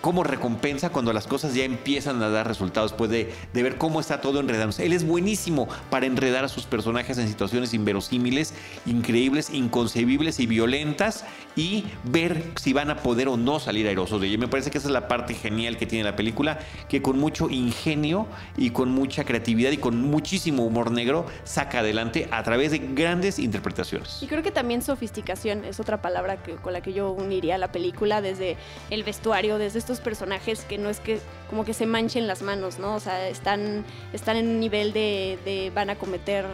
como 0.00 0.24
recompensa 0.24 0.90
cuando 0.90 1.12
las 1.12 1.26
cosas 1.26 1.54
ya 1.54 1.64
empiezan 1.64 2.22
a 2.22 2.28
dar 2.28 2.46
resultados, 2.46 2.90
después 2.90 3.10
de, 3.10 3.32
de 3.52 3.62
ver 3.62 3.78
cómo 3.78 4.00
está 4.00 4.20
todo 4.20 4.40
enredándose. 4.40 4.84
Él 4.84 4.92
es 4.92 5.06
buenísimo 5.06 5.68
para 5.90 6.06
enredar 6.06 6.44
a 6.44 6.48
sus 6.48 6.64
personajes 6.64 7.18
en 7.18 7.28
situaciones 7.28 7.72
inverosímiles, 7.74 8.54
increíbles, 8.86 9.50
inconcebibles 9.50 10.40
y 10.40 10.46
violentas 10.46 11.24
y 11.56 11.84
ver 12.04 12.42
si 12.56 12.72
van 12.72 12.90
a 12.90 12.96
poder 12.96 13.28
o 13.28 13.36
no 13.36 13.60
salir 13.60 13.86
airosos 13.86 14.20
de 14.20 14.28
ella. 14.28 14.38
Me 14.38 14.48
parece 14.48 14.70
que 14.70 14.78
esa 14.78 14.88
es 14.88 14.92
la 14.92 15.08
parte 15.08 15.34
genial 15.34 15.76
que 15.76 15.86
tiene 15.86 16.04
la 16.04 16.16
película, 16.16 16.58
que 16.88 17.02
con 17.02 17.18
mucho 17.18 17.50
ingenio 17.50 18.26
y 18.56 18.70
con 18.70 18.90
mucha 18.90 19.24
creatividad 19.24 19.70
y 19.70 19.76
con 19.76 20.00
muchísimo 20.02 20.64
humor 20.64 20.90
negro 20.90 21.26
saca 21.44 21.80
adelante 21.80 22.28
a 22.30 22.42
través 22.42 22.70
de 22.70 22.78
grandes 22.78 23.38
interpretaciones. 23.38 24.18
Y 24.22 24.26
creo 24.26 24.42
que 24.42 24.50
también 24.50 24.82
sofisticación 24.82 25.64
es 25.64 25.80
otra 25.80 26.00
palabra 26.00 26.38
con 26.62 26.72
la 26.72 26.80
que 26.80 26.92
yo 26.92 27.10
uniría 27.10 27.58
la 27.58 27.72
película, 27.72 28.20
desde 28.20 28.56
el 28.90 29.04
vestuario, 29.04 29.58
desde 29.58 29.78
estos 29.78 30.00
personajes 30.00 30.64
que 30.64 30.78
no 30.78 30.88
es 30.88 31.00
que 31.00 31.20
como 31.48 31.64
que 31.64 31.74
se 31.74 31.86
manchen 31.86 32.26
las 32.26 32.42
manos, 32.42 32.78
¿no? 32.78 32.94
O 32.94 33.00
sea, 33.00 33.28
están, 33.28 33.84
están 34.12 34.36
en 34.36 34.48
un 34.48 34.60
nivel 34.60 34.92
de, 34.92 35.38
de 35.44 35.70
van 35.74 35.90
a 35.90 35.96
cometer, 35.96 36.46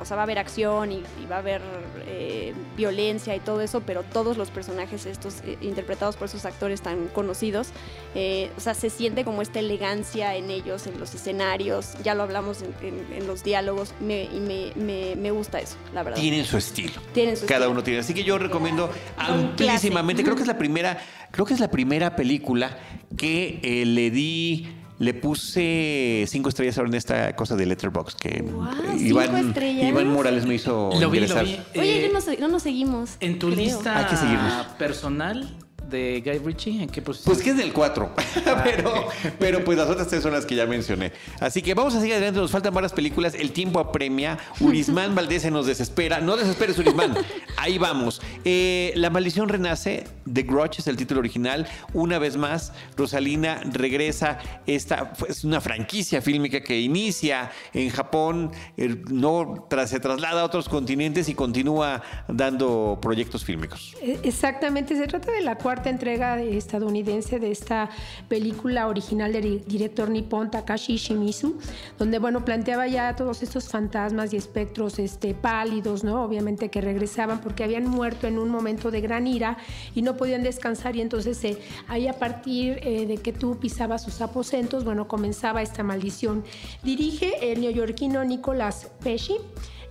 o 0.00 0.04
sea, 0.04 0.16
va 0.16 0.22
a 0.22 0.24
haber 0.24 0.38
acción 0.38 0.92
y, 0.92 0.96
y 1.22 1.26
va 1.30 1.36
a 1.36 1.38
haber 1.40 1.60
eh, 2.06 2.52
violencia 2.76 3.34
y 3.36 3.40
todo 3.40 3.60
eso, 3.60 3.80
pero 3.80 4.02
todos 4.02 4.36
los 4.36 4.50
personajes 4.50 5.06
estos 5.06 5.40
eh, 5.44 5.56
interpretados 5.60 6.16
por 6.16 6.26
esos 6.28 6.44
actores 6.44 6.80
tan 6.82 7.08
conocidos, 7.08 7.68
eh, 8.14 8.50
o 8.56 8.60
sea, 8.60 8.74
se 8.74 8.90
siente 8.90 9.24
como 9.24 9.42
esta 9.42 9.58
elegancia 9.60 10.34
en 10.36 10.50
ellos, 10.50 10.86
en 10.86 10.98
los 10.98 11.14
escenarios, 11.14 11.94
ya 12.02 12.14
lo 12.14 12.22
hablamos 12.22 12.62
en, 12.62 12.74
en- 12.86 13.12
en 13.12 13.26
los 13.26 13.42
diálogos, 13.44 13.94
me, 14.00 14.24
y 14.24 14.40
me, 14.40 14.72
me- 14.82 15.16
me 15.16 15.30
gusta 15.30 15.60
eso, 15.60 15.76
la 15.92 16.02
verdad. 16.02 16.18
Tienen 16.20 16.44
su 16.44 16.56
estilo. 16.56 17.00
Tienen 17.12 17.36
su 17.36 17.46
Cada 17.46 17.60
estilo. 17.60 17.72
uno 17.72 17.82
tiene. 17.82 18.00
Así 18.00 18.14
que 18.14 18.24
yo 18.24 18.38
recomiendo 18.38 18.90
amplísimamente. 19.16 20.22
Creo 20.22 20.36
que 20.36 20.42
es 20.42 20.48
la 20.48 20.58
primera, 20.58 20.98
creo 21.30 21.46
que 21.46 21.54
es 21.54 21.60
la 21.60 21.70
primera 21.70 22.16
película 22.16 22.78
que 23.16 23.82
le 23.86 24.10
di. 24.10 24.68
Le 24.98 25.12
puse 25.12 26.24
cinco 26.28 26.48
estrellas 26.48 26.78
ahora 26.78 26.88
en 26.90 26.94
esta 26.94 27.34
cosa 27.34 27.56
de 27.56 27.66
Letterboxd 27.66 28.16
que 28.18 28.42
Guau, 28.42 28.70
cinco 28.96 29.22
Iván, 29.22 29.48
estrellas. 29.48 29.88
Iván 29.88 30.08
Morales 30.08 30.46
me 30.46 30.54
hizo 30.54 30.90
Lo 31.00 31.10
vi, 31.10 31.20
lo 31.20 31.26
vi. 31.42 31.58
Oye, 31.76 32.04
Eh, 32.04 32.08
no, 32.08 32.14
nos, 32.14 32.38
no 32.38 32.48
nos 32.48 32.62
seguimos. 32.62 33.16
En 33.20 33.38
tu 33.40 33.48
creo. 33.48 33.58
lista 33.58 33.98
Hay 33.98 34.04
que 34.06 34.16
seguirnos. 34.16 34.66
personal 34.78 35.56
de 35.88 36.22
Guy 36.24 36.38
Ritchie, 36.38 36.82
¿en 36.82 36.88
qué 36.88 37.02
posición? 37.02 37.34
Pues 37.34 37.44
que 37.44 37.50
es 37.50 37.56
del 37.56 37.72
4, 37.72 38.12
pero, 38.64 39.08
pero 39.38 39.64
pues 39.64 39.76
las 39.78 39.88
otras 39.88 40.08
tres 40.08 40.22
son 40.22 40.32
las 40.32 40.46
que 40.46 40.54
ya 40.54 40.66
mencioné. 40.66 41.12
Así 41.40 41.62
que 41.62 41.74
vamos 41.74 41.94
a 41.94 42.00
seguir 42.00 42.14
adelante, 42.14 42.40
nos 42.40 42.50
faltan 42.50 42.72
varias 42.72 42.92
películas, 42.92 43.34
el 43.34 43.52
tiempo 43.52 43.78
apremia, 43.78 44.38
Urismán 44.60 45.14
Valdés 45.14 45.42
se 45.42 45.50
nos 45.50 45.66
desespera, 45.66 46.20
no 46.20 46.36
desesperes 46.36 46.78
Urismán, 46.78 47.14
ahí 47.56 47.78
vamos. 47.78 48.20
Eh, 48.44 48.92
La 48.96 49.10
maldición 49.10 49.48
renace, 49.48 50.04
The 50.32 50.42
Grudge 50.42 50.78
es 50.78 50.86
el 50.86 50.96
título 50.96 51.20
original, 51.20 51.66
una 51.92 52.18
vez 52.18 52.36
más 52.36 52.72
Rosalina 52.96 53.60
regresa, 53.72 54.38
esta 54.66 55.12
es 55.28 55.44
una 55.44 55.60
franquicia 55.60 56.22
fílmica 56.22 56.62
que 56.62 56.80
inicia 56.80 57.50
en 57.72 57.90
Japón, 57.90 58.52
eh, 58.76 59.02
no 59.10 59.66
tras, 59.68 59.90
se 59.90 60.00
traslada 60.00 60.40
a 60.40 60.44
otros 60.44 60.68
continentes 60.68 61.28
y 61.28 61.34
continúa 61.34 62.02
dando 62.28 62.98
proyectos 63.02 63.44
fílmicos. 63.44 63.94
Eh, 64.00 64.18
Exactamente, 64.22 64.96
se 64.96 65.06
trata 65.06 65.30
de 65.30 65.40
la 65.42 65.56
cuarta 65.56 65.73
entrega 65.82 66.40
estadounidense 66.40 67.38
de 67.38 67.50
esta 67.50 67.90
película 68.28 68.88
original 68.88 69.32
del 69.32 69.64
director 69.64 70.10
nipón 70.10 70.50
Takashi 70.50 70.96
Shimizu, 70.96 71.58
donde 71.98 72.18
bueno 72.18 72.44
planteaba 72.44 72.86
ya 72.86 73.16
todos 73.16 73.42
estos 73.42 73.68
fantasmas 73.68 74.32
y 74.32 74.36
espectros 74.36 74.98
este, 74.98 75.34
pálidos, 75.34 76.04
¿no? 76.04 76.22
Obviamente 76.22 76.70
que 76.70 76.80
regresaban 76.80 77.40
porque 77.40 77.64
habían 77.64 77.88
muerto 77.88 78.26
en 78.26 78.38
un 78.38 78.48
momento 78.48 78.90
de 78.90 79.00
gran 79.00 79.26
ira 79.26 79.58
y 79.94 80.02
no 80.02 80.16
podían 80.16 80.42
descansar 80.42 80.96
y 80.96 81.00
entonces 81.00 81.42
eh, 81.44 81.58
ahí 81.88 82.08
a 82.08 82.14
partir 82.14 82.78
eh, 82.82 83.06
de 83.06 83.16
que 83.18 83.32
tú 83.32 83.58
pisabas 83.58 84.02
sus 84.02 84.20
aposentos, 84.20 84.84
bueno, 84.84 85.08
comenzaba 85.08 85.62
esta 85.62 85.82
maldición. 85.82 86.44
Dirige 86.82 87.52
el 87.52 87.60
neoyorquino 87.60 88.24
Nicolas 88.24 88.90
Pesci 89.02 89.36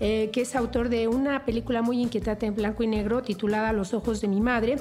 eh, 0.06 0.30
que 0.34 0.42
es 0.42 0.54
autor 0.56 0.90
de 0.90 1.08
una 1.08 1.46
película 1.46 1.82
muy 1.82 2.02
inquietante 2.02 2.46
en 2.46 2.56
blanco 2.56 2.84
y 2.84 2.88
negro 2.88 3.22
titulada 3.24 3.72
Los 3.72 3.94
ojos 3.94 4.20
de 4.20 4.28
mi 4.28 4.42
madre. 4.42 4.76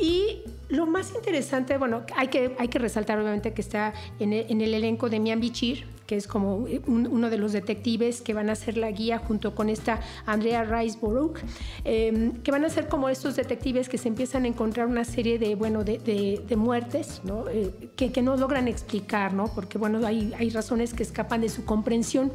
Y 0.00 0.42
lo 0.68 0.86
más 0.86 1.12
interesante, 1.14 1.78
bueno, 1.78 2.02
hay 2.14 2.28
que, 2.28 2.54
hay 2.58 2.68
que 2.68 2.78
resaltar 2.78 3.18
obviamente 3.18 3.54
que 3.54 3.62
está 3.62 3.94
en 4.18 4.32
el, 4.34 4.46
en 4.50 4.60
el 4.60 4.74
elenco 4.74 5.08
de 5.08 5.18
Mian 5.18 5.40
Bichir, 5.40 5.86
que 6.06 6.16
es 6.16 6.26
como 6.26 6.56
un- 6.86 7.06
uno 7.06 7.30
de 7.30 7.38
los 7.38 7.52
detectives 7.52 8.20
que 8.20 8.34
van 8.34 8.50
a 8.50 8.54
ser 8.54 8.76
la 8.76 8.90
guía 8.90 9.18
junto 9.18 9.54
con 9.54 9.68
esta 9.68 10.00
Andrea 10.26 10.64
Rice 10.64 10.98
Borough, 11.00 11.36
eh, 11.84 12.32
que 12.42 12.50
van 12.50 12.64
a 12.64 12.68
ser 12.68 12.88
como 12.88 13.08
estos 13.08 13.36
detectives 13.36 13.88
que 13.88 13.96
se 13.96 14.08
empiezan 14.08 14.44
a 14.44 14.48
encontrar 14.48 14.86
una 14.88 15.04
serie 15.04 15.38
de, 15.38 15.54
bueno, 15.54 15.84
de, 15.84 15.98
de- 15.98 16.42
de 16.46 16.56
muertes, 16.56 17.20
¿no? 17.24 17.48
Eh, 17.48 17.70
que, 17.96 18.12
que 18.12 18.22
no 18.22 18.36
logran 18.36 18.68
explicar, 18.68 19.32
¿no? 19.32 19.44
Porque, 19.54 19.78
bueno, 19.78 20.04
hay, 20.06 20.32
hay 20.38 20.50
razones 20.50 20.92
que 20.94 21.02
escapan 21.04 21.40
de 21.40 21.48
su 21.48 21.64
comprensión. 21.64 22.30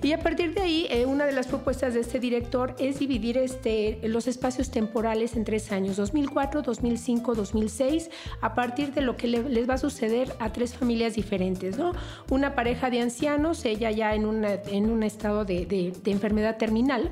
Y 0.00 0.12
a 0.12 0.20
partir 0.20 0.54
de 0.54 0.60
ahí, 0.60 0.86
eh, 0.90 1.06
una 1.06 1.26
de 1.26 1.32
las 1.32 1.48
propuestas 1.48 1.92
de 1.92 2.00
este 2.00 2.20
director 2.20 2.74
es 2.78 3.00
dividir 3.00 3.36
este, 3.36 3.98
los 4.04 4.28
espacios 4.28 4.70
temporales 4.70 5.34
en 5.34 5.42
tres 5.44 5.72
años, 5.72 5.96
2004, 5.96 6.62
2005, 6.62 7.34
2006, 7.34 8.08
a 8.40 8.54
partir 8.54 8.92
de 8.94 9.00
lo 9.00 9.16
que 9.16 9.26
le- 9.26 9.48
les 9.48 9.68
va 9.68 9.74
a 9.74 9.78
suceder 9.78 10.32
a 10.38 10.52
tres 10.52 10.74
familias 10.74 11.14
diferentes, 11.16 11.76
¿no? 11.78 11.92
Una 12.30 12.54
pareja 12.54 12.90
de 12.90 13.00
ancianos, 13.00 13.64
ella 13.64 13.90
ya 13.90 14.14
en, 14.14 14.24
una- 14.24 14.54
en 14.70 14.88
un 14.88 15.02
estado 15.02 15.44
de, 15.44 15.66
de- 15.66 15.92
enfermedad 16.10 16.56
terminal, 16.58 17.10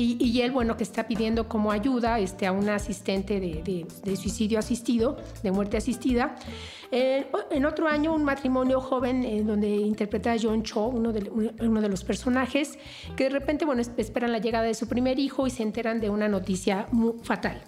Y, 0.00 0.42
él, 0.42 0.52
bueno, 0.52 0.76
que 0.76 0.84
está 0.84 1.08
pidiendo 1.08 1.48
como 1.48 1.72
ayuda 1.72 2.20
este, 2.20 2.46
a 2.46 2.52
una 2.52 2.76
asistente 2.76 3.40
de, 3.40 3.84
de 4.04 4.16
suicidio 4.16 4.60
asistido, 4.60 5.16
de 5.42 5.50
muerte 5.50 5.76
asistida. 5.76 6.36
Eh, 6.90 7.26
en 7.50 7.64
otro 7.66 7.86
año, 7.86 8.14
un 8.14 8.24
matrimonio 8.24 8.80
joven 8.80 9.22
eh, 9.24 9.42
donde 9.42 9.68
interpreta 9.68 10.32
a 10.32 10.36
John 10.40 10.62
Cho, 10.62 10.86
uno 10.86 11.12
de, 11.12 11.30
uno 11.60 11.80
de 11.80 11.88
los 11.88 12.04
personajes, 12.04 12.78
que 13.16 13.24
de 13.24 13.30
repente, 13.30 13.64
bueno, 13.64 13.82
esperan 13.96 14.32
la 14.32 14.38
llegada 14.38 14.64
de 14.64 14.74
su 14.74 14.88
primer 14.88 15.18
hijo 15.18 15.46
y 15.46 15.50
se 15.50 15.62
enteran 15.62 16.00
de 16.00 16.10
una 16.10 16.28
noticia 16.28 16.88
fatal 17.22 17.60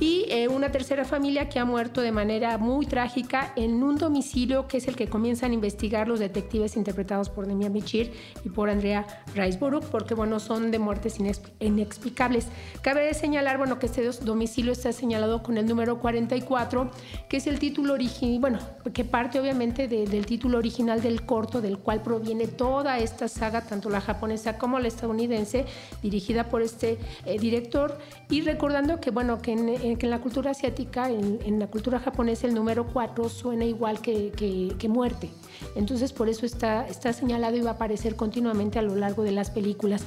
y 0.00 0.26
eh, 0.28 0.48
una 0.48 0.70
tercera 0.70 1.04
familia 1.04 1.48
que 1.48 1.58
ha 1.58 1.64
muerto 1.64 2.00
de 2.00 2.12
manera 2.12 2.58
muy 2.58 2.86
trágica 2.86 3.52
en 3.56 3.82
un 3.82 3.96
domicilio 3.96 4.68
que 4.68 4.78
es 4.78 4.88
el 4.88 4.96
que 4.96 5.08
comienzan 5.08 5.52
a 5.52 5.54
investigar 5.54 6.08
los 6.08 6.20
detectives 6.20 6.76
interpretados 6.76 7.30
por 7.30 7.46
Demian 7.46 7.72
Bichir 7.72 8.12
y 8.44 8.48
por 8.48 8.70
Andrea 8.70 9.06
Riceborough, 9.34 9.84
porque 9.84 10.14
bueno, 10.14 10.40
son 10.40 10.70
de 10.70 10.78
muertes 10.78 11.18
inexplicables. 11.60 12.46
Cabe 12.82 13.12
señalar, 13.14 13.58
bueno, 13.58 13.78
que 13.78 13.86
este 13.86 14.08
domicilio 14.22 14.72
está 14.72 14.92
señalado 14.92 15.42
con 15.42 15.56
el 15.58 15.66
número 15.66 15.98
44, 15.98 16.90
que 17.28 17.38
es 17.38 17.46
el 17.46 17.58
título 17.58 17.94
original, 17.94 18.40
bueno, 18.40 18.58
que 18.92 19.04
parte 19.04 19.40
obviamente 19.40 19.88
del 19.88 20.26
título 20.26 20.58
original 20.58 21.00
del 21.02 21.24
corto, 21.24 21.60
del 21.60 21.78
cual 21.78 22.02
proviene 22.02 22.46
toda 22.46 22.98
esta 22.98 23.28
saga, 23.28 23.62
tanto 23.62 23.90
la 23.90 24.00
japonesa 24.00 24.58
como 24.58 24.78
la 24.78 24.88
estadounidense, 24.88 25.64
dirigida 26.02 26.48
por 26.48 26.62
este 26.62 26.98
eh, 27.24 27.38
director, 27.38 27.98
y 28.30 28.42
recordando 28.42 29.00
que, 29.00 29.10
bueno, 29.10 29.40
que 29.40 29.52
en 29.52 29.68
que 29.78 30.06
en 30.06 30.10
la 30.10 30.20
cultura 30.20 30.50
asiática, 30.50 31.10
en, 31.10 31.58
la 31.58 31.66
cultura 31.68 31.98
japonesa, 31.98 32.46
el 32.46 32.54
número 32.54 32.86
4 32.86 33.28
suena 33.28 33.64
igual 33.64 34.00
que, 34.00 34.32
que, 34.78 34.88
muerte. 34.88 35.30
Entonces, 35.74 36.12
por 36.12 36.28
eso 36.28 36.46
está, 36.46 36.86
está 36.86 37.12
señalado 37.12 37.56
y 37.56 37.60
va 37.60 37.70
a 37.70 37.74
aparecer 37.74 38.16
continuamente 38.16 38.78
a 38.78 38.82
lo 38.82 38.94
largo 38.94 39.22
de 39.22 39.32
las 39.32 39.50
películas. 39.50 40.04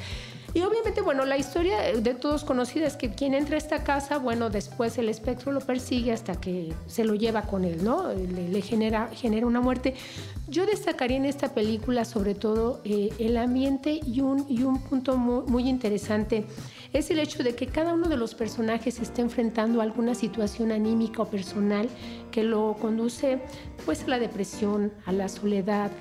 Y 0.54 0.62
obviamente, 0.62 1.02
bueno, 1.02 1.26
la 1.26 1.38
historia 1.38 1.80
de 1.80 2.14
todos 2.16 2.44
conocida 2.44 2.88
es 2.88 2.96
que 2.96 3.12
quien 3.12 3.36
entra 3.36 3.56
a 3.56 3.58
esta 3.60 3.84
casa, 3.84 4.18
bueno, 4.18 4.50
después 4.50 4.98
el 4.98 5.08
espectro 5.08 5.52
lo 5.52 5.60
persigue 5.60 6.12
hasta 6.12 6.42
que 6.42 6.74
se 6.88 7.04
lo 7.04 7.14
lleva 7.14 7.44
con 7.44 7.66
él, 7.66 7.84
¿no? 7.84 8.12
Le, 8.14 8.62
genera, 8.62 9.10
genera 9.14 9.46
una 9.46 9.62
muerte. 9.62 9.94
Yo 10.48 10.66
destacaría 10.66 11.18
en 11.18 11.26
esta 11.26 11.54
película 11.54 12.04
sobre 12.04 12.34
todo 12.34 12.82
eh, 12.84 13.12
el 13.20 13.38
ambiente 13.38 14.00
y 14.04 14.22
un, 14.22 14.48
y 14.50 14.64
un 14.64 14.82
punto 14.82 15.18
muy, 15.18 15.46
muy 15.46 15.70
interesante 15.70 16.46
es 16.94 17.12
el 17.12 17.20
hecho 17.20 17.44
de 17.44 17.56
que 17.56 17.68
cada 17.68 17.94
uno 17.94 18.08
de 18.08 18.18
los 18.18 18.34
personajes 18.34 19.00
está 19.00 19.22
enfrentando 19.22 19.82
alguna 19.82 20.16
situación 20.16 20.72
anímica 20.72 21.22
o 21.22 21.30
personal 21.30 21.88
que 22.32 22.44
lo 22.44 22.76
conduce 22.80 23.40
pues 23.86 24.04
a 24.04 24.08
la 24.08 24.20
depresión, 24.20 24.92
a 25.06 25.12
la 25.12 25.30
soledad, 25.30 25.92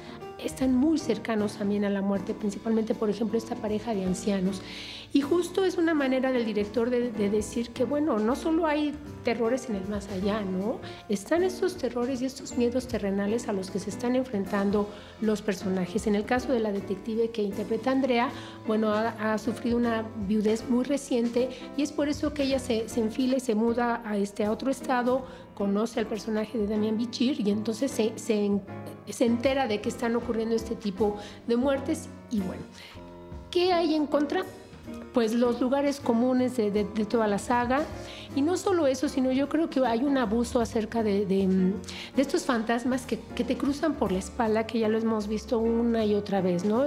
están 0.42 0.74
muy 0.74 0.98
cercanos 0.98 1.56
también 1.56 1.84
a 1.84 1.90
la 1.90 2.02
muerte, 2.02 2.34
principalmente, 2.34 2.94
por 2.94 3.10
ejemplo, 3.10 3.38
esta 3.38 3.56
pareja 3.56 3.94
de 3.94 4.04
ancianos. 4.04 4.62
Y 5.12 5.22
justo 5.22 5.64
es 5.64 5.78
una 5.78 5.94
manera 5.94 6.32
del 6.32 6.44
director 6.44 6.90
de, 6.90 7.10
decir 7.10 7.70
que, 7.70 7.84
bueno, 7.84 8.18
no 8.18 8.36
solo 8.36 8.66
hay 8.66 8.94
terrores 9.24 9.70
en 9.70 9.76
el 9.76 9.88
más 9.88 10.08
allá, 10.08 10.42
¿no? 10.42 10.80
Están 11.08 11.42
estos 11.42 11.76
terrores 11.76 12.20
y 12.20 12.26
estos 12.26 12.58
miedos 12.58 12.88
terrenales 12.88 13.48
a 13.48 13.54
los 13.54 13.70
que 13.70 13.78
se 13.78 13.88
están 13.88 14.16
enfrentando 14.16 14.88
los 15.22 15.40
personajes. 15.40 16.06
En 16.06 16.14
el 16.14 16.24
caso 16.24 16.52
de 16.52 16.60
la 16.60 16.72
detective 16.72 17.30
que 17.30 17.42
interpreta 17.42 17.90
Andrea, 17.90 18.30
bueno, 18.66 18.92
ha, 18.92 19.38
sufrido 19.38 19.78
una 19.78 20.04
viudez 20.26 20.68
muy 20.68 20.84
reciente 20.84 21.48
y 21.76 21.82
es 21.82 21.92
por 21.92 22.08
eso 22.08 22.34
que 22.34 22.42
ella 22.42 22.58
se, 22.58 22.86
enfila 22.96 23.36
y 23.36 23.40
se 23.40 23.54
muda 23.54 24.02
a, 24.04 24.18
este, 24.18 24.44
a 24.44 24.52
otro 24.52 24.70
estado, 24.70 25.26
conoce 25.58 25.98
al 25.98 26.06
personaje 26.06 26.56
de 26.56 26.68
Damián 26.68 26.96
Bichir 26.96 27.40
y 27.40 27.50
entonces 27.50 27.90
se, 27.90 28.16
se, 28.16 28.48
se 29.08 29.24
entera 29.26 29.66
de 29.66 29.80
que 29.80 29.88
están 29.88 30.14
ocurriendo 30.14 30.54
este 30.54 30.76
tipo 30.76 31.16
de 31.48 31.56
muertes 31.56 32.08
y 32.30 32.38
bueno, 32.38 32.62
¿qué 33.50 33.72
hay 33.72 33.96
en 33.96 34.06
contra? 34.06 34.44
Pues 35.12 35.34
los 35.34 35.60
lugares 35.60 36.00
comunes 36.00 36.56
de, 36.56 36.84
toda 37.08 37.26
la 37.26 37.38
saga. 37.38 37.80
Y 38.36 38.42
no 38.42 38.56
solo 38.56 38.86
eso, 38.86 39.08
sino 39.08 39.32
yo 39.32 39.48
creo 39.48 39.68
que 39.68 39.84
hay 39.84 40.04
un 40.04 40.18
abuso 40.18 40.60
acerca 40.60 41.02
de, 41.02 41.24
mm, 41.24 42.20
estos 42.20 42.44
fantasmas 42.44 43.04
que, 43.06 43.16
te 43.16 43.56
cruzan 43.56 43.94
por 43.94 44.12
la 44.12 44.18
espalda, 44.18 44.66
que 44.66 44.78
ya 44.78 44.88
lo 44.88 44.98
hemos 44.98 45.26
visto 45.26 45.58
una 45.58 46.04
y 46.04 46.14
otra 46.14 46.40
vez, 46.40 46.64
¿no? 46.64 46.84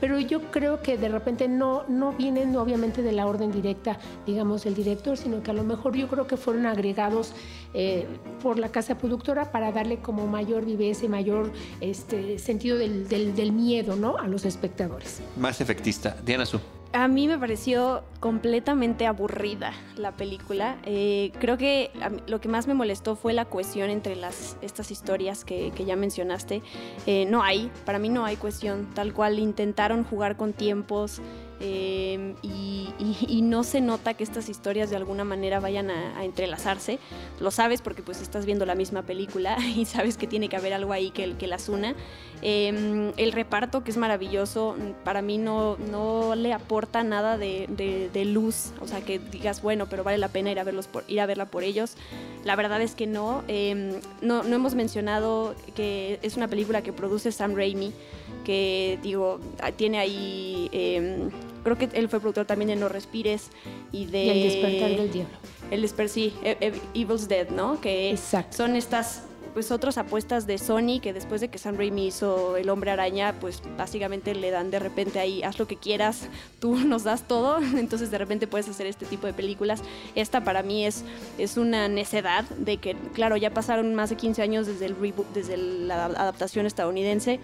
Pero 0.00 0.18
yo 0.20 0.50
creo 0.50 0.80
que 0.80 0.96
de 0.96 1.08
repente 1.08 1.48
no, 1.48 1.84
no 1.88 2.12
vienen 2.12 2.56
obviamente 2.56 3.02
de 3.02 3.12
la 3.12 3.26
orden 3.26 3.50
directa, 3.50 3.98
digamos, 4.24 4.64
del 4.64 4.74
director, 4.74 5.16
sino 5.16 5.42
que 5.42 5.50
a 5.50 5.54
lo 5.54 5.64
mejor 5.64 5.96
yo 5.96 6.08
creo 6.08 6.26
que 6.26 6.36
fueron 6.36 6.66
agregados 6.66 7.34
eh, 7.74 8.06
por 8.42 8.58
la 8.58 8.70
casa 8.70 8.96
productora 8.96 9.50
para 9.50 9.72
darle 9.72 9.98
como 9.98 10.26
mayor 10.26 10.64
viveza 10.64 11.04
y 11.04 11.08
mayor 11.08 11.52
este, 11.80 12.38
sentido 12.38 12.78
del, 12.78 13.08
del 13.08 13.52
miedo, 13.52 13.96
¿no? 13.96 14.16
A 14.16 14.28
los 14.28 14.44
espectadores. 14.44 15.20
Más 15.36 15.60
efectista. 15.60 16.16
Diana 16.24 16.46
Su 16.46 16.60
a 16.94 17.08
mí 17.08 17.26
me 17.26 17.36
pareció 17.36 18.04
completamente 18.20 19.06
aburrida 19.06 19.72
la 19.96 20.12
película. 20.12 20.76
Eh, 20.84 21.32
creo 21.40 21.58
que 21.58 21.90
lo 22.28 22.40
que 22.40 22.48
más 22.48 22.68
me 22.68 22.74
molestó 22.74 23.16
fue 23.16 23.32
la 23.32 23.46
cohesión 23.46 23.90
entre 23.90 24.14
las, 24.14 24.56
estas 24.62 24.92
historias 24.92 25.44
que, 25.44 25.72
ya 25.84 25.96
mencionaste. 25.96 26.62
Eh, 27.06 27.26
no 27.28 27.42
hay, 27.42 27.70
para 27.84 27.98
mí 27.98 28.08
no 28.08 28.24
hay 28.24 28.36
cohesión. 28.36 28.88
Tal 28.94 29.12
cual 29.12 29.40
intentaron 29.40 30.04
jugar 30.04 30.36
con 30.36 30.52
tiempos, 30.52 31.20
Em, 31.60 32.34
y, 32.42 33.42
no 33.42 33.62
se 33.62 33.80
nota 33.80 34.14
que 34.14 34.24
estas 34.24 34.48
historias 34.48 34.90
de 34.90 34.96
alguna 34.96 35.22
manera 35.24 35.60
vayan 35.60 35.90
a, 35.90 36.24
entrelazarse. 36.24 36.98
Lo 37.40 37.50
sabes 37.50 37.82
porque 37.82 38.02
pues 38.02 38.20
estás 38.20 38.46
viendo 38.46 38.66
la 38.66 38.74
misma 38.74 39.02
película 39.02 39.56
y 39.76 39.84
sabes 39.84 40.16
que 40.16 40.26
tiene 40.26 40.48
que 40.48 40.56
haber 40.56 40.72
algo 40.72 40.92
ahí 40.92 41.10
que, 41.10 41.34
que 41.34 41.46
las 41.46 41.68
una. 41.68 41.94
Em, 42.42 43.12
el 43.16 43.32
reparto, 43.32 43.84
que 43.84 43.90
es 43.90 43.96
maravilloso, 43.96 44.76
para 45.04 45.22
mí 45.22 45.38
no, 45.38 45.76
no 45.76 46.34
le 46.34 46.52
aporta 46.52 47.02
nada 47.04 47.38
de, 47.38 47.66
de, 48.12 48.24
luz, 48.24 48.72
o 48.80 48.86
sea, 48.86 49.02
que 49.02 49.18
digas, 49.18 49.62
bueno, 49.62 49.86
pero 49.88 50.04
vale 50.04 50.18
la 50.18 50.28
pena 50.28 50.50
ir 50.50 50.58
a, 50.58 50.64
verlos 50.64 50.86
por, 50.88 51.04
ir 51.08 51.20
a 51.20 51.26
verla 51.26 51.46
por 51.46 51.62
ellos. 51.62 51.96
La 52.44 52.56
verdad 52.56 52.82
es 52.82 52.94
que 52.94 53.06
no. 53.06 53.44
Em, 53.48 54.00
no. 54.20 54.42
No 54.42 54.56
hemos 54.56 54.74
mencionado 54.74 55.54
que 55.74 56.18
es 56.22 56.36
una 56.36 56.48
película 56.48 56.82
que 56.82 56.92
produce 56.92 57.32
Sam 57.32 57.54
Raimi 57.54 57.92
que 58.44 58.98
digo, 59.02 59.40
tiene 59.76 59.98
ahí, 59.98 60.68
em, 60.72 61.30
creo 61.62 61.76
que 61.76 61.88
él 61.92 62.08
fue 62.08 62.20
productor 62.20 62.46
también 62.46 62.68
de 62.68 62.76
No 62.76 62.88
Respires 62.88 63.50
y 63.92 64.06
de... 64.06 64.30
el 64.30 64.42
despertar 64.42 64.90
del 64.90 65.12
diablo. 65.12 65.34
El 65.70 65.82
despertar, 65.82 66.08
sí, 66.10 66.32
e, 66.42 66.56
e, 66.60 66.72
Evil's 66.94 67.28
Dead, 67.28 67.48
¿no? 67.50 67.80
Que 67.80 68.18
son 68.50 68.76
estas 68.76 69.22
pues 69.54 69.70
otras 69.70 69.96
apuestas 69.98 70.46
de 70.46 70.58
Sony 70.58 70.98
que 71.00 71.12
después 71.12 71.40
de 71.40 71.48
que 71.48 71.58
Sam 71.58 71.76
Raimi 71.76 72.08
hizo 72.08 72.56
El 72.56 72.68
Hombre 72.68 72.90
Araña, 72.90 73.36
pues 73.40 73.62
básicamente 73.78 74.34
le 74.34 74.50
dan 74.50 74.70
de 74.70 74.80
repente 74.80 75.20
ahí, 75.20 75.44
haz 75.44 75.58
lo 75.60 75.66
que 75.66 75.76
quieras, 75.76 76.28
tú 76.58 76.76
nos 76.86 77.04
das 77.04 77.22
todo, 77.22 77.58
entonces 77.76 78.10
de 78.10 78.18
repente 78.18 78.46
puedes 78.46 78.68
hacer 78.68 78.86
este 78.86 79.06
tipo 79.06 79.26
de 79.26 79.32
películas. 79.32 79.80
Esta 80.16 80.42
para 80.42 80.62
mí 80.62 80.84
es, 80.84 81.04
es 81.38 81.56
una 81.56 81.88
necedad 81.88 82.44
de 82.58 82.78
que, 82.78 82.96
claro, 83.14 83.36
ya 83.36 83.54
pasaron 83.54 83.94
más 83.94 84.10
de 84.10 84.16
15 84.16 84.42
años 84.42 84.66
desde, 84.66 84.86
el 84.86 84.96
reboot, 84.96 85.32
desde 85.32 85.56
la 85.56 86.06
adaptación 86.06 86.66
estadounidense 86.66 87.38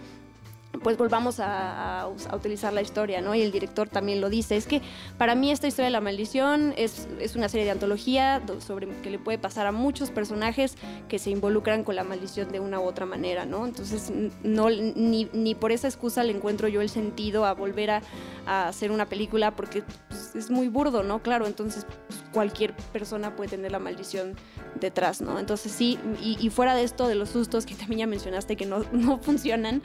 pues 0.83 0.97
volvamos 0.97 1.39
a, 1.39 2.07
utilizar 2.33 2.73
la 2.73 2.81
historia, 2.81 3.21
¿no? 3.21 3.35
Y 3.35 3.41
el 3.41 3.51
director 3.51 3.89
también 3.89 4.21
lo 4.21 4.29
dice. 4.29 4.55
Es 4.55 4.65
que 4.65 4.81
para 5.17 5.35
mí 5.35 5.51
esta 5.51 5.67
historia 5.67 5.85
de 5.85 5.91
la 5.91 6.01
maldición 6.01 6.73
es, 6.77 7.07
es, 7.19 7.35
una 7.35 7.49
serie 7.49 7.65
de 7.65 7.71
antología 7.71 8.41
sobre 8.59 8.87
que 9.01 9.09
le 9.09 9.19
puede 9.19 9.37
pasar 9.37 9.67
a 9.67 9.71
muchos 9.71 10.11
personajes 10.11 10.75
que 11.07 11.19
se 11.19 11.29
involucran 11.29 11.83
con 11.83 11.95
la 11.95 12.03
maldición 12.03 12.51
de 12.51 12.59
una 12.59 12.79
u 12.79 12.83
otra 12.83 13.05
manera, 13.05 13.45
¿no? 13.45 13.65
Entonces, 13.65 14.11
no, 14.43 14.69
ni, 14.69 15.29
ni 15.33 15.55
por 15.55 15.71
esa 15.71 15.87
excusa 15.87 16.23
le 16.23 16.33
encuentro 16.33 16.67
yo 16.67 16.81
el 16.81 16.89
sentido 16.89 17.45
a 17.45 17.53
volver 17.53 17.91
a, 17.91 18.01
hacer 18.45 18.91
una 18.91 19.05
película 19.05 19.55
porque 19.55 19.83
pues, 20.07 20.35
es 20.35 20.49
muy 20.49 20.67
burdo, 20.67 21.03
¿no? 21.03 21.21
Claro, 21.21 21.45
entonces 21.45 21.85
pues, 22.07 22.23
cualquier 22.31 22.73
persona 22.91 23.35
puede 23.35 23.51
tener 23.51 23.71
la 23.71 23.79
maldición 23.79 24.35
detrás, 24.79 25.21
¿no? 25.21 25.37
Entonces 25.39 25.71
sí, 25.71 25.99
y, 26.21 26.37
y 26.39 26.49
fuera 26.49 26.75
de 26.75 26.83
esto, 26.83 27.07
de 27.07 27.15
los 27.15 27.29
sustos 27.29 27.65
que 27.65 27.75
también 27.75 27.99
ya 27.99 28.07
mencionaste 28.07 28.55
que 28.55 28.65
no, 28.65 28.83
no 28.91 29.19
funcionan, 29.19 29.83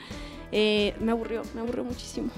eh, 0.51 0.93
me 0.99 1.11
aburrió, 1.11 1.43
me 1.53 1.61
aburrió 1.61 1.83
muchísimo. 1.83 2.29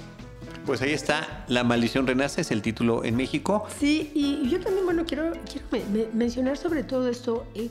Pues 0.66 0.82
ahí 0.82 0.92
está, 0.92 1.46
La 1.48 1.64
maldición 1.64 2.06
renace, 2.06 2.42
es 2.42 2.52
el 2.52 2.62
título 2.62 3.04
en 3.04 3.16
México. 3.16 3.66
Sí, 3.80 4.12
y 4.14 4.50
yo 4.50 4.60
también, 4.60 4.86
bueno, 4.86 5.04
quiero, 5.06 5.34
mencionar 6.14 6.58
sobre 6.58 6.84
todo 6.84 7.10
esto. 7.10 7.46
Eh, 7.56 7.70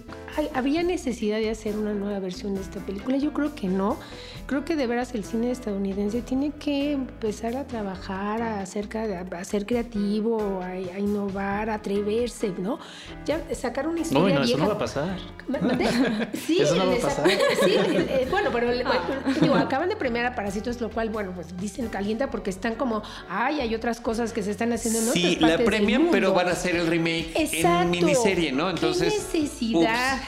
¿Había 0.54 0.82
necesidad 0.82 1.38
de 1.38 1.50
hacer 1.50 1.76
una 1.76 1.92
nueva 1.94 2.18
versión 2.18 2.54
de 2.54 2.60
esta 2.60 2.80
película? 2.80 3.16
Yo 3.16 3.32
creo 3.32 3.54
que 3.54 3.68
no. 3.68 3.98
Creo 4.46 4.64
que 4.64 4.76
de 4.76 4.86
veras 4.86 5.14
el 5.14 5.24
cine 5.24 5.50
estadounidense 5.50 6.22
tiene 6.22 6.52
que 6.52 6.92
empezar 6.92 7.54
a 7.56 7.66
trabajar 7.66 8.40
acerca 8.40 9.06
de 9.06 9.18
a 9.18 9.44
ser 9.44 9.66
creativo, 9.66 10.62
a, 10.62 10.78
innovar, 10.98 11.68
a 11.68 11.74
atreverse, 11.74 12.54
¿no? 12.56 12.78
Ya 13.26 13.42
sacar 13.54 13.86
una 13.86 14.00
historia. 14.00 14.34
No, 14.34 14.40
no, 14.40 14.46
eso 14.46 14.56
no 14.56 14.68
va 14.68 14.74
a 14.74 14.78
pasar. 14.78 15.18
Sí, 16.32 16.60
eso 16.60 16.76
no 16.76 16.86
va 16.86 16.94
a 16.94 16.96
pasar. 16.96 17.28
Sí, 17.62 17.74
eh, 17.76 18.26
bueno, 18.30 18.48
pero 18.50 18.70
digo, 18.72 19.54
acaban 19.54 19.90
de 19.90 19.96
premiar 19.96 20.24
a 20.24 20.34
Parásitos, 20.34 20.80
lo 20.80 20.90
cual, 20.90 21.10
bueno, 21.10 21.32
pues 21.34 21.54
dicen 21.58 21.88
calienta 21.88 22.30
porque 22.30 22.48
están 22.48 22.74
como, 22.78 23.02
ay, 23.28 23.60
hay 23.60 23.74
otras 23.74 24.00
cosas 24.00 24.32
que 24.32 24.42
se 24.42 24.50
están 24.52 24.72
haciendo 24.72 25.00
en 25.00 25.12
Sí, 25.12 25.36
la 25.40 25.58
premian, 25.58 26.08
pero 26.10 26.32
van 26.32 26.48
a 26.48 26.52
hacer 26.52 26.76
el 26.76 26.86
remake 26.86 27.32
en 27.34 27.90
miniserie, 27.90 28.52
¿no? 28.52 28.70
Entonces. 28.70 29.12
¿Qué 29.32 29.38
necesidad? 29.40 30.20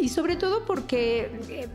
Y 0.00 0.08
sobre 0.08 0.36
todo 0.36 0.64
porque. 0.66 1.30
Eh, 1.48 1.68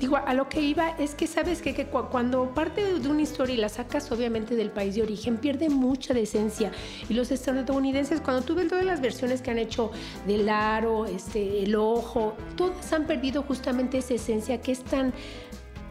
Digo, 0.00 0.16
a 0.16 0.34
lo 0.34 0.48
que 0.48 0.60
iba 0.60 0.90
es 0.98 1.14
que 1.14 1.28
sabes 1.28 1.62
que, 1.62 1.72
que 1.72 1.86
cu- 1.86 2.08
cuando 2.10 2.52
parte 2.52 2.98
de 2.98 3.08
una 3.08 3.22
historia 3.22 3.54
y 3.54 3.58
la 3.58 3.68
sacas 3.68 4.10
obviamente 4.10 4.56
del 4.56 4.70
país 4.70 4.96
de 4.96 5.02
origen, 5.02 5.36
pierde 5.38 5.68
mucha 5.70 6.12
de 6.12 6.22
esencia. 6.22 6.72
Y 7.08 7.14
los 7.14 7.30
estadounidenses, 7.30 8.20
cuando 8.20 8.42
tú 8.42 8.56
ves 8.56 8.68
todas 8.68 8.84
las 8.84 9.00
versiones 9.00 9.40
que 9.40 9.52
han 9.52 9.58
hecho 9.58 9.92
del 10.26 10.48
aro, 10.48 11.06
este, 11.06 11.62
el 11.62 11.76
ojo, 11.76 12.34
todas 12.56 12.92
han 12.92 13.06
perdido 13.06 13.44
justamente 13.44 13.98
esa 13.98 14.14
esencia 14.14 14.60
que 14.60 14.72
es 14.72 14.82
tan 14.82 15.14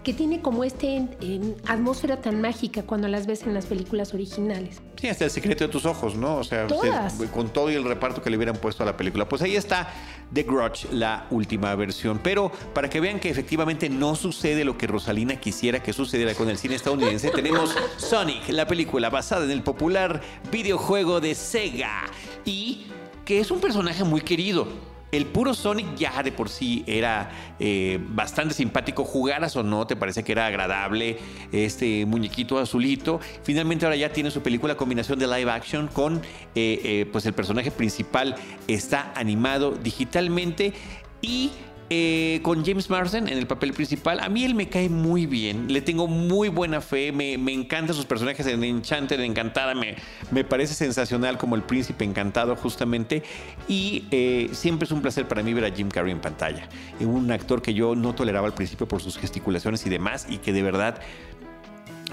que 0.04 0.14
tiene 0.14 0.42
como 0.42 0.64
este 0.64 0.96
en- 0.98 1.16
en 1.22 1.56
atmósfera 1.68 2.22
tan 2.22 2.42
mágica 2.42 2.84
cuando 2.84 3.08
las 3.08 3.26
ves 3.26 3.44
en 3.44 3.54
las 3.54 3.66
películas 3.66 4.14
originales. 4.14 4.82
Sí, 5.00 5.08
hasta 5.08 5.26
el 5.26 5.32
secreto 5.32 5.64
de 5.66 5.70
tus 5.70 5.86
ojos, 5.86 6.16
¿no? 6.16 6.38
O 6.38 6.44
sea, 6.44 6.68
Todas. 6.68 7.14
se- 7.18 7.28
con 7.28 7.50
todo 7.50 7.72
y 7.72 7.76
el 7.76 7.84
reparto 7.84 8.22
que 8.22 8.30
le 8.30 8.38
hubieran 8.38 8.56
puesto 8.58 8.84
a 8.84 8.86
la 8.86 8.98
película. 8.98 9.28
Pues 9.28 9.42
ahí 9.42 9.56
está 9.56 9.94
The 10.34 10.44
Grudge, 10.44 10.88
la 10.92 11.26
última 11.30 11.74
versión. 11.76 12.20
Pero 12.24 12.52
para 12.74 12.90
que 12.90 13.00
vean 13.00 13.20
que 13.20 13.30
efectivamente 13.30 13.90
no 13.90 14.16
sucede 14.16 14.64
lo 14.66 14.78
que 14.78 14.88
Rosalina 14.88 15.38
quisiera 15.38 15.82
que 15.82 15.94
sucediera 15.94 16.34
con 16.36 16.50
el 16.50 16.58
cine 16.58 16.76
estadounidense, 16.76 17.30
tenemos 17.36 17.74
Sonic, 17.98 18.50
la 18.50 18.68
película 18.68 19.10
basada 19.10 19.46
en 19.46 19.52
el 19.52 19.64
popular 19.64 20.22
videojuego 20.52 21.22
de 21.22 21.36
Sega 21.36 22.04
y 22.46 22.88
que 23.26 23.40
es 23.40 23.52
un 23.52 23.60
personaje 23.62 24.04
muy 24.04 24.22
querido. 24.22 24.68
El 25.14 25.28
puro 25.28 25.54
Sonic 25.54 25.96
ya 25.96 26.24
de 26.24 26.32
por 26.32 26.50
sí 26.50 26.84
era 26.88 27.30
eh, 27.60 28.00
bastante 28.02 28.56
simpático, 28.56 29.04
jugaras 29.04 29.56
o 29.56 29.62
no, 29.62 29.86
te 29.86 29.96
parece 29.96 30.24
que 30.24 30.32
era 30.32 30.48
agradable 30.48 31.20
este 31.52 32.04
muñequito 32.08 32.58
azulito. 32.58 33.20
Finalmente 33.44 33.86
ahora 33.86 33.96
ya 33.96 34.12
tiene 34.12 34.32
su 34.32 34.42
película 34.42 34.76
combinación 34.76 35.20
de 35.20 35.28
live 35.28 35.52
action 35.52 35.88
con, 35.88 36.18
eh, 36.56 36.82
eh, 36.84 37.10
pues 37.12 37.28
el 37.28 37.34
personaje 37.34 37.70
principal 37.70 38.34
está 38.68 39.14
animado 39.16 39.72
digitalmente 39.72 40.74
y 41.22 41.52
eh, 41.96 42.40
con 42.42 42.66
James 42.66 42.90
Marsden 42.90 43.28
en 43.28 43.38
el 43.38 43.46
papel 43.46 43.72
principal. 43.72 44.20
A 44.20 44.28
mí 44.28 44.44
él 44.44 44.56
me 44.56 44.68
cae 44.68 44.90
muy 44.90 45.28
bien, 45.28 45.72
le 45.72 45.80
tengo 45.82 46.08
muy 46.08 46.50
buena 46.50 46.82
fe, 46.82 47.12
me, 47.12 47.38
me 47.38 47.54
encantan 47.54 47.96
sus 47.96 48.06
personajes 48.06 48.48
en 48.48 48.64
Enchanted, 48.64 49.20
Encantada, 49.20 49.76
me, 49.76 50.44
parece 50.44 50.74
sensacional 50.74 51.38
como 51.38 51.56
el 51.56 51.62
príncipe 51.62 52.04
encantado 52.04 52.56
justamente. 52.56 53.22
Y 53.68 54.06
eh, 54.10 54.50
siempre 54.54 54.86
es 54.86 54.92
un 54.92 55.04
placer 55.04 55.28
para 55.28 55.44
mí 55.44 55.54
ver 55.54 55.66
a 55.66 55.72
Jim 55.76 55.88
Carrey 55.90 56.12
en 56.12 56.20
pantalla. 56.20 56.68
Eh, 57.00 57.06
Un 57.06 57.32
actor 57.32 57.62
que 57.62 57.76
yo 57.76 57.94
no 57.96 58.16
toleraba 58.16 58.48
al 58.48 58.56
principio 58.56 58.88
por 58.88 59.00
sus 59.00 59.18
gesticulaciones 59.20 59.86
y 59.86 59.90
demás 59.92 60.26
y 60.28 60.38
que 60.40 60.52
de 60.52 60.64
verdad 60.64 61.00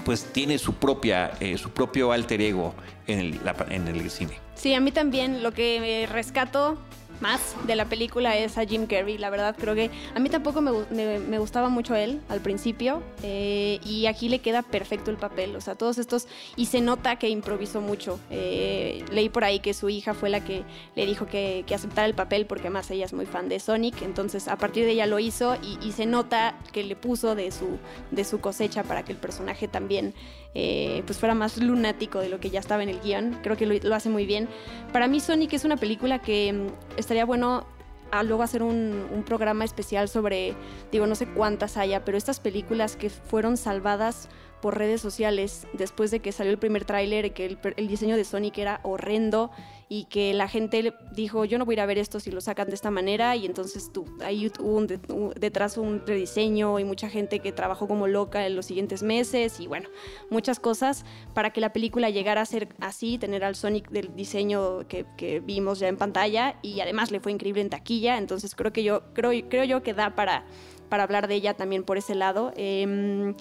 pues 0.05 0.25
tiene 0.33 0.57
su 0.57 0.73
propia 0.75 1.31
su 1.57 1.69
propio 1.71 2.11
alter 2.11 2.41
ego 2.41 2.73
en 3.07 3.19
el, 3.19 3.39
la- 3.43 3.55
en 3.69 3.87
el 3.87 4.09
cine. 4.11 4.33
Sí, 4.55 4.73
a 4.75 4.79
mí 4.79 4.91
también 4.91 5.41
lo 5.43 5.51
que 5.53 6.07
rescato 6.11 6.77
más 7.21 7.55
de 7.67 7.75
la 7.75 7.85
película 7.85 8.37
es 8.37 8.57
a 8.57 8.65
Jim 8.65 8.87
Carrey. 8.87 9.17
La 9.17 9.29
verdad, 9.29 9.55
creo 9.57 9.75
que 9.75 9.89
a 10.15 10.19
mí 10.19 10.29
tampoco 10.29 10.61
me, 10.61 10.71
me- 10.91 11.19
me 11.19 11.39
gustaba 11.39 11.69
mucho 11.69 11.95
él 11.95 12.19
al 12.29 12.39
principio 12.41 13.01
eh, 13.23 13.79
y 13.85 14.07
aquí 14.07 14.27
le 14.29 14.39
queda 14.39 14.61
perfecto 14.63 15.11
el 15.11 15.17
papel. 15.17 15.55
O 15.55 15.61
sea, 15.61 15.75
todos 15.75 15.97
estos... 15.97 16.27
Y 16.55 16.65
se 16.65 16.81
nota 16.81 17.17
que 17.17 17.29
improvisó 17.29 17.79
mucho. 17.81 18.19
Eh, 18.29 19.05
leí 19.11 19.29
por 19.29 19.43
ahí 19.43 19.59
que 19.59 19.73
su 19.73 19.89
hija 19.89 20.13
fue 20.13 20.29
la 20.29 20.43
que 20.43 20.63
le 20.95 21.05
dijo 21.05 21.25
que, 21.27 21.63
que 21.67 21.75
aceptara 21.75 22.07
el 22.07 22.13
papel 22.15 22.45
porque 22.45 22.63
además 22.67 22.89
ella 22.91 23.05
es 23.05 23.13
muy 23.13 23.25
fan 23.25 23.47
de 23.49 23.59
Sonic. 23.59 24.01
Entonces, 24.01 24.47
a 24.47 24.57
partir 24.57 24.85
de 24.85 24.91
ella 24.91 25.05
lo 25.05 25.19
hizo 25.19 25.55
y, 25.61 25.77
y 25.87 25.91
se 25.91 26.05
nota 26.05 26.57
que 26.73 26.83
le 26.83 26.95
puso 26.95 27.35
de 27.35 27.51
su, 27.51 27.77
de 28.11 28.23
su 28.23 28.39
cosecha 28.39 28.83
para 28.83 29.03
que 29.03 29.11
el 29.11 29.17
personaje 29.17 29.67
también 29.67 30.13
eh, 30.53 31.03
pues 31.05 31.17
fuera 31.17 31.33
más 31.33 31.57
lunático 31.57 32.19
de 32.19 32.27
lo 32.27 32.39
que 32.41 32.49
ya 32.49 32.59
estaba 32.59 32.83
en 32.83 32.89
el 32.89 32.99
guion. 32.99 33.37
Creo 33.43 33.55
que 33.55 33.65
lo, 33.65 33.73
lo 33.87 33.95
hace 33.95 34.09
muy 34.09 34.25
bien. 34.25 34.49
Para 34.91 35.07
mí 35.07 35.19
Sonic 35.19 35.53
es 35.53 35.63
una 35.63 35.77
película 35.77 36.19
que 36.19 36.51
mm, 36.51 36.99
estaría 37.11 37.25
bueno 37.25 37.65
a 38.11 38.23
luego 38.23 38.41
hacer 38.41 38.63
un, 38.63 39.23
programa 39.25 39.65
especial 39.65 40.07
sobre, 40.07 40.55
digo, 40.93 41.07
no 41.07 41.15
sé 41.15 41.25
cuántas 41.27 41.75
haya, 41.75 42.05
pero 42.05 42.17
estas 42.17 42.39
películas 42.39 42.95
que 42.95 43.09
fueron 43.09 43.57
salvadas 43.57 44.29
por 44.61 44.77
redes 44.77 45.01
sociales 45.01 45.67
después 45.73 46.09
de 46.09 46.21
que 46.21 46.31
salió 46.31 46.53
el 46.53 46.57
primer 46.57 46.85
tráiler 46.85 47.33
que 47.33 47.45
el, 47.45 47.59
el 47.75 47.87
diseño 47.89 48.15
de 48.15 48.23
Sonic 48.23 48.57
era 48.59 48.79
horrendo 48.83 49.51
y 49.93 50.05
que 50.05 50.33
la 50.33 50.47
gente 50.47 50.93
dijo 51.13 51.43
yo 51.43 51.57
no 51.57 51.65
voy 51.65 51.73
a 51.73 51.75
ir 51.75 51.81
a 51.81 51.85
ver 51.85 51.97
esto 51.97 52.21
si 52.21 52.31
lo 52.31 52.39
sacan 52.39 52.69
de 52.69 52.75
esta 52.75 52.91
manera 52.91 53.35
y 53.35 53.45
entonces 53.45 53.91
tú, 53.91 54.05
ahí 54.23 54.49
hubo 54.61 54.77
un 54.77 54.87
un- 55.09 55.33
detrás 55.37 55.77
un 55.77 56.01
rediseño 56.07 56.79
y 56.79 56.85
mucha 56.85 57.09
gente 57.09 57.39
que 57.39 57.51
trabajó 57.51 57.89
como 57.89 58.07
loca 58.07 58.47
en 58.47 58.55
los 58.55 58.67
siguientes 58.67 59.03
meses 59.03 59.59
y 59.59 59.67
bueno, 59.67 59.89
muchas 60.29 60.61
cosas 60.61 61.03
para 61.33 61.49
que 61.51 61.59
la 61.59 61.73
película 61.73 62.09
llegara 62.09 62.39
a 62.39 62.45
ser 62.45 62.69
así, 62.79 63.17
tener 63.17 63.43
al 63.43 63.55
Sonic 63.55 63.89
del 63.89 64.15
diseño 64.15 64.87
que, 64.87 65.05
que 65.17 65.41
vimos 65.41 65.79
ya 65.79 65.89
en 65.89 65.97
pantalla 65.97 66.55
y 66.61 66.79
además 66.79 67.11
le 67.11 67.19
fue 67.19 67.33
increíble 67.33 67.59
en 67.61 67.69
taquilla, 67.69 68.17
entonces 68.17 68.55
creo 68.55 68.71
que 68.71 68.83
yo 68.83 69.01
creo, 69.13 69.31
creo 69.49 69.65
yo 69.65 69.83
que 69.83 69.93
da 69.93 70.15
para, 70.15 70.45
para 70.87 71.03
hablar 71.03 71.27
de 71.27 71.35
ella 71.35 71.55
también 71.55 71.83
por 71.83 71.97
ese 71.97 72.15
lado. 72.15 72.53
Em, 72.55 73.35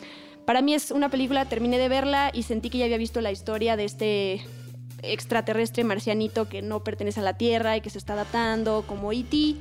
para 0.46 0.62
mí 0.62 0.74
es 0.74 0.90
una 0.90 1.10
película, 1.10 1.44
terminé 1.44 1.78
de 1.78 1.88
verla 1.88 2.32
y 2.34 2.42
sentí 2.42 2.70
que 2.70 2.78
ya 2.78 2.86
había 2.86 2.98
visto 2.98 3.20
la 3.20 3.30
historia 3.30 3.76
de 3.76 3.84
este 3.84 4.40
extraterrestre 5.02 5.84
marcianito 5.84 6.48
que 6.48 6.62
no 6.62 6.84
pertenece 6.84 7.20
a 7.20 7.22
la 7.22 7.36
Tierra 7.36 7.76
y 7.76 7.80
que 7.80 7.90
se 7.90 7.98
está 7.98 8.14
adaptando, 8.14 8.84
como 8.86 9.12
E.T., 9.12 9.56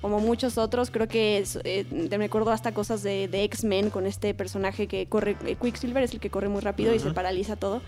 como 0.00 0.20
muchos 0.20 0.58
otros. 0.58 0.90
Creo 0.90 1.08
que 1.08 1.38
es, 1.38 1.58
eh, 1.64 1.86
me 1.90 2.26
acuerdo 2.26 2.50
hasta 2.50 2.72
cosas 2.72 3.02
de, 3.02 3.26
de 3.26 3.44
X-Men 3.44 3.88
con 3.90 4.06
este 4.06 4.34
personaje 4.34 4.86
que 4.86 5.06
corre, 5.06 5.36
eh, 5.46 5.56
Quicksilver 5.56 6.02
es 6.02 6.12
el 6.12 6.20
que 6.20 6.28
corre 6.28 6.48
muy 6.48 6.60
rápido 6.60 6.94
y 6.94 6.98
se 6.98 7.10
paraliza 7.12 7.56
todo. 7.56 7.80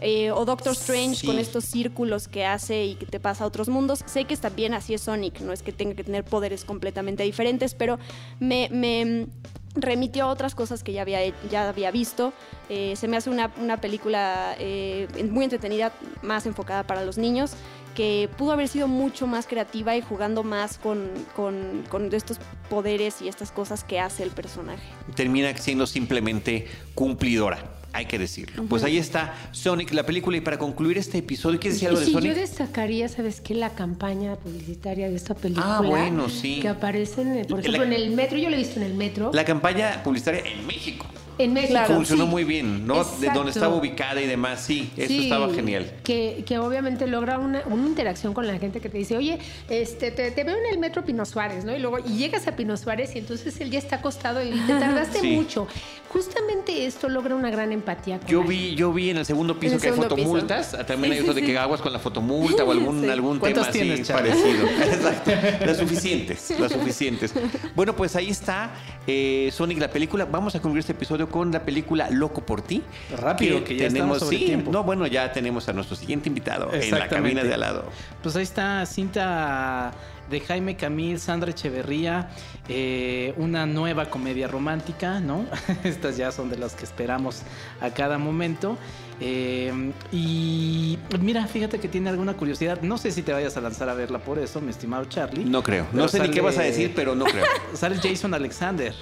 Eh, 0.00 0.30
o 0.30 0.44
Doctor 0.44 0.72
Strange 0.72 1.16
Sí. 1.16 1.26
con 1.26 1.38
estos 1.38 1.64
círculos 1.64 2.28
que 2.28 2.44
hace 2.44 2.84
y 2.84 2.94
que 2.94 3.06
te 3.06 3.18
pasa 3.20 3.44
a 3.44 3.46
otros 3.46 3.68
mundos. 3.68 4.02
Sé 4.06 4.24
que 4.24 4.36
también 4.36 4.74
así 4.74 4.94
es 4.94 5.02
Sonic, 5.02 5.40
no 5.40 5.52
es 5.52 5.62
que 5.62 5.72
tenga 5.72 5.94
que 5.94 6.04
tener 6.04 6.24
poderes 6.24 6.64
completamente 6.64 7.22
diferentes, 7.24 7.74
pero 7.74 7.98
me, 8.38 8.68
me 8.70 9.26
remitió 9.74 10.24
a 10.24 10.28
otras 10.28 10.54
cosas 10.54 10.82
que 10.82 10.92
ya 10.92 11.02
había, 11.02 11.20
ya 11.50 11.68
había 11.68 11.90
visto. 11.90 12.32
Eh, 12.68 12.94
se 12.96 13.08
me 13.08 13.16
hace 13.16 13.30
una, 13.30 13.52
una 13.60 13.80
película 13.80 14.54
eh, 14.58 15.08
muy 15.30 15.44
entretenida, 15.44 15.92
más 16.22 16.46
enfocada 16.46 16.84
para 16.86 17.04
los 17.04 17.18
niños, 17.18 17.52
que 17.94 18.28
pudo 18.38 18.52
haber 18.52 18.68
sido 18.68 18.86
mucho 18.86 19.26
más 19.26 19.46
creativa 19.46 19.96
y 19.96 20.02
jugando 20.02 20.44
más 20.44 20.78
con, 20.78 21.10
con, 21.34 21.84
con 21.88 22.12
estos 22.14 22.38
poderes 22.70 23.20
y 23.22 23.28
estas 23.28 23.50
cosas 23.50 23.82
que 23.82 23.98
hace 23.98 24.22
el 24.22 24.30
personaje. 24.30 24.82
termina 25.16 25.56
siendo 25.56 25.86
simplemente 25.86 26.66
cumplidora, 26.94 27.58
hay 27.92 28.06
que 28.06 28.18
decirlo. 28.18 28.64
Pues 28.68 28.84
ahí 28.84 28.98
está 28.98 29.34
Sonic, 29.52 29.92
la 29.92 30.04
película. 30.04 30.36
Y 30.36 30.40
para 30.40 30.58
concluir 30.58 30.98
este 30.98 31.18
episodio, 31.18 31.58
¿quieres 31.58 31.76
decir 31.76 31.88
algo 31.88 32.00
de 32.00 32.06
sí, 32.06 32.12
Sonic? 32.12 32.28
yo 32.34 32.38
destacaría, 32.40 33.08
¿sabes 33.08 33.40
qué? 33.40 33.54
La 33.54 33.70
campaña 33.70 34.36
publicitaria 34.36 35.08
de 35.08 35.16
esta 35.16 35.34
película. 35.34 35.78
Ah, 35.78 35.80
bueno, 35.80 36.28
sí. 36.28 36.60
Que 36.60 36.68
aparecen, 36.68 37.36
eh, 37.38 37.44
por 37.44 37.58
La- 37.58 37.60
ejemplo, 37.60 37.84
en 37.84 37.92
el 37.92 38.10
metro. 38.10 38.36
Yo 38.38 38.48
lo 38.50 38.56
he 38.56 38.58
visto 38.58 38.78
en 38.80 38.86
el 38.86 38.94
metro. 38.94 39.30
La 39.32 39.44
campaña 39.44 40.02
publicitaria 40.02 40.42
en 40.44 40.66
México. 40.66 41.06
en 41.40 41.52
México. 41.52 41.70
Claro. 41.74 41.94
Funcionó 41.94 42.24
sí. 42.24 42.30
muy 42.30 42.42
bien, 42.42 42.84
¿no? 42.84 43.04
De 43.04 43.30
donde 43.30 43.52
estaba 43.52 43.72
ubicada 43.76 44.20
y 44.20 44.26
demás. 44.26 44.60
Sí, 44.60 44.90
eso 44.96 45.06
Sí, 45.06 45.22
estaba 45.24 45.54
genial. 45.54 45.88
Que, 46.02 46.42
que 46.44 46.58
obviamente 46.58 47.06
logra 47.06 47.38
una, 47.38 47.62
una 47.66 47.86
interacción 47.86 48.34
con 48.34 48.44
la 48.48 48.58
gente 48.58 48.80
que 48.80 48.88
te 48.88 48.98
dice, 48.98 49.16
oye, 49.16 49.38
este, 49.70 50.10
te, 50.10 50.32
te 50.32 50.42
veo 50.42 50.56
en 50.56 50.66
el 50.72 50.78
metro 50.78 51.04
Pino 51.04 51.24
Suárez, 51.24 51.64
¿no? 51.64 51.72
Y 51.76 51.78
luego 51.78 51.98
y 52.00 52.16
llegas 52.18 52.48
a 52.48 52.56
Pino 52.56 52.76
Suárez 52.76 53.14
y 53.14 53.18
entonces 53.20 53.60
él 53.60 53.70
ya 53.70 53.78
está 53.78 53.96
acostado 53.96 54.42
y 54.42 54.50
te 54.50 54.74
tardaste 54.80 55.20
Sí. 55.20 55.28
mucho. 55.28 55.68
Justamente 56.10 56.86
esto 56.86 57.08
logra 57.08 57.34
una 57.34 57.50
gran 57.50 57.70
empatía. 57.72 58.18
con 58.18 58.28
Yo 58.28 58.42
vi, 58.42 58.74
yo 58.74 58.92
vi 58.92 59.10
en 59.10 59.18
el 59.18 59.26
segundo 59.26 59.58
piso 59.58 59.74
el 59.74 59.80
que 59.80 59.88
hay 59.88 59.92
segundo 59.94 60.16
fotomultas. 60.16 60.74
Ah, 60.74 60.86
También 60.86 61.12
Sí, 61.12 61.18
hay 61.18 61.24
sí, 61.24 61.28
otro 61.28 61.34
de 61.40 61.46
que 61.46 61.58
aguas 61.58 61.80
con 61.82 61.92
la 61.92 61.98
fotomulta 61.98 62.64
o 62.64 62.70
algún, 62.72 63.02
Sí. 63.02 63.10
algún 63.10 63.40
tema 63.40 63.40
¿Cuántos 63.40 63.68
así 63.68 63.80
tienes, 63.80 64.10
parecido. 64.10 64.66
Exacto. 64.82 65.30
Las 65.66 65.76
suficientes, 65.76 66.54
las 66.58 66.72
suficientes. 66.72 67.34
Bueno, 67.74 67.94
pues 67.94 68.16
ahí 68.16 68.30
está 68.30 68.70
eh, 69.06 69.50
Sonic, 69.52 69.78
la 69.78 69.90
película. 69.90 70.24
Vamos 70.24 70.54
a 70.54 70.60
concluir 70.60 70.80
este 70.80 70.92
episodio 70.92 71.28
con 71.28 71.52
la 71.52 71.62
película 71.64 72.08
Loco 72.10 72.44
por 72.44 72.62
ti. 72.62 72.82
Rápido, 73.16 73.62
que 73.62 73.76
ya 73.76 73.86
estamos 73.88 74.20
sobre 74.20 74.38
sí, 74.38 74.44
tiempo. 74.46 74.70
No, 74.72 74.84
bueno, 74.84 75.06
ya 75.06 75.30
tenemos 75.32 75.68
a 75.68 75.72
nuestro 75.72 75.94
siguiente 75.96 76.28
invitado 76.28 76.72
en 76.72 76.90
la 76.90 77.08
cabina 77.08 77.42
de 77.44 77.54
al 77.54 77.60
lado. 77.60 77.84
Pues 78.22 78.34
ahí 78.36 78.42
está 78.44 78.84
cinta 78.86 79.92
de 80.30 80.40
Jaime 80.40 80.76
Camil, 80.76 81.18
Sandra 81.18 81.50
Echeverría, 81.50 82.30
eh, 82.68 83.34
una 83.36 83.66
nueva 83.66 84.10
comedia 84.10 84.48
romántica, 84.48 85.20
¿no? 85.20 85.46
Estas 85.84 86.16
ya 86.16 86.32
son 86.32 86.50
de 86.50 86.58
las 86.58 86.74
que 86.74 86.84
esperamos 86.84 87.42
a 87.80 87.90
cada 87.90 88.18
momento. 88.18 88.76
Eh, 89.20 89.92
y 90.12 90.98
mira, 91.20 91.46
fíjate 91.46 91.80
que 91.80 91.88
tiene 91.88 92.10
alguna 92.10 92.34
curiosidad. 92.34 92.80
No 92.82 92.98
sé 92.98 93.10
si 93.10 93.22
te 93.22 93.32
vayas 93.32 93.56
a 93.56 93.60
lanzar 93.60 93.88
a 93.88 93.94
verla 93.94 94.18
por 94.18 94.38
eso, 94.38 94.60
mi 94.60 94.70
estimado 94.70 95.06
Charlie. 95.06 95.44
No 95.44 95.62
creo. 95.62 95.86
No 95.92 96.08
sé 96.08 96.20
ni 96.20 96.30
qué 96.30 96.40
vas 96.40 96.58
a 96.58 96.62
decir, 96.62 96.92
pero 96.94 97.14
no 97.14 97.24
creo. 97.24 97.44
Sale 97.74 97.96
Jason 97.96 98.34
Alexander. 98.34 98.94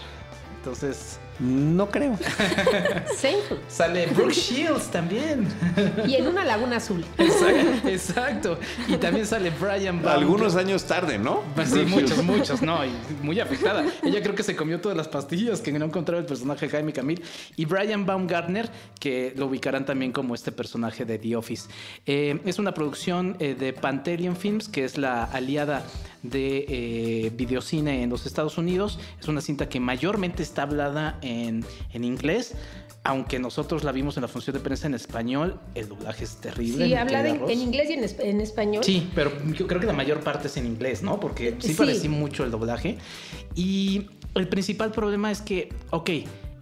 Entonces, 0.58 1.18
No 1.38 1.90
creo. 1.90 2.16
Seinfeld. 3.16 3.60
Sale 3.68 4.06
Brooke 4.06 4.32
Shields 4.32 4.90
también. 4.90 5.46
Y 6.06 6.14
en 6.14 6.26
una 6.26 6.44
laguna 6.44 6.76
azul. 6.76 7.04
Exacto, 7.18 7.88
exacto. 7.88 8.58
Y 8.88 8.96
también 8.96 9.26
sale 9.26 9.50
Brian 9.50 9.96
Baumgartner. 9.96 10.22
Algunos 10.22 10.56
años 10.56 10.84
tarde, 10.84 11.18
¿no? 11.18 11.42
Pues 11.54 11.70
sí, 11.70 11.80
muchos, 11.86 12.22
muchos, 12.22 12.62
no, 12.62 12.84
y 12.84 12.90
muy 13.22 13.38
afectada. 13.40 13.84
Ella 14.02 14.22
creo 14.22 14.34
que 14.34 14.42
se 14.42 14.56
comió 14.56 14.80
todas 14.80 14.96
las 14.96 15.08
pastillas 15.08 15.60
que 15.60 15.72
no 15.72 15.84
encontraba 15.84 16.20
el 16.20 16.26
personaje 16.26 16.66
de 16.66 16.72
Jaime 16.72 16.92
Camil. 16.92 17.22
Y 17.56 17.64
Brian 17.64 18.06
Baumgartner, 18.06 18.70
que 18.98 19.34
lo 19.36 19.46
ubicarán 19.46 19.84
también 19.84 20.12
como 20.12 20.34
este 20.34 20.52
personaje 20.52 21.04
de 21.04 21.18
The 21.18 21.36
Office. 21.36 21.68
Eh, 22.06 22.40
es 22.44 22.58
una 22.58 22.72
producción 22.72 23.36
eh, 23.40 23.54
de 23.54 23.72
Pantelion 23.72 24.36
Films, 24.36 24.68
que 24.68 24.84
es 24.84 24.98
la 24.98 25.24
aliada 25.24 25.84
de 26.22 26.64
eh, 26.68 27.30
videocine 27.34 28.02
en 28.02 28.10
los 28.10 28.26
Estados 28.26 28.58
Unidos. 28.58 28.98
Es 29.20 29.28
una 29.28 29.40
cinta 29.40 29.68
que 29.68 29.80
mayormente 29.80 30.42
está 30.42 30.62
hablada 30.62 31.18
en, 31.22 31.25
en 31.26 32.04
inglés. 32.04 32.54
Aunque 33.04 33.38
nosotros 33.38 33.84
la 33.84 33.92
vimos 33.92 34.16
en 34.16 34.22
la 34.22 34.28
función 34.28 34.54
de 34.54 34.60
prensa 34.60 34.88
en 34.88 34.94
español, 34.94 35.60
el 35.76 35.88
doblaje 35.88 36.24
es 36.24 36.36
terrible. 36.40 36.86
Sí, 36.86 36.94
habla 36.94 37.24
en, 37.28 37.60
inglés 37.60 37.88
y 37.90 37.92
en, 37.92 38.02
es- 38.04 38.18
en 38.18 38.40
español. 38.40 38.82
Sí, 38.82 39.08
pero 39.14 39.30
yo 39.52 39.68
creo 39.68 39.80
que 39.80 39.86
la 39.86 39.92
mayor 39.92 40.20
parte 40.20 40.48
es 40.48 40.56
en 40.56 40.66
inglés, 40.66 41.02
¿no? 41.04 41.20
Porque 41.20 41.54
sí, 41.60 41.68
Sí. 41.68 41.74
parecí 41.74 42.08
mucho 42.08 42.42
el 42.42 42.50
doblaje. 42.50 42.98
Y 43.54 44.08
el 44.34 44.48
principal 44.48 44.90
problema 44.90 45.30
es 45.30 45.40
que, 45.40 45.68
ok, 45.90 46.10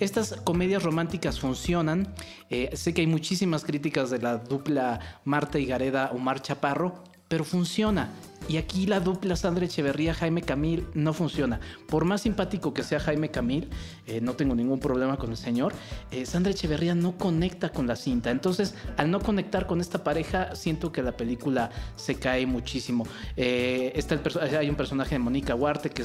estas 0.01 0.35
comedias 0.45 0.83
románticas 0.83 1.41
funcionan. 1.41 2.13
Eh, 2.51 2.69
sé 2.75 2.93
que 2.93 3.01
hay 3.01 3.07
muchísimas 3.07 3.65
críticas 3.65 4.11
de 4.11 4.19
la 4.19 4.37
dupla 4.37 5.01
Marta 5.25 5.59
y 5.59 5.65
Gareda 5.65 6.11
Omar 6.13 6.43
Chaparro, 6.43 7.05
pero 7.29 7.45
funciona. 7.45 8.11
Y 8.47 8.59
aquí 8.59 8.87
la 8.87 9.01
dupla 9.01 9.37
Sandra 9.37 9.65
Echeverría, 9.65 10.13
Jaime 10.13 10.43
Camil 10.43 10.87
no 10.93 11.15
funciona. 11.15 11.61
Por 11.89 12.05
más 12.05 12.21
simpático 12.21 12.75
que 12.75 12.83
sea 12.83 13.01
Jaime 13.01 13.31
Camil, 13.31 13.71
eh, 14.07 14.21
no 14.21 14.35
tengo 14.35 14.55
ningún 14.55 14.81
problema 14.81 15.17
con 15.17 15.31
el 15.31 15.39
señor, 15.39 15.73
eh, 16.11 16.27
Sandra 16.27 16.53
Echeverría 16.53 16.95
no 16.95 17.17
conecta 17.17 17.71
con 17.71 17.87
la 17.87 17.97
cinta. 17.97 18.31
Entonces, 18.31 18.75
al 18.99 19.11
no 19.11 19.21
conectar 19.21 19.67
con 19.67 19.81
esta 19.81 20.05
pareja, 20.05 20.55
siento 20.55 20.93
que 20.93 21.03
la 21.03 21.17
película 21.17 21.71
se 21.97 22.17
cae 22.17 22.45
muchísimo. 22.45 23.07
Eh, 23.37 23.93
está 23.95 24.15
el 24.15 24.57
hay 24.57 24.69
un 24.69 24.77
personaje 24.77 25.15
de 25.15 25.21
Mónica 25.21 25.55
Huarte 25.55 25.89
que 25.89 26.05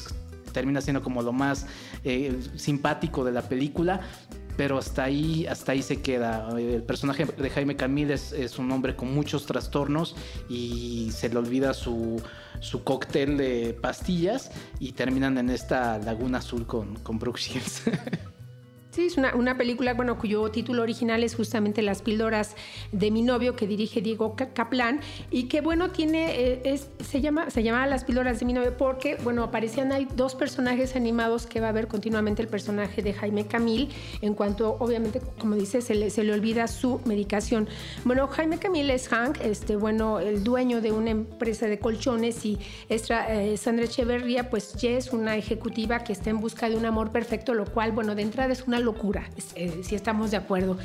termina 0.54 0.80
siendo 0.82 1.04
como 1.04 1.22
lo 1.22 1.34
más 1.34 1.68
simpático 2.56 3.26
de 3.26 3.32
la 3.34 3.42
película. 3.42 4.02
Pero 4.60 4.78
hasta 4.78 5.06
ahí, 5.06 5.48
hasta 5.48 5.72
ahí 5.72 5.82
se 5.82 6.02
queda. 6.02 6.50
El 6.60 6.84
personaje 6.84 7.24
de 7.24 7.50
Jaime 7.50 7.78
Camil 7.78 8.12
es, 8.12 8.60
un 8.60 8.70
hombre 8.74 8.94
con 8.94 9.10
muchos 9.10 9.46
trastornos 9.46 10.18
y 10.50 11.12
se 11.14 11.30
le 11.30 11.38
olvida 11.38 11.74
su, 11.74 12.22
su 12.60 12.84
cóctel 12.84 13.38
de 13.38 13.74
pastillas 13.82 14.52
y 14.78 14.92
terminan 14.92 15.38
en 15.38 15.50
esta 15.50 15.98
laguna 16.00 16.40
azul 16.40 16.68
con, 16.68 16.98
con 16.98 17.20
Brooke 17.20 17.40
Shields. 17.40 17.84
Sí, 19.00 19.06
es 19.06 19.16
una, 19.16 19.34
una 19.34 19.58
película, 19.58 19.94
bueno, 19.94 20.18
cuyo 20.18 20.52
título 20.52 20.82
original 20.84 21.24
es 21.24 21.34
justamente 21.34 21.82
Las 21.82 22.02
píldoras 22.02 22.58
de 22.92 23.12
mi 23.12 23.22
novio, 23.22 23.56
que 23.56 23.66
dirige 23.66 24.02
Diego 24.02 24.36
Ca- 24.36 24.50
Kaplan, 24.50 25.00
y 25.32 25.44
que, 25.44 25.62
bueno, 25.62 25.90
tiene, 25.90 26.38
eh, 26.38 26.62
es, 26.66 26.90
se 27.10 27.22
llama, 27.22 27.50
se 27.50 27.64
llama 27.64 27.88
Las 27.88 28.04
píldoras 28.04 28.42
de 28.42 28.46
mi 28.46 28.52
novio 28.52 28.76
porque, 28.76 29.16
bueno, 29.24 29.42
aparecían 29.44 29.94
hay 29.94 30.06
dos 30.18 30.36
personajes 30.36 30.98
animados 30.98 31.48
que 31.48 31.62
va 31.62 31.70
a 31.70 31.72
ver 31.72 31.88
continuamente 31.88 32.42
el 32.42 32.50
personaje 32.50 33.02
de 33.02 33.14
Jaime 33.14 33.48
Camil, 33.48 33.88
en 34.22 34.34
cuanto, 34.34 34.76
obviamente, 34.82 35.22
como 35.40 35.56
dice, 35.56 35.82
se 35.82 35.96
le, 35.96 36.10
se 36.10 36.26
le 36.26 36.34
olvida 36.34 36.68
su 36.68 37.00
medicación. 37.06 37.70
Bueno, 38.04 38.28
Jaime 38.28 38.58
Camil 38.58 38.90
es 38.90 39.08
Hank, 39.08 39.38
este, 39.40 39.78
bueno, 39.78 40.20
el 40.20 40.44
dueño 40.44 40.82
de 40.82 40.92
una 40.92 41.12
empresa 41.12 41.68
de 41.68 41.80
colchones 41.80 42.44
y 42.46 42.58
esta, 42.90 43.34
eh, 43.34 43.56
Sandra 43.56 43.86
Echeverría, 43.86 44.50
pues 44.50 44.74
ya 44.74 44.90
es 44.90 45.14
una 45.14 45.38
ejecutiva 45.38 46.04
que 46.04 46.12
está 46.12 46.32
en 46.32 46.42
busca 46.42 46.68
de 46.70 46.76
un 46.76 46.86
amor 46.86 47.12
perfecto, 47.14 47.54
lo 47.54 47.64
cual, 47.64 47.94
bueno, 47.94 48.14
de 48.14 48.24
entrada 48.24 48.52
es 48.52 48.68
una 48.68 48.82
locura, 48.94 49.30
eh, 49.56 49.82
si 49.84 49.94
estamos 49.96 50.32
de 50.32 50.38
acuerdo. 50.38 50.78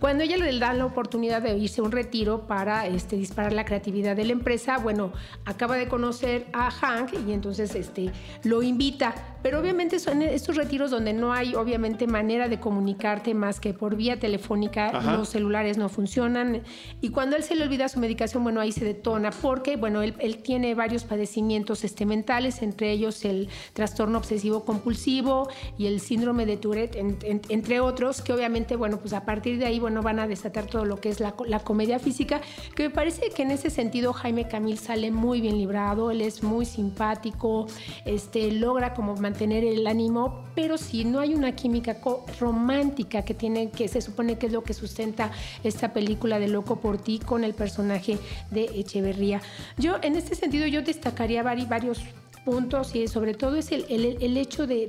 Cuando 0.00 0.22
ella 0.22 0.36
le 0.36 0.56
da 0.58 0.72
la 0.72 0.86
oportunidad 0.86 1.42
de 1.42 1.56
irse 1.58 1.80
a 1.80 1.84
un 1.84 1.90
retiro 1.92 2.46
para 2.46 2.86
este, 2.86 3.16
disparar 3.16 3.52
la 3.52 3.64
creatividad 3.64 4.14
de 4.14 4.24
la 4.24 4.32
empresa, 4.32 4.78
bueno, 4.78 5.12
acaba 5.44 5.76
de 5.76 5.88
conocer 5.88 6.46
a 6.52 6.70
Hank 6.70 7.10
y 7.26 7.32
entonces 7.32 7.74
este, 7.74 8.10
lo 8.44 8.62
invita, 8.62 9.12
pero 9.42 9.58
obviamente 9.60 9.98
son 9.98 10.22
estos 10.22 10.54
retiros 10.56 10.90
donde 10.92 11.12
no 11.12 11.32
hay 11.32 11.54
obviamente 11.56 12.06
manera 12.06 12.48
de 12.48 12.60
comunicarte 12.60 13.34
más 13.34 13.58
que 13.60 13.74
por 13.74 13.96
vía 13.96 14.20
telefónica, 14.20 14.90
Ajá. 14.96 15.16
los 15.16 15.28
celulares 15.30 15.78
no 15.78 15.88
funcionan 15.88 16.62
y 17.00 17.08
cuando 17.10 17.34
él 17.36 17.42
se 17.42 17.56
le 17.56 17.64
olvida 17.64 17.88
su 17.88 17.98
medicación, 17.98 18.44
bueno, 18.44 18.60
ahí 18.60 18.70
se 18.72 18.84
detona 18.84 19.30
porque, 19.30 19.76
bueno, 19.76 20.02
él, 20.02 20.14
él 20.20 20.38
tiene 20.42 20.74
varios 20.76 21.02
padecimientos 21.04 21.82
este, 21.84 22.06
mentales, 22.06 22.62
entre 22.62 22.92
ellos 22.92 23.24
el 23.24 23.48
trastorno 23.72 24.18
obsesivo 24.18 24.64
compulsivo 24.64 25.48
y 25.76 25.86
el 25.86 26.00
síndrome 26.00 26.46
de 26.46 26.56
Tourette, 26.56 26.96
en- 26.96 27.18
en- 27.22 27.40
entre 27.48 27.80
otros, 27.80 28.20
que 28.22 28.32
obviamente, 28.32 28.76
bueno, 28.76 28.98
pues 28.98 29.12
a 29.12 29.24
partir 29.24 29.58
de 29.58 29.66
ahí, 29.66 29.78
bueno, 29.78 30.02
van 30.02 30.18
a 30.18 30.26
desatar 30.26 30.66
todo 30.66 30.84
lo 30.84 30.96
que 31.00 31.08
es 31.08 31.20
la, 31.20 31.34
la 31.46 31.60
comedia 31.60 31.98
física, 31.98 32.40
que 32.74 32.84
me 32.84 32.90
parece 32.90 33.30
que 33.30 33.42
en 33.42 33.50
ese 33.50 33.70
sentido 33.70 34.12
Jaime 34.12 34.48
Camil 34.48 34.78
sale 34.78 35.10
muy 35.10 35.40
bien 35.40 35.56
librado, 35.58 36.10
él 36.10 36.20
es 36.20 36.42
muy 36.42 36.64
simpático, 36.66 37.66
este, 38.04 38.52
logra 38.52 38.94
como 38.94 39.16
mantener 39.16 39.64
el 39.64 39.86
ánimo, 39.86 40.44
pero 40.54 40.78
si 40.78 41.04
no 41.04 41.20
hay 41.20 41.34
una 41.34 41.54
química 41.54 41.98
romántica 42.40 43.22
que 43.22 43.34
tiene, 43.34 43.70
que 43.70 43.88
se 43.88 44.00
supone 44.00 44.38
que 44.38 44.46
es 44.46 44.52
lo 44.52 44.62
que 44.62 44.74
sustenta 44.74 45.30
esta 45.64 45.92
película 45.92 46.38
de 46.38 46.48
Loco 46.48 46.80
por 46.80 46.98
ti 46.98 47.18
con 47.18 47.44
el 47.44 47.54
personaje 47.54 48.18
de 48.50 48.64
Echeverría. 48.64 49.40
Yo, 49.76 49.96
en 50.02 50.16
este 50.16 50.34
sentido, 50.34 50.66
yo 50.66 50.82
destacaría 50.82 51.42
vari- 51.42 51.68
varios 51.68 52.00
puntos 52.44 52.94
y 52.94 53.08
sobre 53.08 53.34
todo 53.34 53.56
es 53.56 53.72
el, 53.72 53.84
el- 53.88 54.16
el 54.20 54.36
hecho 54.36 54.66
de 54.66 54.86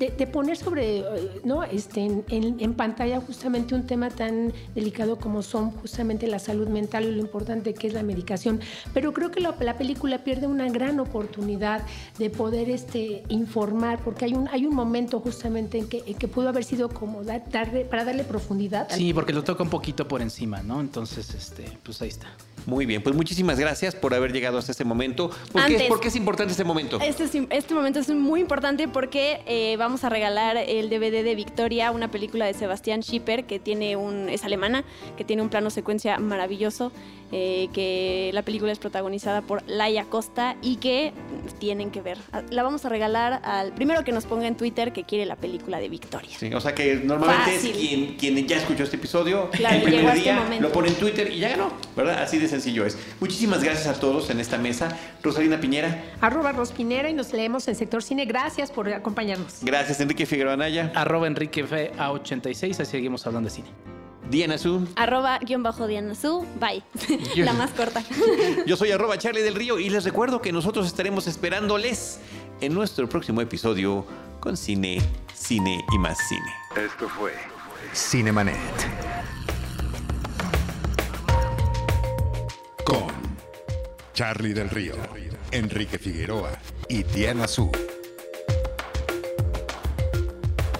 de, 0.00 0.10
de 0.10 0.26
poner 0.26 0.56
sobre, 0.56 0.98
eh, 1.00 1.04
¿no? 1.44 1.62
Este, 1.62 2.00
en, 2.04 2.24
en- 2.28 2.58
en 2.58 2.74
pantalla 2.74 3.20
justamente 3.20 3.74
un 3.74 3.86
tema 3.86 4.08
tan 4.10 4.52
delicado 4.74 5.16
como 5.18 5.42
son 5.42 5.70
justamente 5.70 6.26
la 6.26 6.38
salud 6.40 6.66
mental 6.68 7.04
y 7.04 7.12
lo 7.12 7.20
importante 7.20 7.74
que 7.74 7.86
es 7.86 7.92
la 7.92 8.02
medicación. 8.02 8.60
Pero 8.92 9.12
creo 9.12 9.30
que 9.30 9.40
la, 9.40 9.54
la 9.60 9.76
película 9.76 10.24
pierde 10.24 10.46
una 10.48 10.68
gran 10.70 10.98
oportunidad 10.98 11.82
de 12.18 12.30
poder 12.30 12.70
este, 12.70 13.22
informar, 13.28 14.00
porque 14.02 14.24
hay 14.24 14.32
un, 14.34 14.48
hay 14.48 14.66
un 14.66 14.74
momento 14.74 15.20
justamente 15.20 15.78
en 15.78 15.86
que, 15.88 16.02
en 16.06 16.14
que 16.14 16.26
pudo 16.28 16.48
haber 16.48 16.64
sido 16.64 16.88
como 16.88 17.22
dar- 17.22 17.48
darle, 17.50 17.84
para 17.84 18.04
darle 18.04 18.24
profundidad. 18.24 18.88
Sí, 18.90 19.12
porque 19.12 19.32
lo 19.32 19.44
toca 19.44 19.62
un 19.62 19.70
poquito 19.70 20.08
por 20.08 20.22
encima, 20.22 20.62
¿no? 20.62 20.80
Entonces, 20.80 21.34
este, 21.34 21.64
pues 21.82 22.00
ahí 22.02 22.08
está. 22.08 22.28
Muy 22.66 22.86
bien, 22.86 23.02
pues 23.02 23.14
muchísimas 23.16 23.58
gracias 23.58 23.94
por 23.94 24.14
haber 24.14 24.32
llegado 24.32 24.58
hasta 24.58 24.72
este 24.72 24.84
momento. 24.84 25.30
¿Por, 25.52 25.64
qué, 25.66 25.72
Antes. 25.74 25.88
por 25.88 26.00
qué 26.00 26.08
es 26.08 26.16
importante 26.16 26.52
este 26.52 26.64
momento? 26.64 26.98
Este, 27.00 27.24
es- 27.24 27.34
este 27.50 27.74
momento 27.74 27.98
es 28.00 28.08
muy 28.10 28.40
importante 28.40 28.88
porque 28.88 29.40
eh, 29.46 29.76
vamos 29.78 30.04
a 30.04 30.08
regalar 30.08 30.56
el 30.56 30.88
DVD 30.90 31.22
de 31.24 31.34
Victoria, 31.34 31.90
una 31.90 32.10
película 32.10 32.46
de 32.46 32.54
Sebastián 32.54 33.02
Schipper 33.02 33.44
que 33.44 33.58
tiene 33.58 33.96
un 33.96 34.28
es 34.28 34.44
alemana, 34.44 34.84
que 35.16 35.24
tiene 35.24 35.42
un 35.42 35.48
plano 35.48 35.70
secuencia 35.70 36.18
maravilloso, 36.18 36.92
eh, 37.32 37.68
que 37.72 38.30
la 38.34 38.42
película 38.42 38.72
es 38.72 38.78
protagonizada 38.78 39.42
por 39.42 39.62
Laia 39.68 40.04
Costa 40.04 40.56
y 40.62 40.76
que 40.76 41.12
tienen 41.58 41.90
que 41.90 42.00
ver. 42.02 42.18
La 42.50 42.62
vamos 42.62 42.84
a 42.84 42.88
regalar 42.88 43.40
al 43.44 43.72
primero 43.72 44.02
que 44.04 44.12
nos 44.12 44.24
ponga 44.26 44.46
en 44.48 44.56
Twitter 44.56 44.92
que 44.92 45.04
quiere 45.04 45.26
la 45.26 45.36
película 45.36 45.78
de 45.78 45.88
Victoria. 45.88 46.30
Sí, 46.38 46.52
o 46.52 46.60
sea 46.60 46.74
que 46.74 46.96
normalmente 46.96 47.52
Fácil. 47.52 47.70
es 47.70 47.76
quien, 47.76 48.16
quien 48.16 48.46
ya 48.48 48.56
escuchó 48.56 48.82
este 48.82 48.96
episodio, 48.96 49.48
Claro, 49.50 49.76
el 49.76 49.82
primer 49.82 50.04
este 50.06 50.20
día 50.22 50.44
lo 50.60 50.72
pone 50.72 50.88
en 50.88 50.94
Twitter 50.94 51.30
y 51.32 51.38
ya 51.38 51.50
ganó, 51.50 51.72
¿verdad? 51.96 52.22
Así 52.22 52.38
de 52.38 52.48
sencillo 52.50 52.84
es. 52.84 52.96
Muchísimas 53.20 53.62
gracias 53.62 53.86
a 53.86 53.98
todos 53.98 54.30
en 54.30 54.40
esta 54.40 54.58
mesa. 54.58 54.96
Rosalina 55.22 55.60
Piñera, 55.60 56.04
Arroba 56.20 56.52
Rospinera 56.52 57.08
y 57.08 57.14
nos 57.14 57.32
leemos 57.32 57.66
en 57.68 57.74
Sector 57.74 58.02
Cine. 58.02 58.24
Gracias 58.26 58.70
por 58.70 58.88
acompañarnos. 58.92 59.58
gracias 59.62 60.00
Enrique 60.00 60.26
Figueroa 60.26 60.54
Anaya, 60.54 60.92
Arroba 60.94 61.26
Enrique 61.26 61.64
Fe 61.64 61.92
A86, 61.96 62.72
así 62.80 62.84
seguimos 62.84 63.26
hablando 63.26 63.48
de 63.48 63.54
cine. 63.54 63.68
Diana 64.30 64.54
Azul. 64.54 64.86
Arroba 64.94 65.38
guion 65.40 65.62
bajo 65.64 65.86
Diana 65.88 66.14
Su, 66.14 66.46
bye. 66.60 66.84
la 67.36 67.52
más 67.52 67.70
corta. 67.72 68.02
Yo 68.66 68.76
soy 68.76 68.92
arroba 68.92 69.18
Charlie 69.18 69.42
del 69.42 69.54
Río 69.56 69.78
y 69.80 69.90
les 69.90 70.04
recuerdo 70.04 70.40
que 70.40 70.52
nosotros 70.52 70.86
estaremos 70.86 71.26
esperándoles 71.26 72.20
en 72.60 72.72
nuestro 72.74 73.08
próximo 73.08 73.40
episodio 73.40 74.06
con 74.38 74.56
cine, 74.56 75.02
cine 75.34 75.84
y 75.92 75.98
más 75.98 76.16
cine. 76.28 76.84
Esto 76.86 77.08
fue 77.08 77.32
Cinemanet. 77.92 78.56
Con 82.90 83.06
Charlie 84.14 84.52
del 84.52 84.68
Río, 84.68 84.96
Enrique 85.52 85.96
Figueroa 85.96 86.50
y 86.88 87.04
Diana 87.04 87.46
Su. 87.46 87.70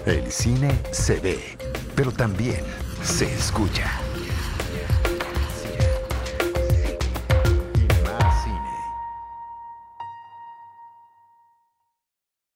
El 0.05 0.29
cine 0.29 0.77
se 0.91 1.21
ve, 1.21 1.39
pero 1.95 2.11
también 2.11 2.65
se 3.01 3.33
escucha. 3.33 4.10